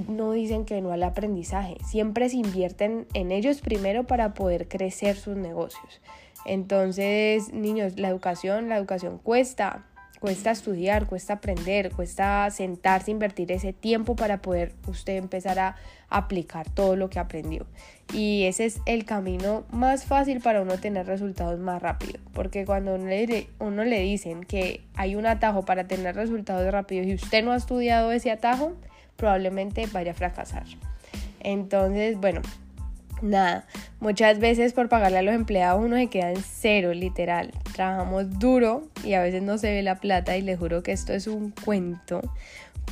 no 0.08 0.32
dicen 0.32 0.66
que 0.66 0.82
no 0.82 0.92
al 0.92 1.04
aprendizaje, 1.04 1.78
siempre 1.86 2.30
se 2.30 2.38
invierten 2.38 3.08
en 3.14 3.32
ellos 3.32 3.60
primero 3.60 4.06
para 4.06 4.34
poder 4.34 4.68
crecer 4.68 5.18
sus 5.18 5.36
negocios. 5.36 6.02
Entonces, 6.46 7.52
niños, 7.54 7.98
la 7.98 8.10
educación, 8.10 8.70
la 8.70 8.78
educación 8.78 9.18
cuesta, 9.18 9.86
cuesta 10.20 10.52
estudiar, 10.52 11.08
cuesta 11.08 11.34
aprender, 11.34 11.92
cuesta 11.92 12.50
sentarse, 12.52 13.12
invertir 13.12 13.52
ese 13.52 13.74
tiempo 13.74 14.16
para 14.16 14.42
poder 14.42 14.74
usted 14.88 15.18
empezar 15.18 15.60
a 15.60 15.76
aplicar 16.10 16.70
todo 16.70 16.96
lo 16.96 17.10
que 17.10 17.20
aprendió. 17.20 17.66
Y 18.14 18.44
ese 18.46 18.66
es 18.66 18.82
el 18.86 19.06
camino 19.06 19.66
más 19.72 20.06
fácil 20.06 20.40
para 20.40 20.62
uno 20.62 20.78
tener 20.78 21.08
resultados 21.08 21.60
más 21.60 21.82
rápido, 21.82 22.20
porque 22.34 22.66
cuando 22.66 22.96
uno 22.96 23.06
le, 23.06 23.50
uno 23.60 23.84
le 23.84 24.00
dicen 24.02 24.44
que 24.44 24.84
hay 24.96 25.16
un 25.16 25.26
atajo 25.26 25.64
para 25.64 25.88
tener 25.88 26.16
resultados 26.16 26.72
rápidos 26.72 27.08
y 27.08 27.16
usted 27.16 27.44
no 27.44 27.52
ha 27.52 27.58
estudiado 27.58 28.12
ese 28.12 28.32
atajo, 28.32 28.74
probablemente 29.16 29.88
vaya 29.88 30.12
a 30.12 30.16
fracasar. 30.16 30.66
Entonces, 31.40 32.18
bueno, 32.18 32.42
nada, 33.22 33.68
muchas 34.00 34.40
veces 34.40 34.74
por 34.74 34.90
pagarle 34.90 35.20
a 35.20 35.22
los 35.22 35.36
empleados 35.36 35.84
uno 35.84 35.96
se 35.96 36.08
queda 36.08 36.32
en 36.32 36.42
cero, 36.42 36.94
literal. 36.94 37.52
Trabajamos 37.74 38.40
duro 38.40 38.88
y 39.04 39.14
a 39.14 39.22
veces 39.22 39.42
no 39.42 39.58
se 39.58 39.72
ve 39.72 39.84
la 39.84 39.96
plata 39.96 40.38
y 40.38 40.42
les 40.42 40.60
juro 40.60 40.84
que 40.84 40.92
esto 40.92 41.14
es 41.14 41.28
un 41.28 41.52
cuento. 41.52 42.22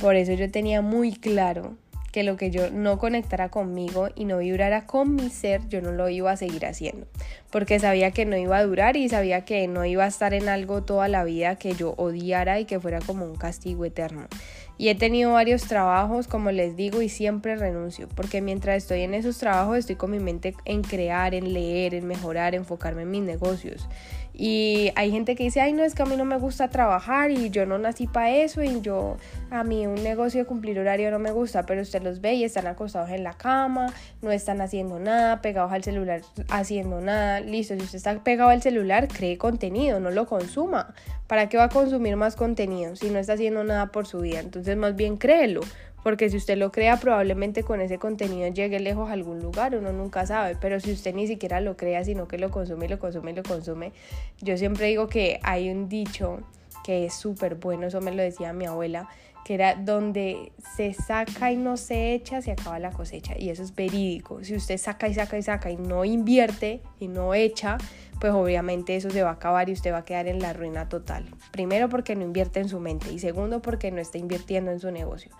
Por 0.00 0.16
eso 0.16 0.32
yo 0.32 0.50
tenía 0.50 0.82
muy 0.82 1.12
claro 1.12 1.76
que 2.14 2.22
lo 2.22 2.36
que 2.36 2.52
yo 2.52 2.70
no 2.70 2.98
conectara 2.98 3.48
conmigo 3.48 4.08
y 4.14 4.24
no 4.24 4.38
vibrara 4.38 4.86
con 4.86 5.16
mi 5.16 5.30
ser, 5.30 5.66
yo 5.68 5.80
no 5.80 5.90
lo 5.90 6.08
iba 6.08 6.30
a 6.30 6.36
seguir 6.36 6.64
haciendo. 6.64 7.08
Porque 7.50 7.80
sabía 7.80 8.12
que 8.12 8.24
no 8.24 8.36
iba 8.36 8.56
a 8.56 8.62
durar 8.62 8.96
y 8.96 9.08
sabía 9.08 9.44
que 9.44 9.66
no 9.66 9.84
iba 9.84 10.04
a 10.04 10.06
estar 10.06 10.32
en 10.32 10.48
algo 10.48 10.84
toda 10.84 11.08
la 11.08 11.24
vida 11.24 11.56
que 11.56 11.74
yo 11.74 11.94
odiara 11.96 12.60
y 12.60 12.66
que 12.66 12.78
fuera 12.78 13.00
como 13.00 13.24
un 13.24 13.34
castigo 13.34 13.84
eterno. 13.84 14.28
Y 14.76 14.88
he 14.88 14.94
tenido 14.94 15.32
varios 15.32 15.62
trabajos, 15.62 16.26
como 16.26 16.50
les 16.50 16.76
digo, 16.76 17.00
y 17.00 17.08
siempre 17.08 17.54
renuncio, 17.54 18.08
porque 18.14 18.40
mientras 18.40 18.76
estoy 18.76 19.02
en 19.02 19.14
esos 19.14 19.38
trabajos 19.38 19.78
estoy 19.78 19.96
con 19.96 20.10
mi 20.10 20.18
mente 20.18 20.54
en 20.64 20.82
crear, 20.82 21.34
en 21.34 21.52
leer, 21.52 21.94
en 21.94 22.06
mejorar, 22.06 22.54
enfocarme 22.54 23.02
en 23.02 23.10
mis 23.10 23.22
negocios. 23.22 23.88
Y 24.36 24.90
hay 24.96 25.12
gente 25.12 25.36
que 25.36 25.44
dice, 25.44 25.60
ay, 25.60 25.72
no, 25.72 25.84
es 25.84 25.94
que 25.94 26.02
a 26.02 26.06
mí 26.06 26.16
no 26.16 26.24
me 26.24 26.36
gusta 26.38 26.68
trabajar 26.68 27.30
y 27.30 27.50
yo 27.50 27.66
no 27.66 27.78
nací 27.78 28.08
para 28.08 28.30
eso 28.30 28.64
y 28.64 28.80
yo, 28.80 29.16
a 29.50 29.62
mí 29.62 29.86
un 29.86 30.02
negocio 30.02 30.40
de 30.40 30.46
cumplir 30.46 30.76
horario 30.80 31.12
no 31.12 31.20
me 31.20 31.30
gusta, 31.30 31.66
pero 31.66 31.82
usted 31.82 32.02
los 32.02 32.20
ve 32.20 32.34
y 32.34 32.44
están 32.44 32.66
acostados 32.66 33.10
en 33.10 33.22
la 33.22 33.34
cama, 33.34 33.86
no 34.22 34.32
están 34.32 34.60
haciendo 34.60 34.98
nada, 34.98 35.40
pegados 35.40 35.72
al 35.72 35.84
celular 35.84 36.22
haciendo 36.48 37.00
nada, 37.00 37.38
listo, 37.38 37.74
si 37.74 37.82
usted 37.82 37.96
está 37.96 38.24
pegado 38.24 38.50
al 38.50 38.60
celular, 38.60 39.06
cree 39.06 39.38
contenido, 39.38 40.00
no 40.00 40.10
lo 40.10 40.26
consuma. 40.26 40.94
¿Para 41.28 41.48
qué 41.48 41.56
va 41.56 41.64
a 41.64 41.68
consumir 41.68 42.16
más 42.16 42.34
contenido 42.34 42.96
si 42.96 43.10
no 43.10 43.20
está 43.20 43.34
haciendo 43.34 43.62
nada 43.62 43.86
por 43.86 44.06
su 44.06 44.18
vida? 44.18 44.40
Entonces 44.40 44.76
más 44.76 44.96
bien 44.96 45.16
créelo, 45.16 45.60
porque 46.04 46.30
si 46.30 46.36
usted 46.36 46.56
lo 46.56 46.70
crea 46.70 46.98
probablemente 46.98 47.64
con 47.64 47.80
ese 47.80 47.98
contenido 47.98 48.46
llegue 48.48 48.78
lejos 48.78 49.08
a 49.08 49.14
algún 49.14 49.40
lugar, 49.40 49.74
uno 49.74 49.90
nunca 49.92 50.26
sabe, 50.26 50.56
pero 50.60 50.78
si 50.78 50.92
usted 50.92 51.14
ni 51.14 51.26
siquiera 51.26 51.60
lo 51.60 51.76
crea, 51.76 52.04
sino 52.04 52.28
que 52.28 52.38
lo 52.38 52.50
consume 52.50 52.88
lo 52.88 53.00
consume 53.00 53.32
y 53.32 53.34
lo 53.34 53.42
consume, 53.42 53.92
yo 54.40 54.56
siempre 54.56 54.86
digo 54.86 55.08
que 55.08 55.40
hay 55.42 55.70
un 55.70 55.88
dicho 55.88 56.38
que 56.84 57.06
es 57.06 57.14
súper 57.14 57.54
bueno, 57.56 57.86
eso 57.86 58.00
me 58.02 58.12
lo 58.12 58.22
decía 58.22 58.52
mi 58.52 58.66
abuela, 58.66 59.08
que 59.44 59.54
era 59.54 59.74
donde 59.74 60.52
se 60.76 60.92
saca 60.92 61.52
y 61.52 61.56
no 61.56 61.76
se 61.76 62.14
echa, 62.14 62.40
se 62.42 62.52
acaba 62.52 62.78
la 62.78 62.90
cosecha. 62.90 63.34
Y 63.38 63.50
eso 63.50 63.62
es 63.62 63.74
verídico. 63.74 64.42
Si 64.42 64.54
usted 64.54 64.78
saca 64.78 65.06
y 65.06 65.14
saca 65.14 65.36
y 65.36 65.42
saca 65.42 65.70
y 65.70 65.76
no 65.76 66.04
invierte 66.04 66.80
y 66.98 67.08
no 67.08 67.34
echa, 67.34 67.76
pues 68.20 68.32
obviamente 68.32 68.96
eso 68.96 69.10
se 69.10 69.22
va 69.22 69.30
a 69.30 69.34
acabar 69.34 69.68
y 69.68 69.72
usted 69.72 69.92
va 69.92 69.98
a 69.98 70.04
quedar 70.04 70.26
en 70.28 70.40
la 70.40 70.52
ruina 70.52 70.88
total. 70.88 71.24
Primero 71.50 71.88
porque 71.88 72.16
no 72.16 72.22
invierte 72.22 72.60
en 72.60 72.68
su 72.68 72.80
mente 72.80 73.12
y 73.12 73.18
segundo 73.18 73.60
porque 73.60 73.90
no 73.90 74.00
está 74.00 74.18
invirtiendo 74.18 74.70
en 74.70 74.80
su 74.80 74.90
negocio. 74.90 75.30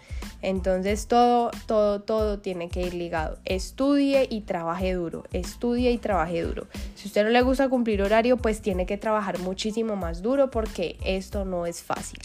Entonces 0.42 1.06
todo, 1.06 1.50
todo, 1.66 2.02
todo 2.02 2.40
tiene 2.40 2.68
que 2.68 2.82
ir 2.82 2.94
ligado. 2.94 3.38
Estudie 3.44 4.26
y 4.28 4.42
trabaje 4.42 4.92
duro, 4.94 5.24
estudie 5.32 5.90
y 5.90 5.98
trabaje 5.98 6.42
duro. 6.42 6.66
Si 6.94 7.08
usted 7.08 7.24
no 7.24 7.30
le 7.30 7.42
gusta 7.42 7.68
cumplir 7.68 8.02
horario, 8.02 8.36
pues 8.36 8.60
tiene 8.60 8.86
que 8.86 8.98
trabajar 8.98 9.38
muchísimo 9.38 9.96
más 9.96 10.22
duro 10.22 10.50
porque 10.50 10.96
esto 11.04 11.44
no 11.44 11.66
es 11.66 11.82
fácil. 11.82 12.20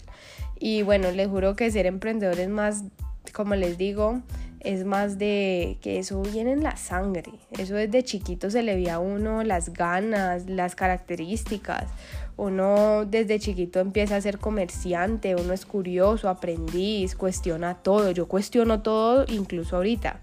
Y 0.58 0.82
bueno, 0.82 1.10
les 1.10 1.28
juro 1.28 1.56
que 1.56 1.70
ser 1.70 1.86
emprendedor 1.86 2.38
es 2.38 2.50
más, 2.50 2.84
como 3.32 3.54
les 3.54 3.78
digo, 3.78 4.20
es 4.60 4.84
más 4.84 5.18
de 5.18 5.78
que 5.80 5.98
eso 5.98 6.22
viene 6.22 6.52
en 6.52 6.62
la 6.62 6.76
sangre. 6.76 7.32
Eso 7.58 7.74
desde 7.74 8.02
chiquito 8.02 8.50
se 8.50 8.62
le 8.62 8.76
ve 8.76 8.90
a 8.90 8.98
uno 8.98 9.42
las 9.42 9.72
ganas, 9.72 10.48
las 10.48 10.74
características. 10.74 11.84
Uno 12.36 13.04
desde 13.06 13.38
chiquito 13.38 13.80
empieza 13.80 14.16
a 14.16 14.20
ser 14.20 14.38
comerciante, 14.38 15.34
uno 15.34 15.52
es 15.52 15.66
curioso, 15.66 16.28
aprendiz, 16.28 17.14
cuestiona 17.14 17.74
todo. 17.74 18.10
Yo 18.10 18.28
cuestiono 18.28 18.82
todo 18.82 19.24
incluso 19.28 19.76
ahorita 19.76 20.20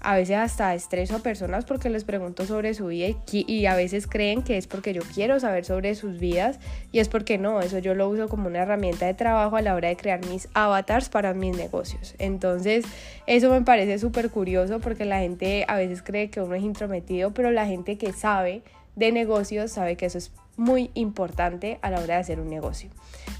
a 0.00 0.16
veces 0.16 0.36
hasta 0.36 0.74
estreso 0.74 1.16
a 1.16 1.18
personas 1.18 1.64
porque 1.64 1.90
les 1.90 2.04
pregunto 2.04 2.46
sobre 2.46 2.74
su 2.74 2.86
vida 2.86 3.08
y, 3.30 3.66
a 3.66 3.74
veces 3.74 4.06
creen 4.06 4.42
que 4.42 4.56
es 4.56 4.66
porque 4.66 4.92
yo 4.92 5.02
quiero 5.14 5.38
saber 5.40 5.64
sobre 5.64 5.94
sus 5.94 6.18
vidas 6.18 6.58
y 6.92 6.98
es 6.98 7.08
porque 7.08 7.38
no, 7.38 7.60
eso 7.60 7.78
yo 7.78 7.94
lo 7.94 8.08
uso 8.08 8.28
como 8.28 8.48
una 8.48 8.60
herramienta 8.60 9.06
de 9.06 9.14
trabajo 9.14 9.56
a 9.56 9.62
la 9.62 9.74
hora 9.74 9.88
de 9.88 9.96
crear 9.96 10.24
mis 10.26 10.48
avatars 10.54 11.08
para 11.08 11.34
mis 11.34 11.56
negocios. 11.56 12.14
Entonces, 12.18 12.84
eso 13.26 13.50
me 13.50 13.62
parece 13.62 13.98
súper 13.98 14.30
curioso 14.30 14.80
porque 14.80 15.04
la 15.04 15.20
gente 15.20 15.64
a 15.68 15.76
veces 15.76 16.02
cree 16.02 16.30
que 16.30 16.40
uno 16.40 16.54
es 16.54 16.62
intrometido, 16.62 17.32
pero 17.32 17.50
la 17.50 17.66
gente 17.66 17.98
que 17.98 18.12
sabe 18.12 18.62
de 18.96 19.12
negocios 19.12 19.72
sabe 19.72 19.96
que 19.96 20.06
eso 20.06 20.18
es 20.18 20.32
muy 20.60 20.90
importante 20.94 21.78
a 21.82 21.90
la 21.90 21.96
hora 21.96 22.14
de 22.14 22.20
hacer 22.20 22.38
un 22.38 22.48
negocio. 22.48 22.90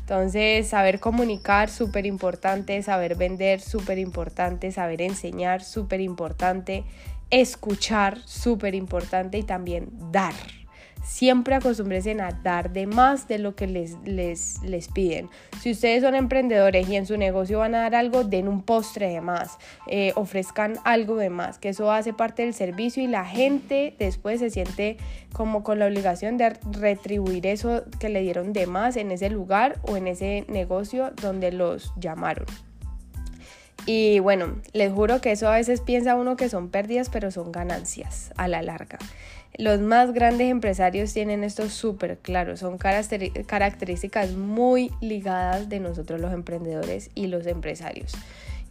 Entonces, 0.01 0.67
saber 0.67 0.99
comunicar, 0.99 1.69
súper 1.69 2.07
importante, 2.07 2.83
saber 2.83 3.15
vender, 3.15 3.61
súper 3.61 3.99
importante, 3.99 4.73
saber 4.73 5.03
enseñar, 5.03 5.63
súper 5.63 6.01
importante, 6.01 6.85
escuchar, 7.31 8.19
súper 8.25 8.75
importante 8.75 9.39
y 9.39 9.43
también 9.43 9.91
dar 10.11 10.35
siempre 11.03 11.55
acostúmbrense 11.55 12.13
a 12.21 12.33
dar 12.33 12.73
de 12.73 12.87
más 12.87 13.29
de 13.29 13.39
lo 13.39 13.55
que 13.55 13.67
les, 13.67 13.97
les, 14.05 14.63
les 14.63 14.89
piden. 14.89 15.29
Si 15.61 15.73
ustedes 15.73 16.03
son 16.03 16.15
emprendedores 16.15 16.89
y 16.89 16.97
en 16.97 17.07
su 17.07 17.17
negocio 17.17 17.59
van 17.59 17.75
a 17.75 17.81
dar 17.81 17.95
algo, 17.95 18.25
den 18.25 18.49
un 18.49 18.63
postre 18.63 19.09
de 19.09 19.21
más, 19.21 19.59
eh, 19.87 20.13
ofrezcan 20.17 20.79
algo 20.85 21.17
de 21.17 21.31
más, 21.31 21.59
que 21.59 21.71
eso 21.71 21.91
hace 21.93 22.13
parte 22.13 22.43
del 22.43 22.55
servicio 22.55 23.03
y 23.03 23.07
la 23.07 23.25
gente 23.25 23.95
después 23.99 24.41
se 24.41 24.51
siente 24.51 24.97
como 25.33 25.63
con 25.63 25.79
la 25.79 25.87
obligación 25.87 26.37
de 26.37 26.51
retribuir 26.73 27.47
eso 27.47 27.85
que 27.99 28.09
le 28.09 28.23
dieron 28.23 28.53
de 28.53 28.67
más 28.67 28.97
en 28.97 29.11
ese 29.11 29.31
lugar 29.31 29.79
o 29.83 29.97
en 29.97 30.09
ese 30.09 30.45
negocio 30.49 31.13
donde 31.21 31.53
los 31.53 31.93
llamaron. 31.97 32.47
Y 33.87 34.19
bueno, 34.21 34.57
les 34.73 34.93
juro 34.93 35.21
que 35.21 35.33
eso 35.33 35.49
a 35.49 35.57
veces 35.57 35.81
piensa 35.81 36.15
uno 36.15 36.37
que 36.37 36.49
son 36.49 36.69
pérdidas, 36.69 37.09
pero 37.09 37.31
son 37.31 37.51
ganancias 37.51 38.33
a 38.37 38.47
la 38.47 38.63
larga. 38.63 38.99
Los 39.59 39.81
más 39.81 40.13
grandes 40.13 40.51
empresarios 40.51 41.13
tienen 41.13 41.45
esto 41.45 41.69
súper 41.69 42.19
claro, 42.19 42.57
son 42.57 42.79
características 42.79 44.33
muy 44.33 44.91
ligadas 45.01 45.69
de 45.69 45.81
nosotros 45.81 46.21
los 46.21 46.33
emprendedores 46.33 47.11
y 47.15 47.27
los 47.27 47.47
empresarios. 47.47 48.13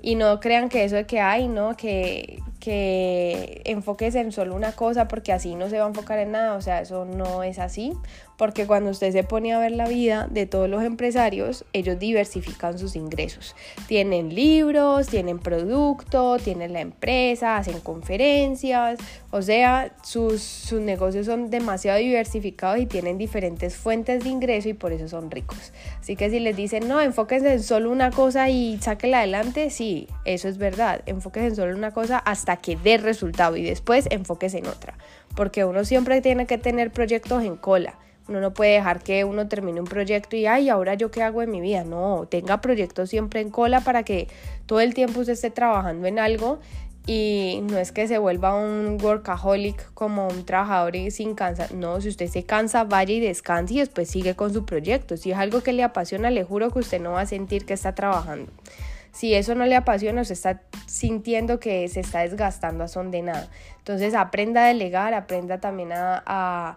Y 0.02 0.16
no 0.16 0.40
crean 0.40 0.70
que 0.70 0.86
eso 0.86 0.96
de 0.96 1.06
que 1.06 1.20
hay, 1.20 1.50
¿no? 1.50 1.76
Que, 1.76 2.40
que 2.62 3.62
enfoques 3.66 4.16
en 4.16 4.32
solo 4.32 4.56
una 4.56 4.72
cosa 4.72 5.10
porque 5.10 5.34
así 5.34 5.56
no 5.56 5.70
se 5.70 5.78
va 5.78 5.86
a 5.86 5.88
enfocar 5.90 6.20
en 6.20 6.32
nada. 6.32 6.56
O 6.56 6.62
sea, 6.62 6.80
eso 6.80 7.04
no 7.04 7.44
es 7.44 7.60
así. 7.60 7.94
Porque 8.40 8.66
cuando 8.66 8.92
usted 8.92 9.12
se 9.12 9.26
pone 9.26 9.52
a 9.52 9.60
ver 9.60 9.74
la 9.74 9.86
vida 9.86 10.30
de 10.32 10.46
todos 10.46 10.70
los 10.70 10.82
empresarios, 10.86 11.66
ellos 11.74 12.00
diversifican 12.00 12.80
sus 12.80 12.96
ingresos. 12.96 13.54
Tienen 13.86 14.34
libros, 14.34 15.08
tienen 15.08 15.40
producto, 15.40 16.38
tienen 16.38 16.72
la 16.72 16.80
empresa, 16.80 17.58
hacen 17.58 17.82
conferencias. 17.82 18.98
O 19.32 19.42
sea, 19.42 19.94
sus, 20.04 20.42
sus 20.42 20.80
negocios 20.80 21.26
son 21.26 21.50
demasiado 21.50 22.00
diversificados 22.00 22.80
y 22.80 22.86
tienen 22.86 23.18
diferentes 23.18 23.76
fuentes 23.76 24.24
de 24.24 24.30
ingreso 24.30 24.70
y 24.70 24.74
por 24.74 24.94
eso 24.94 25.10
son 25.10 25.30
ricos. 25.30 25.74
Así 26.00 26.16
que 26.16 26.30
si 26.30 26.40
les 26.40 26.56
dicen, 26.56 26.88
no, 26.88 27.02
enfóquense 27.02 27.52
en 27.52 27.62
solo 27.62 27.92
una 27.92 28.10
cosa 28.10 28.50
y 28.50 28.78
sáquela 28.80 29.18
adelante, 29.18 29.70
sí, 29.70 30.08
eso 30.24 30.48
es 30.48 30.58
verdad. 30.58 31.02
Enfóquense 31.08 31.50
en 31.50 31.56
solo 31.58 31.76
una 31.76 31.92
cosa 31.92 32.20
hasta 32.20 32.56
que 32.56 32.78
dé 32.78 33.00
resultado 33.00 33.58
y 33.58 33.64
después 33.64 34.08
enfóquese 34.10 34.60
en 34.60 34.68
otra. 34.68 34.98
Porque 35.36 35.66
uno 35.66 35.84
siempre 35.84 36.22
tiene 36.22 36.46
que 36.46 36.58
tener 36.58 36.92
proyectos 36.92 37.44
en 37.44 37.58
cola 37.58 38.00
uno 38.30 38.40
no 38.40 38.54
puede 38.54 38.74
dejar 38.74 39.02
que 39.02 39.26
uno 39.26 39.48
termine 39.48 39.80
un 39.80 39.88
proyecto 39.88 40.36
y, 40.36 40.46
ay, 40.46 40.70
ahora 40.70 40.94
yo 40.94 41.12
qué 41.12 41.24
hago 41.24 41.42
en 41.42 41.52
mi 41.52 41.60
vida. 41.60 41.84
No, 41.84 42.28
tenga 42.30 42.62
proyectos 42.62 43.10
siempre 43.10 43.42
en 43.42 43.50
cola 43.50 43.82
para 43.82 44.04
que 44.04 44.28
todo 44.66 44.80
el 44.80 44.94
tiempo 44.94 45.20
usted 45.20 45.34
esté 45.34 45.50
trabajando 45.50 46.08
en 46.08 46.20
algo 46.20 46.60
y 47.08 47.62
no 47.64 47.80
es 47.80 47.92
que 47.92 48.08
se 48.08 48.20
vuelva 48.20 48.56
un 48.56 49.00
workaholic 49.02 49.94
como 49.96 50.28
un 50.28 50.46
trabajador 50.46 50.94
sin 51.10 51.34
cansar. 51.34 51.74
No, 51.74 52.00
si 52.02 52.10
usted 52.10 52.28
se 52.28 52.44
cansa, 52.44 52.84
vaya 52.84 53.16
y 53.16 53.20
descanse 53.20 53.74
y 53.74 53.80
después 53.80 54.10
sigue 54.10 54.36
con 54.36 54.54
su 54.54 54.64
proyecto. 54.64 55.18
Si 55.18 55.32
es 55.32 55.38
algo 55.38 55.62
que 55.62 55.74
le 55.74 55.82
apasiona, 55.82 56.30
le 56.30 56.44
juro 56.44 56.70
que 56.70 56.80
usted 56.80 57.02
no 57.02 57.14
va 57.14 57.22
a 57.22 57.26
sentir 57.26 57.66
que 57.66 57.74
está 57.74 57.96
trabajando. 57.96 58.52
Si 59.12 59.34
eso 59.34 59.56
no 59.56 59.66
le 59.66 59.76
apasiona, 59.76 60.22
usted 60.22 60.34
está 60.34 60.62
sintiendo 60.86 61.60
que 61.60 61.88
se 61.88 62.02
está 62.02 62.20
desgastando 62.20 62.84
a 62.84 62.88
son 62.88 63.10
de 63.10 63.24
nada. 63.24 63.50
Entonces 63.80 64.14
aprenda 64.14 64.66
a 64.66 64.68
delegar, 64.68 65.16
aprenda 65.16 65.60
también 65.60 65.90
a 65.94 66.76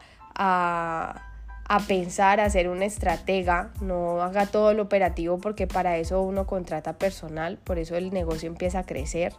pensar, 1.81 2.41
a 2.41 2.51
ser 2.51 2.69
una 2.69 2.85
estratega, 2.85 3.71
no 3.81 4.23
haga 4.23 4.47
todo 4.47 4.75
lo 4.75 4.83
operativo 4.83 5.39
porque 5.39 5.67
para 5.67 5.99
eso 5.99 6.23
uno 6.23 6.47
contrata 6.47 6.95
personal, 6.95 7.59
por 7.63 7.79
eso 7.79 7.97
el 7.97 8.13
negocio 8.13 8.49
empieza 8.49 8.81
a 8.81 8.83
crecer 8.85 9.33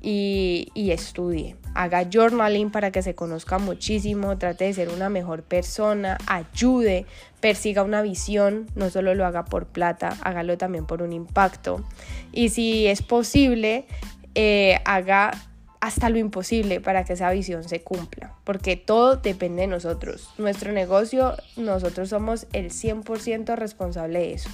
y, 0.00 0.68
y, 0.74 0.92
estudie. 0.92 1.56
Haga 1.74 2.08
journaling 2.10 2.70
para 2.70 2.90
que 2.90 3.02
se 3.02 3.14
conozca 3.14 3.58
muchísimo, 3.58 4.38
trate 4.38 4.66
de 4.66 4.74
ser 4.74 4.88
una 4.90 5.08
mejor 5.08 5.42
persona, 5.42 6.18
ayude, 6.26 7.06
persiga 7.40 7.82
una 7.82 8.02
visión, 8.02 8.66
no 8.74 8.90
solo 8.90 9.14
lo 9.14 9.26
haga 9.26 9.44
por 9.44 9.66
plata, 9.66 10.16
hágalo 10.22 10.56
también 10.56 10.86
por 10.86 11.02
un 11.02 11.12
impacto. 11.12 11.84
Y 12.32 12.50
si 12.50 12.86
es 12.86 13.02
posible, 13.02 13.86
eh, 14.34 14.78
haga 14.84 15.32
hasta 15.80 16.08
lo 16.10 16.18
imposible 16.18 16.80
para 16.80 17.04
que 17.04 17.12
esa 17.12 17.30
visión 17.30 17.64
se 17.64 17.82
cumpla, 17.82 18.34
porque 18.44 18.76
todo 18.76 19.16
depende 19.16 19.62
de 19.62 19.68
nosotros. 19.68 20.30
Nuestro 20.38 20.72
negocio, 20.72 21.36
nosotros 21.56 22.08
somos 22.08 22.46
el 22.52 22.70
100% 22.70 23.56
responsable 23.56 24.18
de 24.18 24.32
eso. 24.34 24.50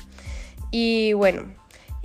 Y 0.70 1.12
bueno, 1.12 1.44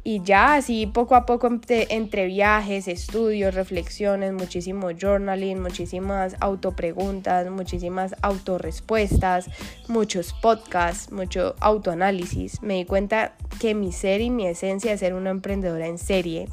y 0.03 0.21
ya 0.23 0.55
así 0.55 0.87
poco 0.87 1.15
a 1.15 1.25
poco 1.25 1.49
entre, 1.67 2.25
viajes, 2.25 2.87
estudios, 2.87 3.53
reflexiones, 3.53 4.33
muchísimo 4.33 4.89
journaling, 4.91 5.61
muchísimas 5.61 6.35
autopreguntas, 6.39 7.49
muchísimas 7.49 8.15
autorrespuestas, 8.21 9.49
muchos 9.87 10.33
podcasts, 10.33 11.11
mucho 11.11 11.55
autoanálisis, 11.59 12.61
me 12.61 12.75
di 12.75 12.85
cuenta 12.85 13.35
que 13.59 13.75
mi 13.75 13.91
ser 13.91 14.21
y 14.21 14.29
mi 14.29 14.47
esencia 14.47 14.93
es 14.93 15.01
ser 15.01 15.13
una 15.13 15.31
emprendedora 15.31 15.87
en 15.87 15.97
serie 15.97 16.47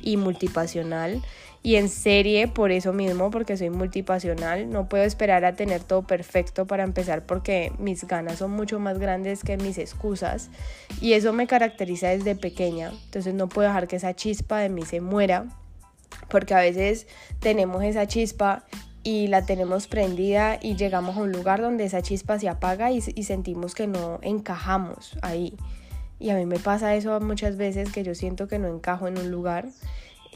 y 0.00 0.16
multipasional 0.16 1.22
y 1.64 1.76
en 1.76 1.88
serie 1.88 2.48
por 2.48 2.72
eso 2.72 2.92
mismo, 2.92 3.30
porque 3.30 3.56
soy 3.56 3.70
multipasional. 3.70 4.68
No 4.68 4.88
puedo 4.88 5.04
esperar 5.04 5.44
a 5.44 5.54
tener 5.54 5.82
todo 5.82 6.02
perfecto 6.02 6.66
para 6.66 6.82
empezar 6.82 7.24
porque 7.24 7.72
mis 7.78 8.04
ganas 8.04 8.38
son 8.38 8.50
mucho 8.50 8.80
más 8.80 8.98
grandes 8.98 9.44
que 9.44 9.56
mis 9.56 9.78
excusas 9.78 10.50
y 11.00 11.12
eso 11.12 11.32
me 11.32 11.46
caracteriza 11.46 12.08
desde 12.08 12.34
pequeña. 12.34 12.90
Entonces 13.04 13.34
no 13.34 13.48
puedo 13.48 13.68
dejar 13.68 13.86
que 13.86 13.96
esa 13.96 14.14
chispa 14.14 14.58
de 14.58 14.70
mí 14.70 14.82
se 14.82 15.00
muera 15.00 15.46
porque 16.28 16.54
a 16.54 16.60
veces 16.60 17.06
tenemos 17.38 17.84
esa 17.84 18.06
chispa 18.06 18.64
y 19.04 19.28
la 19.28 19.44
tenemos 19.46 19.86
prendida 19.86 20.58
y 20.60 20.76
llegamos 20.76 21.16
a 21.16 21.20
un 21.20 21.32
lugar 21.32 21.60
donde 21.60 21.84
esa 21.84 22.02
chispa 22.02 22.38
se 22.38 22.48
apaga 22.48 22.90
y, 22.90 23.02
y 23.14 23.22
sentimos 23.24 23.74
que 23.74 23.86
no 23.86 24.18
encajamos 24.22 25.16
ahí. 25.22 25.56
Y 26.18 26.30
a 26.30 26.36
mí 26.36 26.46
me 26.46 26.58
pasa 26.58 26.94
eso 26.94 27.18
muchas 27.20 27.56
veces 27.56 27.90
que 27.92 28.04
yo 28.04 28.14
siento 28.14 28.46
que 28.46 28.58
no 28.58 28.68
encajo 28.68 29.08
en 29.08 29.18
un 29.18 29.30
lugar 29.30 29.68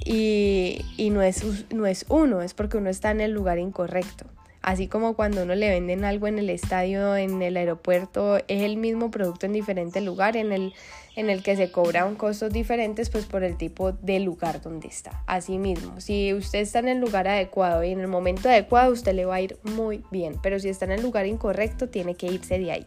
y, 0.04 1.10
no, 1.10 1.22
es, 1.22 1.44
no 1.72 1.86
es 1.86 2.06
uno, 2.08 2.42
es 2.42 2.54
porque 2.54 2.76
uno 2.76 2.90
está 2.90 3.10
en 3.10 3.20
el 3.20 3.32
lugar 3.32 3.58
incorrecto. 3.58 4.26
Así 4.62 4.88
como 4.88 5.14
cuando 5.14 5.44
uno 5.44 5.54
le 5.54 5.70
venden 5.70 6.04
algo 6.04 6.26
en 6.26 6.40
el 6.40 6.50
estadio, 6.50 7.14
en 7.14 7.40
el 7.40 7.56
aeropuerto, 7.56 8.38
es 8.38 8.62
el 8.62 8.76
mismo 8.76 9.12
producto 9.12 9.46
en 9.46 9.52
diferente 9.52 10.00
lugar 10.00 10.36
en 10.36 10.50
el, 10.50 10.74
en 11.14 11.30
el 11.30 11.44
que 11.44 11.54
se 11.54 11.70
cobran 11.70 12.16
costos 12.16 12.52
diferentes 12.52 13.08
pues 13.08 13.26
por 13.26 13.44
el 13.44 13.56
tipo 13.56 13.92
de 13.92 14.18
lugar 14.18 14.60
donde 14.60 14.88
está. 14.88 15.22
Así 15.26 15.58
mismo, 15.58 16.00
si 16.00 16.34
usted 16.34 16.58
está 16.58 16.80
en 16.80 16.88
el 16.88 16.98
lugar 16.98 17.28
adecuado 17.28 17.84
y 17.84 17.92
en 17.92 18.00
el 18.00 18.08
momento 18.08 18.48
adecuado, 18.48 18.92
usted 18.92 19.14
le 19.14 19.24
va 19.24 19.36
a 19.36 19.40
ir 19.40 19.56
muy 19.62 20.02
bien. 20.10 20.34
Pero 20.42 20.58
si 20.58 20.68
está 20.68 20.84
en 20.84 20.92
el 20.92 21.02
lugar 21.02 21.26
incorrecto, 21.26 21.88
tiene 21.88 22.16
que 22.16 22.26
irse 22.26 22.58
de 22.58 22.72
ahí. 22.72 22.86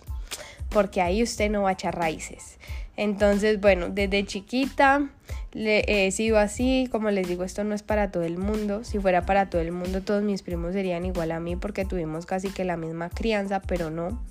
Porque 0.70 1.02
ahí 1.02 1.24
usted 1.24 1.50
no 1.50 1.62
va 1.62 1.70
a 1.70 1.74
echar 1.74 1.98
raíces. 1.98 2.60
Entonces, 3.00 3.62
bueno, 3.62 3.88
desde 3.88 4.26
chiquita 4.26 5.08
le, 5.54 5.86
he 5.88 6.12
sido 6.12 6.38
así, 6.38 6.90
como 6.92 7.12
les 7.12 7.30
digo, 7.30 7.46
esto 7.46 7.64
no 7.64 7.74
es 7.74 7.82
para 7.82 8.12
todo 8.12 8.24
el 8.24 8.38
mundo. 8.38 8.84
Si 8.84 9.00
fuera 9.00 9.26
para 9.26 9.50
todo 9.50 9.62
el 9.62 9.72
mundo, 9.72 10.02
todos 10.02 10.22
mis 10.22 10.42
primos 10.42 10.74
serían 10.74 11.06
igual 11.06 11.32
a 11.32 11.40
mí 11.40 11.56
porque 11.56 11.86
tuvimos 11.86 12.26
casi 12.26 12.50
que 12.50 12.66
la 12.66 12.76
misma 12.76 13.10
crianza, 13.10 13.62
pero 13.62 13.90
no, 13.90 14.22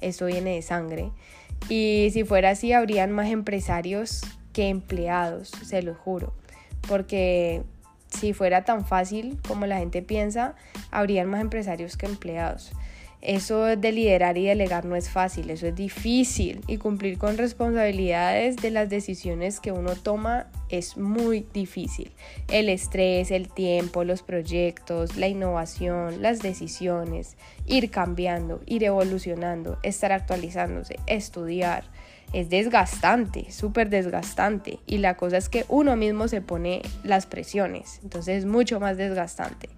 eso 0.00 0.24
viene 0.24 0.54
de 0.54 0.62
sangre. 0.62 1.10
Y 1.68 2.08
si 2.14 2.24
fuera 2.24 2.48
así, 2.48 2.72
habrían 2.72 3.12
más 3.12 3.28
empresarios 3.28 4.22
que 4.54 4.70
empleados, 4.70 5.50
se 5.62 5.82
lo 5.82 5.94
juro. 5.94 6.32
Porque 6.88 7.62
si 8.08 8.32
fuera 8.32 8.64
tan 8.64 8.86
fácil 8.86 9.38
como 9.46 9.66
la 9.66 9.76
gente 9.76 10.00
piensa, 10.00 10.54
habrían 10.90 11.28
más 11.28 11.42
empresarios 11.42 11.98
que 11.98 12.06
empleados. 12.06 12.72
Eso 13.24 13.64
de 13.64 13.90
liderar 13.90 14.36
y 14.36 14.44
delegar 14.44 14.84
no 14.84 14.96
es 14.96 15.08
fácil, 15.08 15.48
eso 15.48 15.66
es 15.66 15.74
difícil 15.74 16.60
y 16.66 16.76
cumplir 16.76 17.16
con 17.16 17.38
responsabilidades 17.38 18.56
de 18.56 18.70
las 18.70 18.90
decisiones 18.90 19.60
que 19.60 19.72
uno 19.72 19.96
toma 19.96 20.50
es 20.68 20.98
muy 20.98 21.46
difícil. 21.54 22.12
El 22.48 22.68
estrés, 22.68 23.30
el 23.30 23.48
tiempo, 23.48 24.04
los 24.04 24.22
proyectos, 24.22 25.16
la 25.16 25.28
innovación, 25.28 26.20
las 26.20 26.40
decisiones, 26.40 27.38
ir 27.66 27.90
cambiando, 27.90 28.60
ir 28.66 28.84
evolucionando, 28.84 29.78
estar 29.82 30.12
actualizándose, 30.12 30.96
estudiar. 31.06 31.84
Es 32.34 32.50
desgastante, 32.50 33.50
súper 33.52 33.88
desgastante. 33.88 34.80
Y 34.86 34.98
la 34.98 35.16
cosa 35.16 35.36
es 35.38 35.48
que 35.48 35.64
uno 35.68 35.96
mismo 35.96 36.26
se 36.28 36.40
pone 36.40 36.82
las 37.04 37.26
presiones. 37.26 38.00
Entonces 38.02 38.38
es 38.38 38.44
mucho 38.44 38.80
más 38.80 38.96
desgastante. 38.96 39.68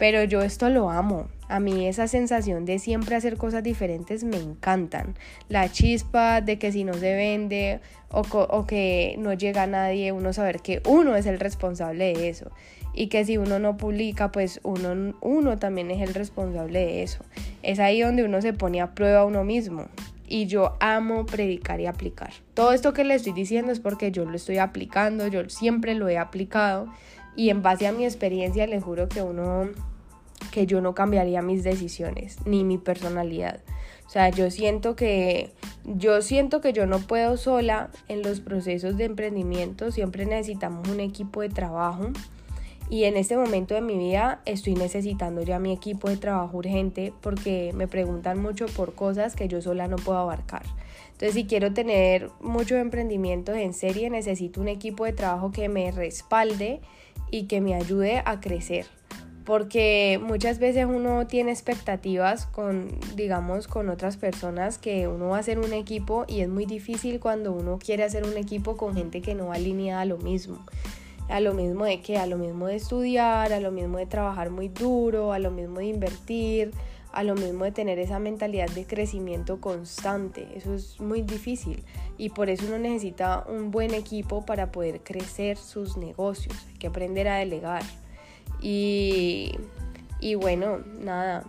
Pero 0.00 0.24
yo 0.24 0.40
esto 0.40 0.70
lo 0.70 0.88
amo. 0.88 1.28
A 1.46 1.60
mí 1.60 1.86
esa 1.86 2.08
sensación 2.08 2.64
de 2.64 2.78
siempre 2.78 3.16
hacer 3.16 3.36
cosas 3.36 3.62
diferentes 3.62 4.24
me 4.24 4.38
encantan. 4.38 5.14
La 5.50 5.70
chispa 5.70 6.40
de 6.40 6.58
que 6.58 6.72
si 6.72 6.84
no 6.84 6.94
se 6.94 7.14
vende 7.14 7.80
o, 8.08 8.64
que 8.66 9.16
no 9.18 9.34
llega 9.34 9.64
a 9.64 9.66
nadie, 9.66 10.12
uno 10.12 10.32
saber 10.32 10.60
que 10.60 10.80
uno 10.86 11.16
es 11.16 11.26
el 11.26 11.38
responsable 11.38 12.14
de 12.14 12.30
eso. 12.30 12.50
Y 12.94 13.08
que 13.08 13.26
si 13.26 13.36
uno 13.36 13.58
no 13.58 13.76
publica, 13.76 14.32
pues 14.32 14.60
uno, 14.62 15.14
uno 15.20 15.58
también 15.58 15.90
es 15.90 16.00
el 16.00 16.14
responsable 16.14 16.78
de 16.78 17.02
eso. 17.02 17.22
Es 17.62 17.78
ahí 17.78 18.00
donde 18.00 18.24
uno 18.24 18.40
se 18.40 18.54
pone 18.54 18.80
a 18.80 18.94
prueba 18.94 19.20
a 19.20 19.24
uno 19.26 19.44
mismo. 19.44 19.88
Y 20.26 20.46
yo 20.46 20.78
amo 20.80 21.26
predicar 21.26 21.78
y 21.78 21.84
aplicar. 21.84 22.32
Todo 22.54 22.72
esto 22.72 22.94
que 22.94 23.04
le 23.04 23.16
estoy 23.16 23.34
diciendo 23.34 23.70
es 23.70 23.80
porque 23.80 24.12
yo 24.12 24.24
lo 24.24 24.36
estoy 24.36 24.56
aplicando, 24.56 25.26
yo 25.26 25.46
siempre 25.50 25.94
lo 25.94 26.08
he 26.08 26.16
aplicado. 26.16 26.88
Y 27.40 27.48
en 27.48 27.62
base 27.62 27.86
a 27.86 27.92
mi 27.92 28.04
experiencia 28.04 28.66
les 28.66 28.84
juro 28.84 29.08
que 29.08 29.22
uno 29.22 29.70
que 30.52 30.66
yo 30.66 30.82
no 30.82 30.94
cambiaría 30.94 31.40
mis 31.40 31.64
decisiones 31.64 32.36
ni 32.44 32.64
mi 32.64 32.76
personalidad. 32.76 33.60
O 34.06 34.10
sea, 34.10 34.28
yo 34.28 34.50
siento 34.50 34.94
que 34.94 35.50
yo 35.86 36.20
siento 36.20 36.60
que 36.60 36.74
yo 36.74 36.84
no 36.84 36.98
puedo 36.98 37.38
sola 37.38 37.88
en 38.08 38.20
los 38.22 38.42
procesos 38.42 38.98
de 38.98 39.04
emprendimiento, 39.04 39.90
siempre 39.90 40.26
necesitamos 40.26 40.86
un 40.90 41.00
equipo 41.00 41.40
de 41.40 41.48
trabajo 41.48 42.10
Y 42.90 43.04
en 43.04 43.16
este 43.16 43.38
momento 43.38 43.72
de 43.72 43.80
mi 43.80 43.96
vida 43.96 44.42
estoy 44.44 44.74
necesitando 44.74 45.40
ya 45.40 45.58
mi 45.58 45.72
equipo 45.72 46.10
de 46.10 46.18
trabajo 46.18 46.58
urgente 46.58 47.14
porque 47.22 47.72
me 47.74 47.88
preguntan 47.88 48.38
mucho 48.42 48.66
por 48.66 48.94
cosas 48.94 49.34
que 49.34 49.48
yo 49.48 49.62
sola 49.62 49.88
no 49.88 49.96
puedo 49.96 50.18
abarcar. 50.18 50.64
Entonces, 51.12 51.32
si 51.32 51.46
quiero 51.46 51.72
tener 51.72 52.28
muchos 52.42 52.76
emprendimientos 52.78 53.56
en 53.56 53.72
serie, 53.72 54.10
necesito 54.10 54.60
un 54.60 54.68
equipo 54.68 55.06
de 55.06 55.14
trabajo 55.14 55.52
que 55.52 55.70
me 55.70 55.90
respalde 55.90 56.82
y 57.30 57.44
que 57.44 57.60
me 57.60 57.74
ayude 57.74 58.22
a 58.24 58.40
crecer. 58.40 58.86
Porque 59.44 60.20
muchas 60.22 60.58
veces 60.58 60.86
uno 60.86 61.26
tiene 61.26 61.50
expectativas 61.50 62.46
con, 62.46 62.88
digamos, 63.16 63.66
con 63.66 63.88
otras 63.88 64.16
personas 64.16 64.78
que 64.78 65.08
uno 65.08 65.30
va 65.30 65.38
a 65.38 65.40
hacer 65.40 65.58
un 65.58 65.72
equipo 65.72 66.24
y 66.28 66.40
es 66.40 66.48
muy 66.48 66.66
difícil 66.66 67.20
cuando 67.20 67.52
uno 67.52 67.78
quiere 67.78 68.04
hacer 68.04 68.24
un 68.24 68.36
equipo 68.36 68.76
con 68.76 68.94
gente 68.94 69.22
que 69.22 69.34
no 69.34 69.48
va 69.48 69.54
alineada 69.54 70.02
a 70.02 70.04
lo 70.04 70.18
mismo 70.18 70.64
a 71.30 71.40
lo 71.40 71.54
mismo 71.54 71.84
de 71.84 72.00
que, 72.00 72.18
a 72.18 72.26
lo 72.26 72.36
mismo 72.36 72.66
de 72.66 72.76
estudiar, 72.76 73.52
a 73.52 73.60
lo 73.60 73.70
mismo 73.70 73.98
de 73.98 74.06
trabajar 74.06 74.50
muy 74.50 74.68
duro, 74.68 75.32
a 75.32 75.38
lo 75.38 75.50
mismo 75.50 75.78
de 75.78 75.86
invertir, 75.86 76.72
a 77.12 77.22
lo 77.24 77.34
mismo 77.34 77.64
de 77.64 77.72
tener 77.72 77.98
esa 77.98 78.18
mentalidad 78.18 78.68
de 78.70 78.86
crecimiento 78.86 79.60
constante. 79.60 80.48
Eso 80.54 80.74
es 80.74 81.00
muy 81.00 81.22
difícil 81.22 81.84
y 82.18 82.30
por 82.30 82.50
eso 82.50 82.66
uno 82.66 82.78
necesita 82.78 83.44
un 83.48 83.70
buen 83.70 83.94
equipo 83.94 84.44
para 84.44 84.70
poder 84.70 85.00
crecer 85.02 85.56
sus 85.56 85.96
negocios. 85.96 86.54
Hay 86.68 86.78
que 86.78 86.86
aprender 86.86 87.28
a 87.28 87.36
delegar. 87.36 87.82
Y, 88.60 89.52
y 90.20 90.34
bueno, 90.34 90.78
nada, 90.78 91.44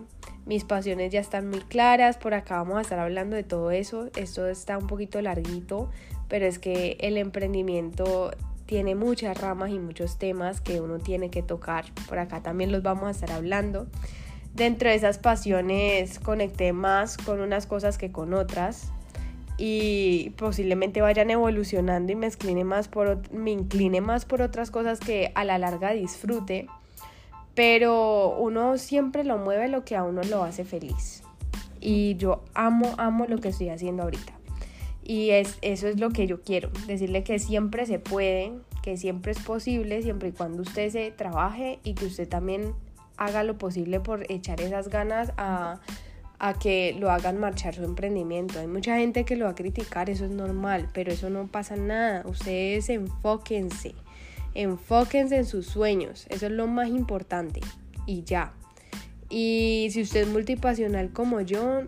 mis 0.46 0.64
pasiones 0.64 1.12
ya 1.12 1.20
están 1.20 1.50
muy 1.50 1.60
claras. 1.60 2.18
Por 2.18 2.34
acá 2.34 2.58
vamos 2.58 2.78
a 2.78 2.82
estar 2.82 3.00
hablando 3.00 3.36
de 3.36 3.44
todo 3.44 3.72
eso. 3.72 4.10
Esto 4.16 4.48
está 4.48 4.78
un 4.78 4.88
poquito 4.88 5.22
larguito, 5.22 5.90
pero 6.28 6.46
es 6.46 6.58
que 6.60 6.98
el 7.02 7.18
emprendimiento 7.18 8.32
tiene 8.66 8.96
muchas 8.96 9.38
ramas 9.38 9.72
y 9.72 9.80
muchos 9.80 10.18
temas 10.18 10.62
que 10.62 10.80
uno 10.80 10.98
tiene 10.98 11.30
que 11.30 11.44
tocar. 11.44 11.86
Por 12.08 12.20
acá 12.20 12.42
también 12.42 12.72
los 12.72 12.82
vamos 12.82 13.04
a 13.08 13.12
estar 13.12 13.32
hablando. 13.32 13.88
Dentro 14.54 14.90
de 14.90 14.96
esas 14.96 15.18
pasiones 15.18 16.20
conecté 16.20 16.74
más 16.74 17.18
con 17.18 17.40
unas 17.40 17.66
cosas 17.66 17.98
que 17.98 18.12
con 18.12 18.34
otras 18.34 18.92
y 19.58 20.32
posiblemente 20.38 21.02
vayan 21.02 21.30
evolucionando 21.30 22.12
y 22.12 22.16
me 22.16 22.28
incline 22.28 22.64
más 22.64 22.88
por, 22.88 23.32
me 23.32 23.52
incline 23.52 24.02
más 24.02 24.26
por 24.26 24.42
otras 24.42 24.72
cosas 24.72 25.00
que 25.00 25.32
a 25.36 25.46
la 25.46 25.58
larga 25.58 25.92
disfrute. 25.92 26.68
Pero 27.56 28.36
uno 28.38 28.78
siempre 28.78 29.24
lo 29.24 29.38
mueve 29.38 29.68
lo 29.68 29.86
que 29.86 29.96
a 29.96 30.04
uno 30.04 30.22
lo 30.24 30.44
hace 30.44 30.66
feliz. 30.66 31.24
Y 31.80 32.16
yo 32.16 32.44
amo, 32.54 32.94
amo 32.98 33.26
lo 33.28 33.38
que 33.38 33.50
estoy 33.50 33.70
haciendo 33.70 34.04
ahorita. 34.04 34.34
Y 35.04 35.32
es, 35.32 35.58
eso 35.62 35.88
es 35.88 36.00
lo 36.00 36.10
que 36.10 36.28
yo 36.28 36.42
quiero, 36.42 36.70
decirle 36.88 37.24
que 37.24 37.40
siempre 37.40 37.86
se 37.86 38.00
puede, 38.00 38.54
que 38.84 38.98
siempre 38.98 39.32
es 39.32 39.40
posible, 39.40 40.02
siempre 40.02 40.30
y 40.30 40.32
cuando 40.32 40.62
usted 40.62 40.90
se 40.90 41.12
trabaje 41.12 41.80
y 41.84 41.96
que 41.96 42.06
usted 42.06 42.28
también 42.28 42.74
haga 43.18 43.44
lo 43.44 43.58
posible 43.58 44.00
por 44.00 44.32
echar 44.32 44.62
esas 44.62 44.90
ganas 44.90 45.32
a, 45.38 45.80
a 46.40 46.54
que 46.54 46.96
lo 47.00 47.12
hagan 47.12 47.40
marchar 47.40 47.76
su 47.76 47.84
emprendimiento. 47.84 48.60
Hay 48.60 48.68
mucha 48.68 48.98
gente 48.98 49.26
que 49.26 49.36
lo 49.36 49.46
va 49.46 49.52
a 49.52 49.56
criticar, 49.56 50.10
eso 50.10 50.26
es 50.26 50.32
normal, 50.32 50.90
pero 50.94 51.12
eso 51.12 51.30
no 51.30 51.48
pasa 51.48 51.76
nada. 51.76 52.24
Ustedes 52.26 52.90
enfóquense, 52.90 53.94
enfóquense 54.56 55.38
en 55.38 55.46
sus 55.46 55.68
sueños, 55.68 56.26
eso 56.30 56.48
es 56.48 56.52
lo 56.52 56.68
más 56.68 56.90
importante 56.90 57.62
y 58.06 58.24
ya. 58.24 58.54
Y 59.30 59.90
si 59.92 60.02
usted 60.02 60.22
es 60.22 60.28
multipasional 60.28 61.12
como 61.12 61.42
yo, 61.42 61.84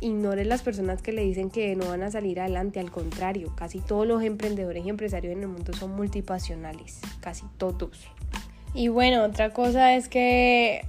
ignore 0.00 0.44
las 0.44 0.62
personas 0.62 1.02
que 1.02 1.12
le 1.12 1.22
dicen 1.22 1.50
que 1.50 1.74
no 1.76 1.88
van 1.88 2.02
a 2.02 2.10
salir 2.10 2.40
adelante, 2.40 2.80
al 2.80 2.90
contrario, 2.90 3.54
casi 3.56 3.80
todos 3.80 4.06
los 4.06 4.22
emprendedores 4.22 4.84
y 4.84 4.88
empresarios 4.88 5.32
en 5.32 5.42
el 5.42 5.48
mundo 5.48 5.72
son 5.72 5.94
multipasionales, 5.94 7.00
casi 7.20 7.44
todos. 7.56 8.08
Y 8.78 8.86
bueno, 8.86 9.24
otra 9.24 9.50
cosa 9.50 9.96
es 9.96 10.08
que 10.08 10.82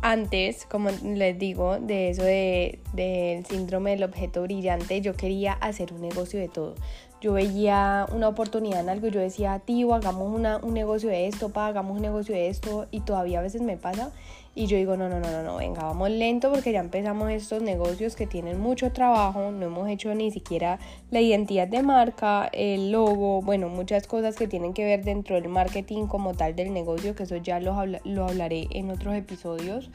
antes, 0.00 0.64
como 0.64 0.90
les 1.02 1.36
digo, 1.40 1.80
de 1.80 2.10
eso 2.10 2.22
del 2.22 2.78
de, 2.92 3.44
síndrome 3.48 3.90
del 3.90 4.04
objeto 4.04 4.42
brillante, 4.42 5.00
yo 5.00 5.14
quería 5.14 5.54
hacer 5.54 5.92
un 5.92 6.02
negocio 6.02 6.38
de 6.38 6.46
todo. 6.46 6.76
Yo 7.20 7.32
veía 7.32 8.06
una 8.12 8.28
oportunidad 8.28 8.78
en 8.78 8.90
algo 8.90 9.08
y 9.08 9.10
yo 9.10 9.18
decía, 9.18 9.58
tío, 9.58 9.92
hagamos 9.92 10.32
una, 10.32 10.58
un 10.58 10.72
negocio 10.72 11.08
de 11.08 11.26
esto, 11.26 11.48
pa, 11.48 11.66
hagamos 11.66 11.96
un 11.96 12.02
negocio 12.02 12.32
de 12.32 12.46
esto, 12.46 12.86
y 12.92 13.00
todavía 13.00 13.40
a 13.40 13.42
veces 13.42 13.60
me 13.60 13.76
pasa, 13.76 14.12
y 14.54 14.66
yo 14.66 14.76
digo, 14.76 14.96
no, 14.96 15.08
no, 15.08 15.18
no, 15.18 15.30
no, 15.30 15.42
no, 15.42 15.56
venga, 15.56 15.82
vamos 15.82 16.10
lento 16.10 16.52
porque 16.52 16.72
ya 16.72 16.80
empezamos 16.80 17.30
estos 17.30 17.62
negocios 17.62 18.16
que 18.16 18.26
tienen 18.26 18.60
mucho 18.60 18.92
trabajo, 18.92 19.50
no 19.50 19.66
hemos 19.66 19.88
hecho 19.88 20.14
ni 20.14 20.30
siquiera 20.30 20.78
la 21.10 21.20
identidad 21.20 21.68
de 21.68 21.82
marca, 21.82 22.50
el 22.52 22.92
logo, 22.92 23.40
bueno, 23.40 23.68
muchas 23.68 24.06
cosas 24.06 24.36
que 24.36 24.46
tienen 24.46 24.74
que 24.74 24.84
ver 24.84 25.04
dentro 25.04 25.36
del 25.36 25.48
marketing 25.48 26.06
como 26.06 26.34
tal 26.34 26.54
del 26.54 26.74
negocio, 26.74 27.14
que 27.14 27.22
eso 27.22 27.36
ya 27.36 27.60
lo, 27.60 27.74
lo 28.04 28.24
hablaré 28.24 28.68
en 28.72 28.90
otros 28.90 29.14
episodios, 29.14 29.90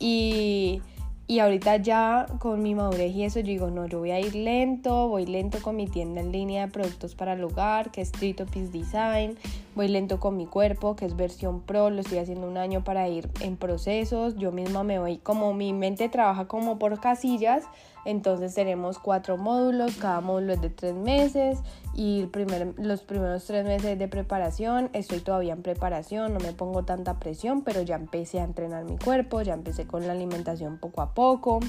y 0.00 0.82
y 1.26 1.38
ahorita 1.38 1.78
ya 1.78 2.26
con 2.38 2.62
mi 2.62 2.74
madurez 2.74 3.14
y 3.14 3.24
eso, 3.24 3.40
yo 3.40 3.46
digo, 3.46 3.70
no, 3.70 3.86
yo 3.86 3.98
voy 3.98 4.10
a 4.10 4.20
ir 4.20 4.34
lento, 4.34 5.08
voy 5.08 5.24
lento 5.24 5.58
con 5.62 5.76
mi 5.76 5.86
tienda 5.86 6.20
en 6.20 6.32
línea 6.32 6.66
de 6.66 6.72
productos 6.72 7.14
para 7.14 7.32
el 7.32 7.42
hogar, 7.42 7.90
que 7.90 8.02
es 8.02 8.08
Street 8.08 8.40
Office 8.42 8.70
Design, 8.70 9.38
voy 9.74 9.88
lento 9.88 10.20
con 10.20 10.36
mi 10.36 10.46
cuerpo, 10.46 10.96
que 10.96 11.06
es 11.06 11.16
versión 11.16 11.62
pro, 11.62 11.88
lo 11.88 12.02
estoy 12.02 12.18
haciendo 12.18 12.46
un 12.46 12.58
año 12.58 12.84
para 12.84 13.08
ir 13.08 13.30
en 13.40 13.56
procesos, 13.56 14.36
yo 14.36 14.52
misma 14.52 14.84
me 14.84 14.98
voy, 14.98 15.16
como 15.16 15.54
mi 15.54 15.72
mente 15.72 16.10
trabaja 16.10 16.46
como 16.46 16.78
por 16.78 17.00
casillas, 17.00 17.64
entonces 18.04 18.54
tenemos 18.54 18.98
cuatro 18.98 19.36
módulos, 19.36 19.96
cada 19.96 20.20
módulo 20.20 20.52
es 20.52 20.60
de 20.60 20.70
tres 20.70 20.94
meses 20.94 21.58
y 21.94 22.26
primer, 22.26 22.74
los 22.78 23.02
primeros 23.02 23.44
tres 23.44 23.64
meses 23.64 23.98
de 23.98 24.08
preparación, 24.08 24.90
estoy 24.92 25.20
todavía 25.20 25.52
en 25.54 25.62
preparación, 25.62 26.34
no 26.34 26.40
me 26.40 26.52
pongo 26.52 26.84
tanta 26.84 27.18
presión, 27.18 27.62
pero 27.62 27.82
ya 27.82 27.96
empecé 27.96 28.40
a 28.40 28.44
entrenar 28.44 28.84
mi 28.84 28.98
cuerpo, 28.98 29.40
ya 29.42 29.54
empecé 29.54 29.86
con 29.86 30.06
la 30.06 30.12
alimentación 30.12 30.78
poco 30.78 31.02
a 31.02 31.14
poco. 31.14 31.60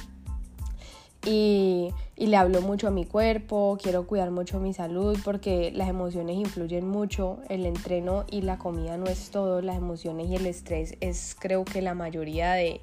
Y, 1.28 1.90
y, 2.16 2.28
le 2.28 2.38
hablo 2.38 2.62
mucho 2.62 2.88
a 2.88 2.92
mi 2.92 3.04
cuerpo, 3.04 3.80
quiero 3.82 4.06
cuidar 4.06 4.30
mucho 4.30 4.60
mi 4.60 4.76
salud 4.76 5.18
porque 5.26 5.72
las 5.74 5.90
emociones 5.90 6.36
influyen 6.36 6.88
mucho, 6.88 7.40
el 7.50 7.66
entreno 7.66 8.26
y 8.30 8.44
la 8.44 8.60
comida 8.60 8.96
no 8.98 9.08
es 9.08 9.32
todo, 9.32 9.60
las 9.64 9.78
emociones 9.78 10.28
y 10.28 10.36
el 10.36 10.46
estrés 10.46 10.96
es 11.02 11.36
creo 11.40 11.66
que 11.66 11.82
la 11.82 11.96
mayoría 11.96 12.54
de, 12.54 12.80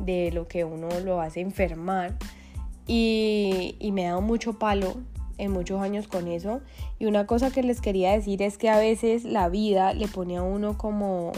de 0.00 0.30
lo 0.32 0.48
que 0.48 0.64
uno 0.64 0.88
lo 1.02 1.22
hace 1.22 1.40
enfermar 1.40 2.14
y, 2.88 3.76
y 3.78 3.92
me 3.92 4.06
ha 4.06 4.10
dado 4.10 4.22
mucho 4.22 4.58
palo 4.58 4.96
en 5.38 5.52
muchos 5.52 5.80
años 5.80 6.08
con 6.08 6.28
eso. 6.28 6.60
Y 6.98 7.06
una 7.06 7.26
cosa 7.26 7.50
que 7.50 7.62
les 7.62 7.80
quería 7.80 8.12
decir 8.12 8.42
es 8.42 8.58
que 8.58 8.68
a 8.68 8.78
veces 8.78 9.24
la 9.24 9.48
vida 9.48 9.94
le 9.94 10.08
pone 10.08 10.36
a 10.36 10.42
uno 10.42 10.76
como, 10.76 11.32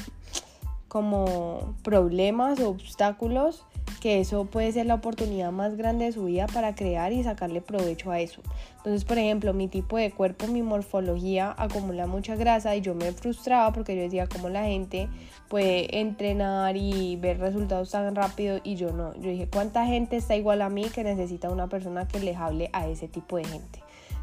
como 0.88 1.74
problemas 1.82 2.58
o 2.60 2.70
obstáculos 2.70 3.66
que 4.00 4.20
eso 4.20 4.46
puede 4.46 4.72
ser 4.72 4.86
la 4.86 4.94
oportunidad 4.94 5.52
más 5.52 5.76
grande 5.76 6.06
de 6.06 6.12
su 6.12 6.24
vida 6.24 6.46
para 6.46 6.74
crear 6.74 7.12
y 7.12 7.22
sacarle 7.22 7.60
provecho 7.60 8.10
a 8.10 8.20
eso. 8.20 8.40
Entonces, 8.78 9.04
por 9.04 9.18
ejemplo, 9.18 9.52
mi 9.52 9.68
tipo 9.68 9.98
de 9.98 10.10
cuerpo, 10.10 10.46
mi 10.46 10.62
morfología 10.62 11.54
acumula 11.56 12.06
mucha 12.06 12.34
grasa 12.34 12.74
y 12.74 12.80
yo 12.80 12.94
me 12.94 13.12
frustraba 13.12 13.72
porque 13.72 13.94
yo 13.94 14.02
decía 14.02 14.26
cómo 14.26 14.48
la 14.48 14.64
gente 14.64 15.08
puede 15.48 16.00
entrenar 16.00 16.76
y 16.76 17.16
ver 17.16 17.38
resultados 17.38 17.90
tan 17.90 18.14
rápido 18.14 18.60
y 18.64 18.76
yo 18.76 18.92
no. 18.92 19.14
Yo 19.16 19.30
dije, 19.30 19.48
¿cuánta 19.48 19.84
gente 19.86 20.16
está 20.16 20.34
igual 20.34 20.62
a 20.62 20.70
mí 20.70 20.84
que 20.84 21.04
necesita 21.04 21.50
una 21.50 21.68
persona 21.68 22.08
que 22.08 22.20
les 22.20 22.36
hable 22.36 22.70
a 22.72 22.88
ese 22.88 23.06
tipo 23.06 23.36
de 23.36 23.44
gente? 23.44 23.80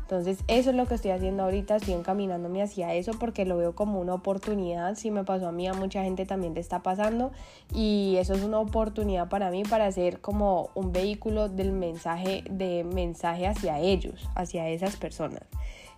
Entonces 0.07 0.39
eso 0.47 0.69
es 0.69 0.75
lo 0.77 0.85
que 0.85 0.95
estoy 0.95 1.11
haciendo 1.11 1.43
ahorita, 1.43 1.75
estoy 1.75 1.93
encaminándome 1.93 2.63
hacia 2.63 2.93
eso 2.93 3.11
porque 3.19 3.43
lo 3.43 3.57
veo 3.57 3.75
como 3.75 3.99
una 3.99 4.13
oportunidad. 4.13 4.95
Si 4.95 5.11
me 5.11 5.25
pasó 5.25 5.49
a 5.49 5.51
mí, 5.51 5.67
a 5.67 5.73
mucha 5.73 6.01
gente 6.01 6.25
también 6.25 6.53
le 6.53 6.61
está 6.61 6.81
pasando 6.81 7.33
y 7.75 8.15
eso 8.17 8.33
es 8.33 8.41
una 8.41 8.57
oportunidad 8.57 9.27
para 9.27 9.51
mí 9.51 9.63
para 9.63 9.85
hacer 9.85 10.21
como 10.21 10.69
un 10.75 10.93
vehículo 10.93 11.49
del 11.49 11.73
mensaje, 11.73 12.45
de 12.49 12.85
mensaje 12.85 13.47
hacia 13.47 13.81
ellos, 13.81 14.29
hacia 14.33 14.69
esas 14.69 14.95
personas. 14.95 15.41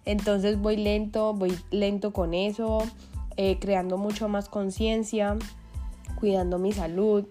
Entonces 0.06 0.60
voy 0.60 0.78
lento, 0.78 1.36
voy 1.36 1.56
lento 1.70 2.12
con 2.12 2.34
eso, 2.34 2.80
eh, 3.38 3.60
creando 3.60 4.00
mucho 4.00 4.28
más 4.28 4.50
conciencia, 4.50 5.38
cuidando 6.20 6.58
mi 6.58 6.72
salud, 6.72 7.28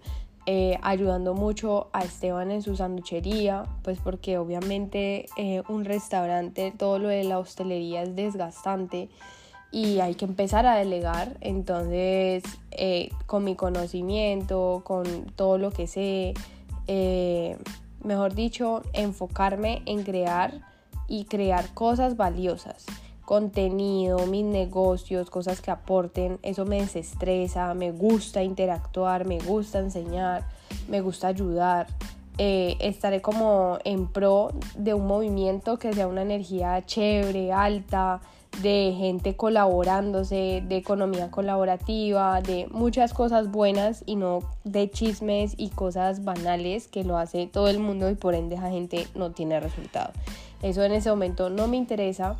eh, 0.50 0.78
ayudando 0.80 1.34
mucho 1.34 1.90
a 1.92 2.04
Esteban 2.04 2.50
en 2.50 2.62
su 2.62 2.74
sanduchería, 2.74 3.64
pues 3.82 3.98
porque 3.98 4.38
obviamente 4.38 5.26
eh, 5.36 5.62
un 5.68 5.84
restaurante, 5.84 6.72
todo 6.74 6.98
lo 6.98 7.08
de 7.08 7.22
la 7.24 7.38
hostelería 7.38 8.02
es 8.02 8.16
desgastante 8.16 9.10
y 9.70 10.00
hay 10.00 10.14
que 10.14 10.24
empezar 10.24 10.64
a 10.64 10.76
delegar. 10.76 11.36
Entonces, 11.42 12.44
eh, 12.70 13.10
con 13.26 13.44
mi 13.44 13.56
conocimiento, 13.56 14.80
con 14.86 15.26
todo 15.36 15.58
lo 15.58 15.70
que 15.70 15.86
sé, 15.86 16.32
mejor 18.02 18.34
dicho, 18.34 18.80
enfocarme 18.94 19.82
en 19.84 20.02
crear 20.02 20.62
y 21.08 21.26
crear 21.26 21.74
cosas 21.74 22.16
valiosas 22.16 22.86
contenido, 23.28 24.26
mis 24.26 24.42
negocios, 24.42 25.28
cosas 25.28 25.60
que 25.60 25.70
aporten, 25.70 26.38
eso 26.42 26.64
me 26.64 26.80
desestresa, 26.80 27.74
me 27.74 27.92
gusta 27.92 28.42
interactuar, 28.42 29.26
me 29.26 29.38
gusta 29.38 29.80
enseñar, 29.80 30.46
me 30.88 31.02
gusta 31.02 31.28
ayudar. 31.28 31.88
eh, 32.38 32.78
estaré 32.80 33.20
como 33.20 33.78
en 33.84 34.06
pro 34.06 34.52
de 34.78 34.94
un 34.94 35.06
movimiento 35.06 35.78
que 35.78 35.92
sea 35.92 36.06
una 36.06 36.22
energía 36.22 36.86
chévere, 36.86 37.52
alta, 37.52 38.22
de 38.62 38.94
gente 38.96 39.36
colaborándose, 39.36 40.62
de 40.66 40.76
economía 40.76 41.30
colaborativa, 41.30 42.40
de 42.40 42.66
muchas 42.70 43.12
cosas 43.12 43.50
buenas 43.50 44.04
y 44.06 44.16
no 44.16 44.38
de 44.64 44.90
chismes 44.90 45.52
y 45.58 45.68
cosas 45.68 46.24
banales 46.24 46.88
que 46.88 47.04
lo 47.04 47.18
hace 47.18 47.46
todo 47.46 47.68
el 47.68 47.78
mundo 47.78 48.08
y 48.08 48.14
por 48.14 48.34
ende 48.34 48.54
esa 48.54 48.70
gente 48.70 49.06
no 49.14 49.32
tiene 49.32 49.60
resultado. 49.60 50.12
Eso 50.62 50.82
en 50.82 50.92
ese 50.92 51.10
momento 51.10 51.50
no 51.50 51.68
me 51.68 51.76
interesa, 51.76 52.36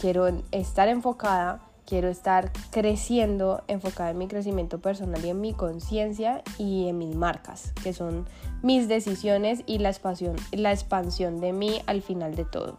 quiero 0.00 0.26
estar 0.52 0.88
enfocada 0.88 1.60
quiero 1.86 2.08
estar 2.08 2.50
creciendo, 2.70 3.62
enfocada 3.68 4.10
en 4.10 4.18
mi 4.18 4.26
crecimiento 4.26 4.80
personal 4.80 5.24
y 5.24 5.30
en 5.30 5.40
mi 5.40 5.52
conciencia 5.52 6.42
y 6.58 6.88
en 6.88 6.98
mis 6.98 7.14
marcas, 7.14 7.72
que 7.82 7.92
son 7.92 8.26
mis 8.62 8.88
decisiones 8.88 9.62
y 9.66 9.78
la 9.78 9.90
expansión, 9.90 10.36
la 10.52 10.72
expansión 10.72 11.40
de 11.40 11.52
mí 11.52 11.82
al 11.86 12.02
final 12.02 12.34
de 12.34 12.44
todo. 12.44 12.78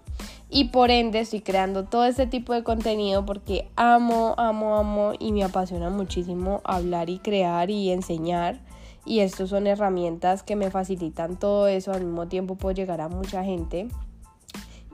Y 0.50 0.66
por 0.66 0.92
ende 0.92 1.20
estoy 1.20 1.42
creando 1.42 1.86
todo 1.86 2.06
este 2.06 2.28
tipo 2.28 2.54
de 2.54 2.64
contenido 2.64 3.26
porque 3.26 3.68
amo, 3.76 4.36
amo, 4.38 4.78
amo 4.78 5.14
y 5.20 5.32
me 5.32 5.44
apasiona 5.44 5.90
muchísimo 5.90 6.62
hablar 6.64 7.10
y 7.10 7.20
crear 7.20 7.70
y 7.70 7.92
enseñar. 7.92 8.62
Y 9.06 9.20
estas 9.20 9.50
son 9.50 9.68
herramientas 9.68 10.42
que 10.42 10.56
me 10.56 10.72
facilitan 10.72 11.38
todo 11.38 11.68
eso. 11.68 11.92
Al 11.92 12.06
mismo 12.06 12.28
tiempo 12.28 12.56
puedo 12.56 12.74
llegar 12.74 13.02
a 13.02 13.10
mucha 13.10 13.44
gente 13.44 13.88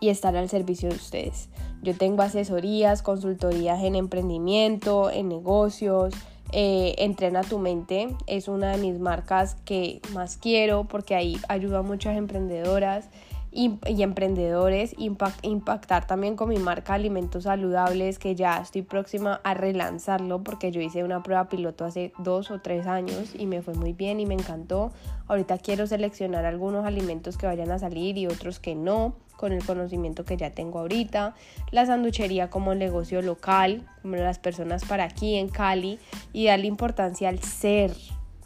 y 0.01 0.09
estar 0.09 0.35
al 0.35 0.49
servicio 0.49 0.89
de 0.89 0.95
ustedes. 0.95 1.49
Yo 1.81 1.95
tengo 1.95 2.21
asesorías, 2.21 3.01
consultorías 3.01 3.83
en 3.83 3.95
emprendimiento, 3.95 5.09
en 5.09 5.29
negocios. 5.29 6.13
Eh, 6.51 6.95
Entrena 6.97 7.41
tu 7.43 7.59
mente 7.59 8.09
es 8.27 8.47
una 8.47 8.71
de 8.71 8.77
mis 8.77 8.99
marcas 8.99 9.55
que 9.65 10.01
más 10.13 10.37
quiero 10.37 10.83
porque 10.83 11.15
ahí 11.15 11.37
ayuda 11.47 11.79
a 11.79 11.81
muchas 11.81 12.17
emprendedoras 12.17 13.09
y, 13.51 13.79
emprendedores, 13.85 14.95
impactar 14.97 16.07
también 16.07 16.37
con 16.37 16.49
mi 16.49 16.57
marca 16.57 16.93
Alimentos 16.93 17.43
Saludables, 17.43 18.17
que 18.17 18.33
ya 18.33 18.61
estoy 18.61 18.81
próxima 18.81 19.41
a 19.43 19.53
relanzarlo 19.53 20.41
porque 20.41 20.71
yo 20.71 20.79
hice 20.79 21.03
una 21.03 21.21
prueba 21.21 21.49
piloto 21.49 21.83
hace 21.83 22.13
dos 22.19 22.49
o 22.49 22.59
tres 22.59 22.87
años 22.87 23.33
y 23.37 23.47
me 23.47 23.61
fue 23.61 23.73
muy 23.73 23.91
bien 23.91 24.21
y 24.21 24.25
me 24.25 24.35
encantó. 24.35 24.91
Ahorita 25.27 25.57
quiero 25.57 25.85
seleccionar 25.85 26.45
algunos 26.45 26.85
alimentos 26.85 27.37
que 27.37 27.45
vayan 27.45 27.71
a 27.71 27.79
salir 27.79 28.17
y 28.17 28.27
otros 28.27 28.59
que 28.59 28.73
no 28.73 29.15
con 29.41 29.53
el 29.53 29.65
conocimiento 29.65 30.23
que 30.23 30.37
ya 30.37 30.51
tengo 30.51 30.77
ahorita, 30.79 31.33
la 31.71 31.85
sanduchería 31.87 32.51
como 32.51 32.75
negocio 32.75 33.23
local, 33.23 33.81
como 34.03 34.17
las 34.17 34.37
personas 34.37 34.85
para 34.85 35.05
aquí 35.05 35.35
en 35.35 35.49
Cali 35.49 35.99
y 36.31 36.45
darle 36.45 36.67
importancia 36.67 37.27
al 37.27 37.39
ser 37.39 37.91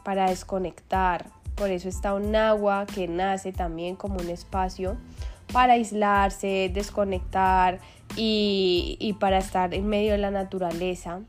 para 0.05 0.29
desconectar, 0.29 1.25
por 1.55 1.69
eso 1.69 1.89
está 1.89 2.13
un 2.13 2.33
agua 2.33 2.85
que 2.85 3.09
nace 3.09 3.51
también 3.51 3.97
como 3.97 4.19
un 4.19 4.29
espacio 4.29 4.95
para 5.51 5.73
aislarse, 5.73 6.71
desconectar 6.73 7.79
y, 8.15 9.15
para 9.19 9.37
estar 9.37 9.73
en 9.73 9.87
medio 9.87 10.13
de 10.13 10.17
la 10.17 10.31
naturaleza. 10.31 11.19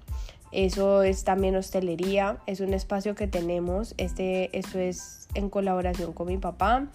Eso 0.53 1.03
es 1.03 1.25
también 1.25 1.57
hostelería, 1.57 2.39
es 2.47 2.61
un 2.61 2.73
espacio 2.73 3.17
que 3.17 3.27
tenemos, 3.27 3.95
este, 3.99 4.57
esto 4.57 4.79
es 4.79 5.26
en 5.37 5.51
colaboración 5.51 6.13
con 6.13 6.27
mi 6.29 6.39
papá, 6.39 6.87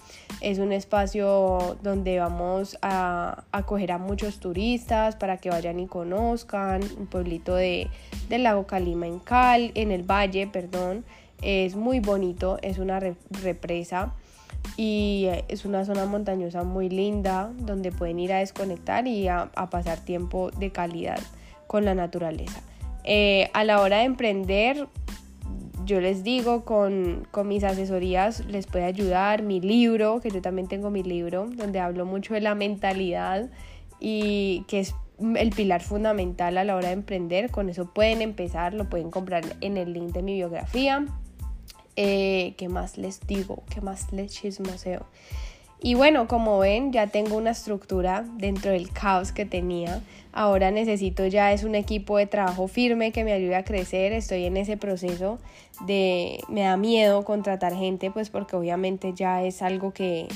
es 0.41 0.59
un 0.59 0.71
espacio 0.71 1.77
donde 1.81 2.19
vamos 2.19 2.77
a 2.81 3.43
acoger 3.51 3.91
a 3.91 3.97
muchos 3.97 4.39
turistas 4.39 5.15
para 5.15 5.37
que 5.37 5.49
vayan 5.49 5.79
y 5.79 5.87
conozcan. 5.87 6.81
Un 6.97 7.07
pueblito 7.07 7.55
de, 7.55 7.89
del 8.29 8.43
lago 8.43 8.67
Calima 8.67 9.07
en 9.07 9.19
Cal, 9.19 9.71
en 9.75 9.91
el 9.91 10.03
valle, 10.03 10.47
perdón, 10.47 11.05
es 11.41 11.75
muy 11.75 11.99
bonito, 11.99 12.57
es 12.61 12.77
una 12.77 12.99
represa 12.99 14.13
y 14.77 15.27
es 15.47 15.65
una 15.65 15.85
zona 15.85 16.05
montañosa 16.05 16.63
muy 16.63 16.89
linda 16.89 17.51
donde 17.57 17.91
pueden 17.91 18.19
ir 18.19 18.33
a 18.33 18.39
desconectar 18.39 19.07
y 19.07 19.27
a, 19.27 19.51
pasar 19.69 19.99
tiempo 19.99 20.51
de 20.51 20.71
calidad 20.71 21.19
con 21.67 21.85
la 21.85 21.95
naturaleza. 21.95 22.61
Eh, 23.03 23.49
a 23.53 23.63
la 23.63 23.81
hora 23.81 23.97
de 23.97 24.03
emprender, 24.03 24.87
yo 25.86 26.01
les 26.01 26.23
digo, 26.23 26.65
con, 26.65 27.27
con, 27.32 27.47
mis 27.47 27.63
asesorías 27.63 28.45
les 28.45 28.67
puede 28.67 28.86
ayudar 28.86 29.43
mi 29.43 29.59
libro, 29.61 30.19
que 30.19 30.29
yo 30.29 30.41
también 30.41 30.67
tengo 30.67 30.89
mi 30.89 31.03
libro, 31.03 31.47
donde 31.55 31.79
hablo 31.79 32.05
mucho 32.05 32.34
de 32.34 32.41
la 32.41 32.55
mentalidad 32.55 33.49
y 33.99 34.65
que 34.67 34.79
es 34.79 34.95
el 35.36 35.51
pilar 35.51 35.82
fundamental 35.82 36.57
a 36.57 36.63
la 36.63 36.75
hora 36.75 36.88
de 36.88 36.93
emprender. 36.93 37.51
Con 37.51 37.69
eso 37.69 37.93
pueden 37.93 38.21
empezar, 38.21 38.73
lo 38.73 38.89
pueden 38.89 39.11
comprar 39.11 39.43
en 39.61 39.77
el 39.77 39.93
link 39.93 40.11
de 40.11 40.23
mi 40.23 40.34
biografía. 40.36 41.05
Eh, 41.95 42.55
¿Qué 42.57 42.69
más 42.69 42.97
les 42.97 43.19
digo? 43.27 43.63
¿Qué 43.69 43.82
más 43.82 44.11
les 44.11 44.34
chismoseo? 44.34 45.05
Y 45.84 45.95
bueno, 45.95 46.27
como 46.27 46.59
ven, 46.59 46.91
ya 46.91 47.07
tengo 47.07 47.36
una 47.36 47.51
estructura 47.51 48.23
dentro 48.38 48.71
del 48.71 48.91
caos 48.91 49.32
que 49.32 49.45
tenía. 49.45 50.01
Ahora 50.32 50.69
necesito 50.69 51.25
ya 51.25 51.51
es 51.53 51.63
un 51.63 51.73
equipo 51.73 52.17
de 52.17 52.27
trabajo 52.27 52.67
firme 52.67 53.11
que 53.11 53.23
me 53.23 53.34
ayude 53.34 53.55
a 53.55 53.63
crecer. 53.63 54.13
Estoy 54.13 54.45
en 54.45 54.57
ese 54.57 54.77
proceso 54.77 55.39
de 55.88 56.39
me 56.49 56.61
da 56.61 56.77
miedo 56.77 57.25
contratar 57.25 57.75
gente, 57.75 58.11
pues 58.11 58.29
porque 58.29 58.55
obviamente 58.55 59.13
ya 59.15 59.43
es 59.43 59.63
algo 59.63 59.91
que 59.91 60.27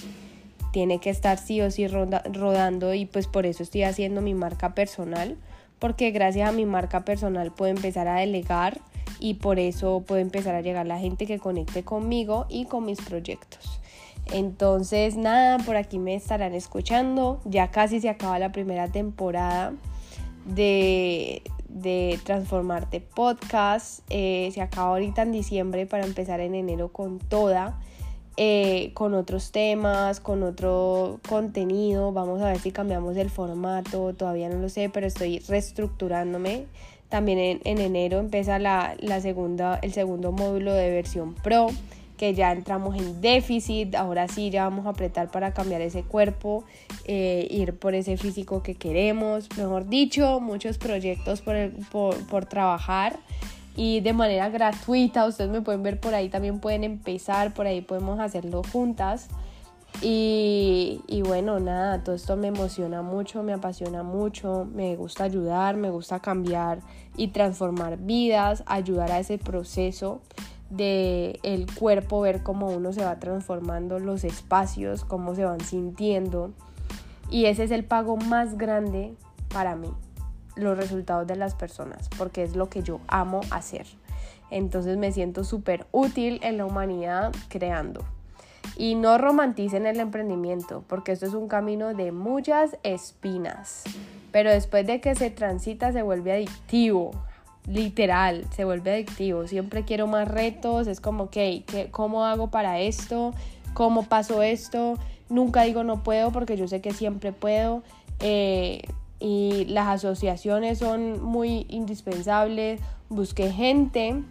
tiene 0.72 1.00
que 1.00 1.12
estar 1.12 1.38
sí 1.38 1.62
o 1.62 1.70
sí 1.70 1.88
rodando 1.88 2.94
y 2.96 3.06
pues 3.06 3.28
por 3.28 3.46
eso 3.46 3.62
estoy 3.62 3.84
haciendo 3.84 4.22
mi 4.22 4.34
marca 4.34 4.74
personal, 4.74 5.38
porque 5.78 6.10
gracias 6.10 6.50
a 6.50 6.52
mi 6.52 6.66
marca 6.66 7.06
personal 7.06 7.52
puedo 7.54 7.72
empezar 7.72 8.08
a 8.08 8.16
delegar 8.16 8.82
y 9.20 9.36
por 9.36 9.60
eso 9.60 10.04
puede 10.06 10.22
empezar 10.22 10.56
a 10.56 10.62
llegar 10.62 10.88
la 10.88 11.00
gente 11.00 11.28
que 11.28 11.40
conecte 11.40 11.84
conmigo 11.84 12.48
y 12.50 12.66
con 12.66 12.86
mis 12.86 13.00
proyectos. 13.00 13.80
Entonces, 14.32 15.16
nada, 15.16 15.58
por 15.60 15.76
aquí 15.76 16.00
me 16.00 16.16
estarán 16.16 16.54
escuchando. 16.54 17.42
Ya 17.46 17.72
casi 17.72 18.00
se 18.00 18.10
acaba 18.10 18.40
la 18.40 18.52
primera 18.52 18.88
temporada 18.88 19.74
de, 20.46 21.42
de 21.70 22.20
Transformarte 22.24 23.02
Podcast. 23.02 24.02
Eh, 24.10 24.50
se 24.54 24.62
acaba 24.62 24.90
ahorita 24.90 25.22
en 25.22 25.32
diciembre 25.32 25.86
para 25.86 26.06
empezar 26.06 26.40
en 26.40 26.56
enero 26.56 26.90
con 26.90 27.20
toda. 27.20 27.80
Eh, 28.38 28.92
con 28.96 29.14
otros 29.14 29.54
temas, 29.54 30.20
con 30.20 30.44
otro 30.44 31.22
contenido. 31.28 32.12
Vamos 32.12 32.42
a 32.42 32.48
ver 32.48 32.60
si 32.60 32.72
cambiamos 32.72 33.16
el 33.16 33.30
formato, 33.30 34.14
todavía 34.14 34.50
no 34.50 34.60
lo 34.60 34.68
sé, 34.68 34.90
pero 34.90 35.08
estoy 35.08 35.40
reestructurándome. 35.40 36.66
También 37.08 37.62
en, 37.64 37.78
enero 37.80 38.20
empieza 38.20 38.60
la, 38.60 38.98
segunda, 39.22 39.80
el 39.82 39.94
segundo 39.94 40.34
módulo 40.34 40.74
de 40.74 40.90
versión 40.90 41.34
Pro, 41.36 41.68
que 42.18 42.34
ya 42.34 42.52
entramos 42.52 42.96
en 42.96 43.22
déficit, 43.22 43.96
ahora 43.96 44.28
sí 44.28 44.50
ya 44.50 44.64
vamos 44.64 44.86
a 44.86 44.90
apretar 44.90 45.30
para 45.30 45.54
cambiar 45.54 45.82
ese 45.82 46.04
cuerpo, 46.04 46.64
eh, 47.06 47.48
ir 47.50 47.78
por 47.78 47.96
ese 47.96 48.18
físico 48.18 48.64
que 48.64 48.76
queremos, 48.76 49.50
mejor 49.58 49.88
dicho, 49.88 50.40
muchos 50.40 50.78
proyectos 50.78 51.42
por, 51.42 51.56
por 52.28 52.46
trabajar 52.46 53.20
y 53.78 54.00
de 54.00 54.14
manera 54.14 54.50
gratuita, 54.50 55.26
ustedes 55.26 55.52
me 55.52 55.62
pueden 55.62 55.84
ver 55.84 56.00
por 56.00 56.14
ahí, 56.14 56.30
también 56.30 56.60
pueden 56.60 56.84
empezar, 56.84 57.54
por 57.54 57.68
ahí 57.68 57.82
podemos 57.82 58.20
hacerlo 58.20 58.62
juntas. 58.72 59.28
Y, 60.02 61.02
bueno, 61.26 61.60
nada, 61.62 62.04
todo 62.04 62.16
esto 62.16 62.36
me 62.36 62.48
emociona 62.48 63.02
mucho, 63.02 63.44
me 63.44 63.54
apasiona 63.54 64.04
mucho, 64.04 64.68
me 64.74 64.96
gusta 64.98 65.24
ayudar, 65.24 65.78
me 65.78 65.90
gusta 65.90 66.20
cambiar 66.20 66.80
y 67.16 67.30
transformar 67.30 67.98
vidas, 67.98 68.64
ayudar 68.66 69.12
a 69.12 69.20
ese 69.20 69.38
proceso 69.38 70.22
de 70.76 71.40
el 71.44 71.66
cuerpo, 71.74 72.22
ver 72.22 72.44
cómo 72.44 72.68
uno 72.68 72.94
se 72.94 73.04
va 73.04 73.20
transformando, 73.20 74.00
los 74.00 74.24
espacios, 74.24 75.06
cómo 75.06 75.36
se 75.36 75.46
van 75.46 75.62
sintiendo. 75.62 76.52
Y 77.30 77.46
ese 77.46 77.64
es 77.64 77.72
el 77.72 77.84
pago 77.84 78.18
más 78.18 78.58
grande 78.58 79.16
para 79.50 79.76
mí, 79.76 79.92
los 80.56 80.78
resultados 80.78 81.28
de 81.28 81.36
las 81.36 81.56
personas, 81.56 82.10
porque 82.18 82.44
es 82.44 82.56
lo 82.56 82.70
que 82.70 82.84
yo 82.84 83.00
amo 83.08 83.42
hacer. 83.52 83.86
Entonces 84.52 84.98
me 84.98 85.12
siento 85.12 85.44
súper 85.44 85.88
útil 85.92 86.40
en 86.44 86.58
la 86.58 86.66
humanidad 86.66 87.34
creando. 87.50 88.06
Y 88.78 88.96
no 88.96 89.18
romanticen 89.18 89.86
el 89.86 90.00
emprendimiento, 90.00 90.84
porque 90.88 91.12
esto 91.12 91.26
es 91.26 91.34
un 91.34 91.48
camino 91.48 91.94
de 91.94 92.12
muchas 92.12 92.78
espinas. 92.84 93.84
Pero 94.32 94.52
después 94.52 94.86
de 94.86 95.00
que 95.00 95.16
se 95.16 95.30
transita 95.30 95.92
se 95.94 96.02
vuelve 96.02 96.34
adictivo, 96.34 97.12
literal, 97.68 98.46
se 98.56 98.66
vuelve 98.66 98.94
adictivo. 98.94 99.48
Siempre 99.48 99.84
quiero 99.84 100.08
más 100.08 100.28
retos, 100.28 100.88
es 100.88 101.02
como, 101.02 101.26
ok, 101.26 101.38
¿cómo 101.92 102.26
hago 102.26 102.50
para 102.50 102.80
esto? 102.80 103.34
¿Cómo 103.74 104.04
paso 104.04 104.42
esto? 104.42 104.98
Nunca 105.30 105.64
digo 105.64 105.84
no 105.84 106.04
puedo 106.04 106.32
porque 106.32 106.58
yo 106.58 106.68
sé 106.68 106.82
que 106.82 106.94
siempre 106.94 107.32
puedo. 107.34 107.84
Eh, 108.20 108.84
y 109.20 109.66
las 109.66 109.88
asociaciones 109.88 110.80
son 110.80 111.22
muy 111.24 111.66
indispensables. 111.70 112.80
Busque 113.10 113.52
gente 113.52 114.24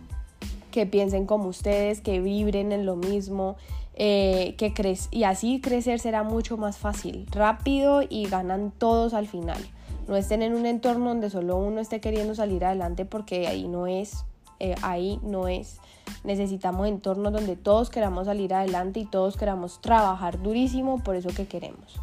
que 0.70 0.87
piensen 0.87 1.26
como 1.26 1.49
ustedes, 1.49 2.01
que 2.01 2.20
vibren 2.20 2.72
en 2.72 2.85
lo 2.85 2.97
mismo, 2.97 3.57
eh, 3.95 4.55
que 4.59 4.72
y 5.12 5.22
así 5.22 5.61
crecer 5.61 6.01
será 6.01 6.24
mucho 6.24 6.57
más 6.57 6.78
fácil, 6.78 7.26
rápido 7.30 8.03
y 8.09 8.26
ganan 8.26 8.72
todos 8.76 9.14
al 9.14 9.28
final. 9.28 9.59
No 10.07 10.16
estén 10.16 10.42
en 10.42 10.55
un 10.55 10.66
entorno 10.66 11.09
donde 11.09 11.30
solo 11.30 11.57
uno 11.57 11.80
esté 11.80 12.00
queriendo 12.00 12.34
salir 12.34 12.64
adelante 12.64 13.05
porque 13.05 13.46
ahí 13.46 13.68
no 13.68 13.86
es. 13.86 14.24
eh, 14.61 14.74
ahí 14.82 15.18
no 15.22 15.48
es. 15.48 15.78
Necesitamos 16.22 16.86
entornos 16.86 17.32
donde 17.32 17.57
todos 17.57 17.90
queramos 17.90 18.26
salir 18.26 18.55
adelante 18.55 19.00
y 19.00 19.05
todos 19.05 19.36
queramos 19.36 19.80
trabajar 19.80 20.40
durísimo 20.42 21.02
por 21.02 21.16
eso 21.16 21.30
que 21.34 21.46
queremos. 21.46 21.98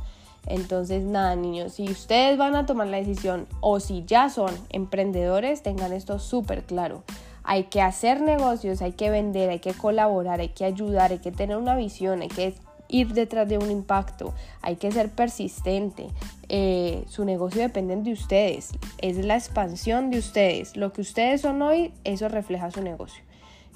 Entonces, 0.48 1.04
nada, 1.04 1.36
niños, 1.36 1.74
si 1.74 1.86
ustedes 1.86 2.38
van 2.38 2.56
a 2.56 2.66
tomar 2.66 2.88
la 2.88 2.98
decisión 2.98 3.48
o 3.60 3.80
si 3.80 4.04
ya 4.06 4.30
son 4.30 4.50
emprendedores, 4.70 5.62
tengan 5.62 5.94
esto 5.94 6.18
súper 6.20 6.64
claro. 6.64 7.04
Hay 7.44 7.66
que 7.66 7.82
hacer 7.82 8.22
negocios, 8.22 8.82
hay 8.82 8.94
que 8.94 9.10
vender, 9.10 9.50
hay 9.50 9.60
que 9.60 9.74
colaborar, 9.74 10.40
hay 10.40 10.50
que 10.50 10.66
ayudar, 10.66 11.12
hay 11.12 11.20
que 11.20 11.32
tener 11.32 11.58
una 11.58 11.76
visión, 11.76 12.22
hay 12.22 12.28
que 12.28 12.56
ir 12.92 13.14
detrás 13.14 13.48
de 13.48 13.58
un 13.58 13.72
impacto, 13.72 14.34
hay 14.62 14.76
que 14.76 14.92
ser 14.92 15.10
persistente. 15.10 16.08
Eh, 16.50 17.04
su 17.08 17.26
negocio 17.26 17.62
depende 17.62 17.96
de 17.96 18.12
ustedes, 18.12 18.72
es 19.00 19.18
la 19.18 19.36
expansión 19.36 20.12
de 20.12 20.20
ustedes. 20.20 20.78
Lo 20.78 20.94
que 20.94 21.02
ustedes 21.02 21.42
son 21.42 21.62
hoy, 21.62 21.94
eso 22.04 22.28
refleja 22.28 22.70
su 22.70 22.82
negocio. 22.82 23.24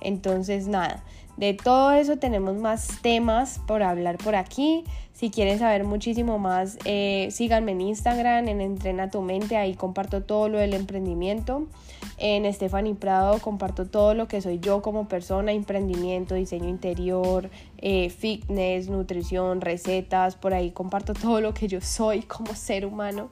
Entonces, 0.02 0.68
nada, 0.68 1.04
de 1.38 1.54
todo 1.54 1.92
eso 1.92 2.18
tenemos 2.18 2.56
más 2.56 3.02
temas 3.02 3.60
por 3.68 3.84
hablar 3.84 4.18
por 4.18 4.36
aquí. 4.36 4.84
Si 5.12 5.32
quieren 5.32 5.60
saber 5.60 5.84
muchísimo 5.84 6.40
más, 6.40 6.78
eh, 6.86 7.30
síganme 7.32 7.74
en 7.74 7.82
Instagram, 7.82 8.48
en 8.48 8.62
Entrena 8.62 9.10
tu 9.10 9.22
Mente, 9.22 9.58
ahí 9.58 9.74
comparto 9.74 10.24
todo 10.24 10.50
lo 10.50 10.58
del 10.58 10.74
emprendimiento. 10.74 11.68
En 12.18 12.52
Stephanie 12.54 12.96
Prado 12.96 13.40
comparto 13.40 13.86
todo 13.86 14.14
lo 14.14 14.28
que 14.28 14.42
soy 14.42 14.60
yo 14.60 14.82
como 14.82 15.08
persona, 15.08 15.52
emprendimiento, 15.52 16.36
diseño 16.36 16.70
interior, 16.70 17.50
eh, 17.78 18.10
fitness, 18.10 18.88
nutrición, 18.90 19.60
recetas, 19.60 20.36
por 20.36 20.54
ahí 20.54 20.72
comparto 20.72 21.14
todo 21.22 21.42
lo 21.42 21.54
que 21.54 21.68
yo 21.68 21.82
soy 21.82 22.22
como 22.22 22.56
ser 22.56 22.86
humano. 22.86 23.30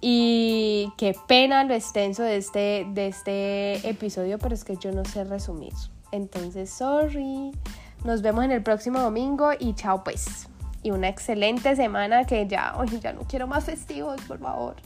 Y 0.00 0.92
qué 0.96 1.14
pena 1.28 1.62
lo 1.62 1.74
extenso 1.74 2.24
de 2.24 2.36
este, 2.36 2.86
de 2.92 3.06
este 3.06 3.88
episodio, 3.88 4.38
pero 4.38 4.54
es 4.54 4.64
que 4.64 4.76
yo 4.76 4.90
no 4.90 5.04
sé 5.04 5.22
resumir. 5.22 5.72
Entonces, 6.12 6.70
sorry. 6.70 7.52
Nos 8.04 8.22
vemos 8.22 8.44
en 8.44 8.52
el 8.52 8.62
próximo 8.62 9.00
domingo 9.00 9.50
y 9.58 9.74
chao 9.74 10.02
pues 10.02 10.48
y 10.82 10.90
una 10.90 11.08
excelente 11.08 11.76
semana 11.76 12.24
que 12.24 12.46
ya, 12.46 12.74
oye, 12.76 12.98
ya 12.98 13.12
no 13.12 13.20
quiero 13.22 13.46
más 13.46 13.64
festivos, 13.64 14.20
por 14.22 14.38
favor. 14.38 14.76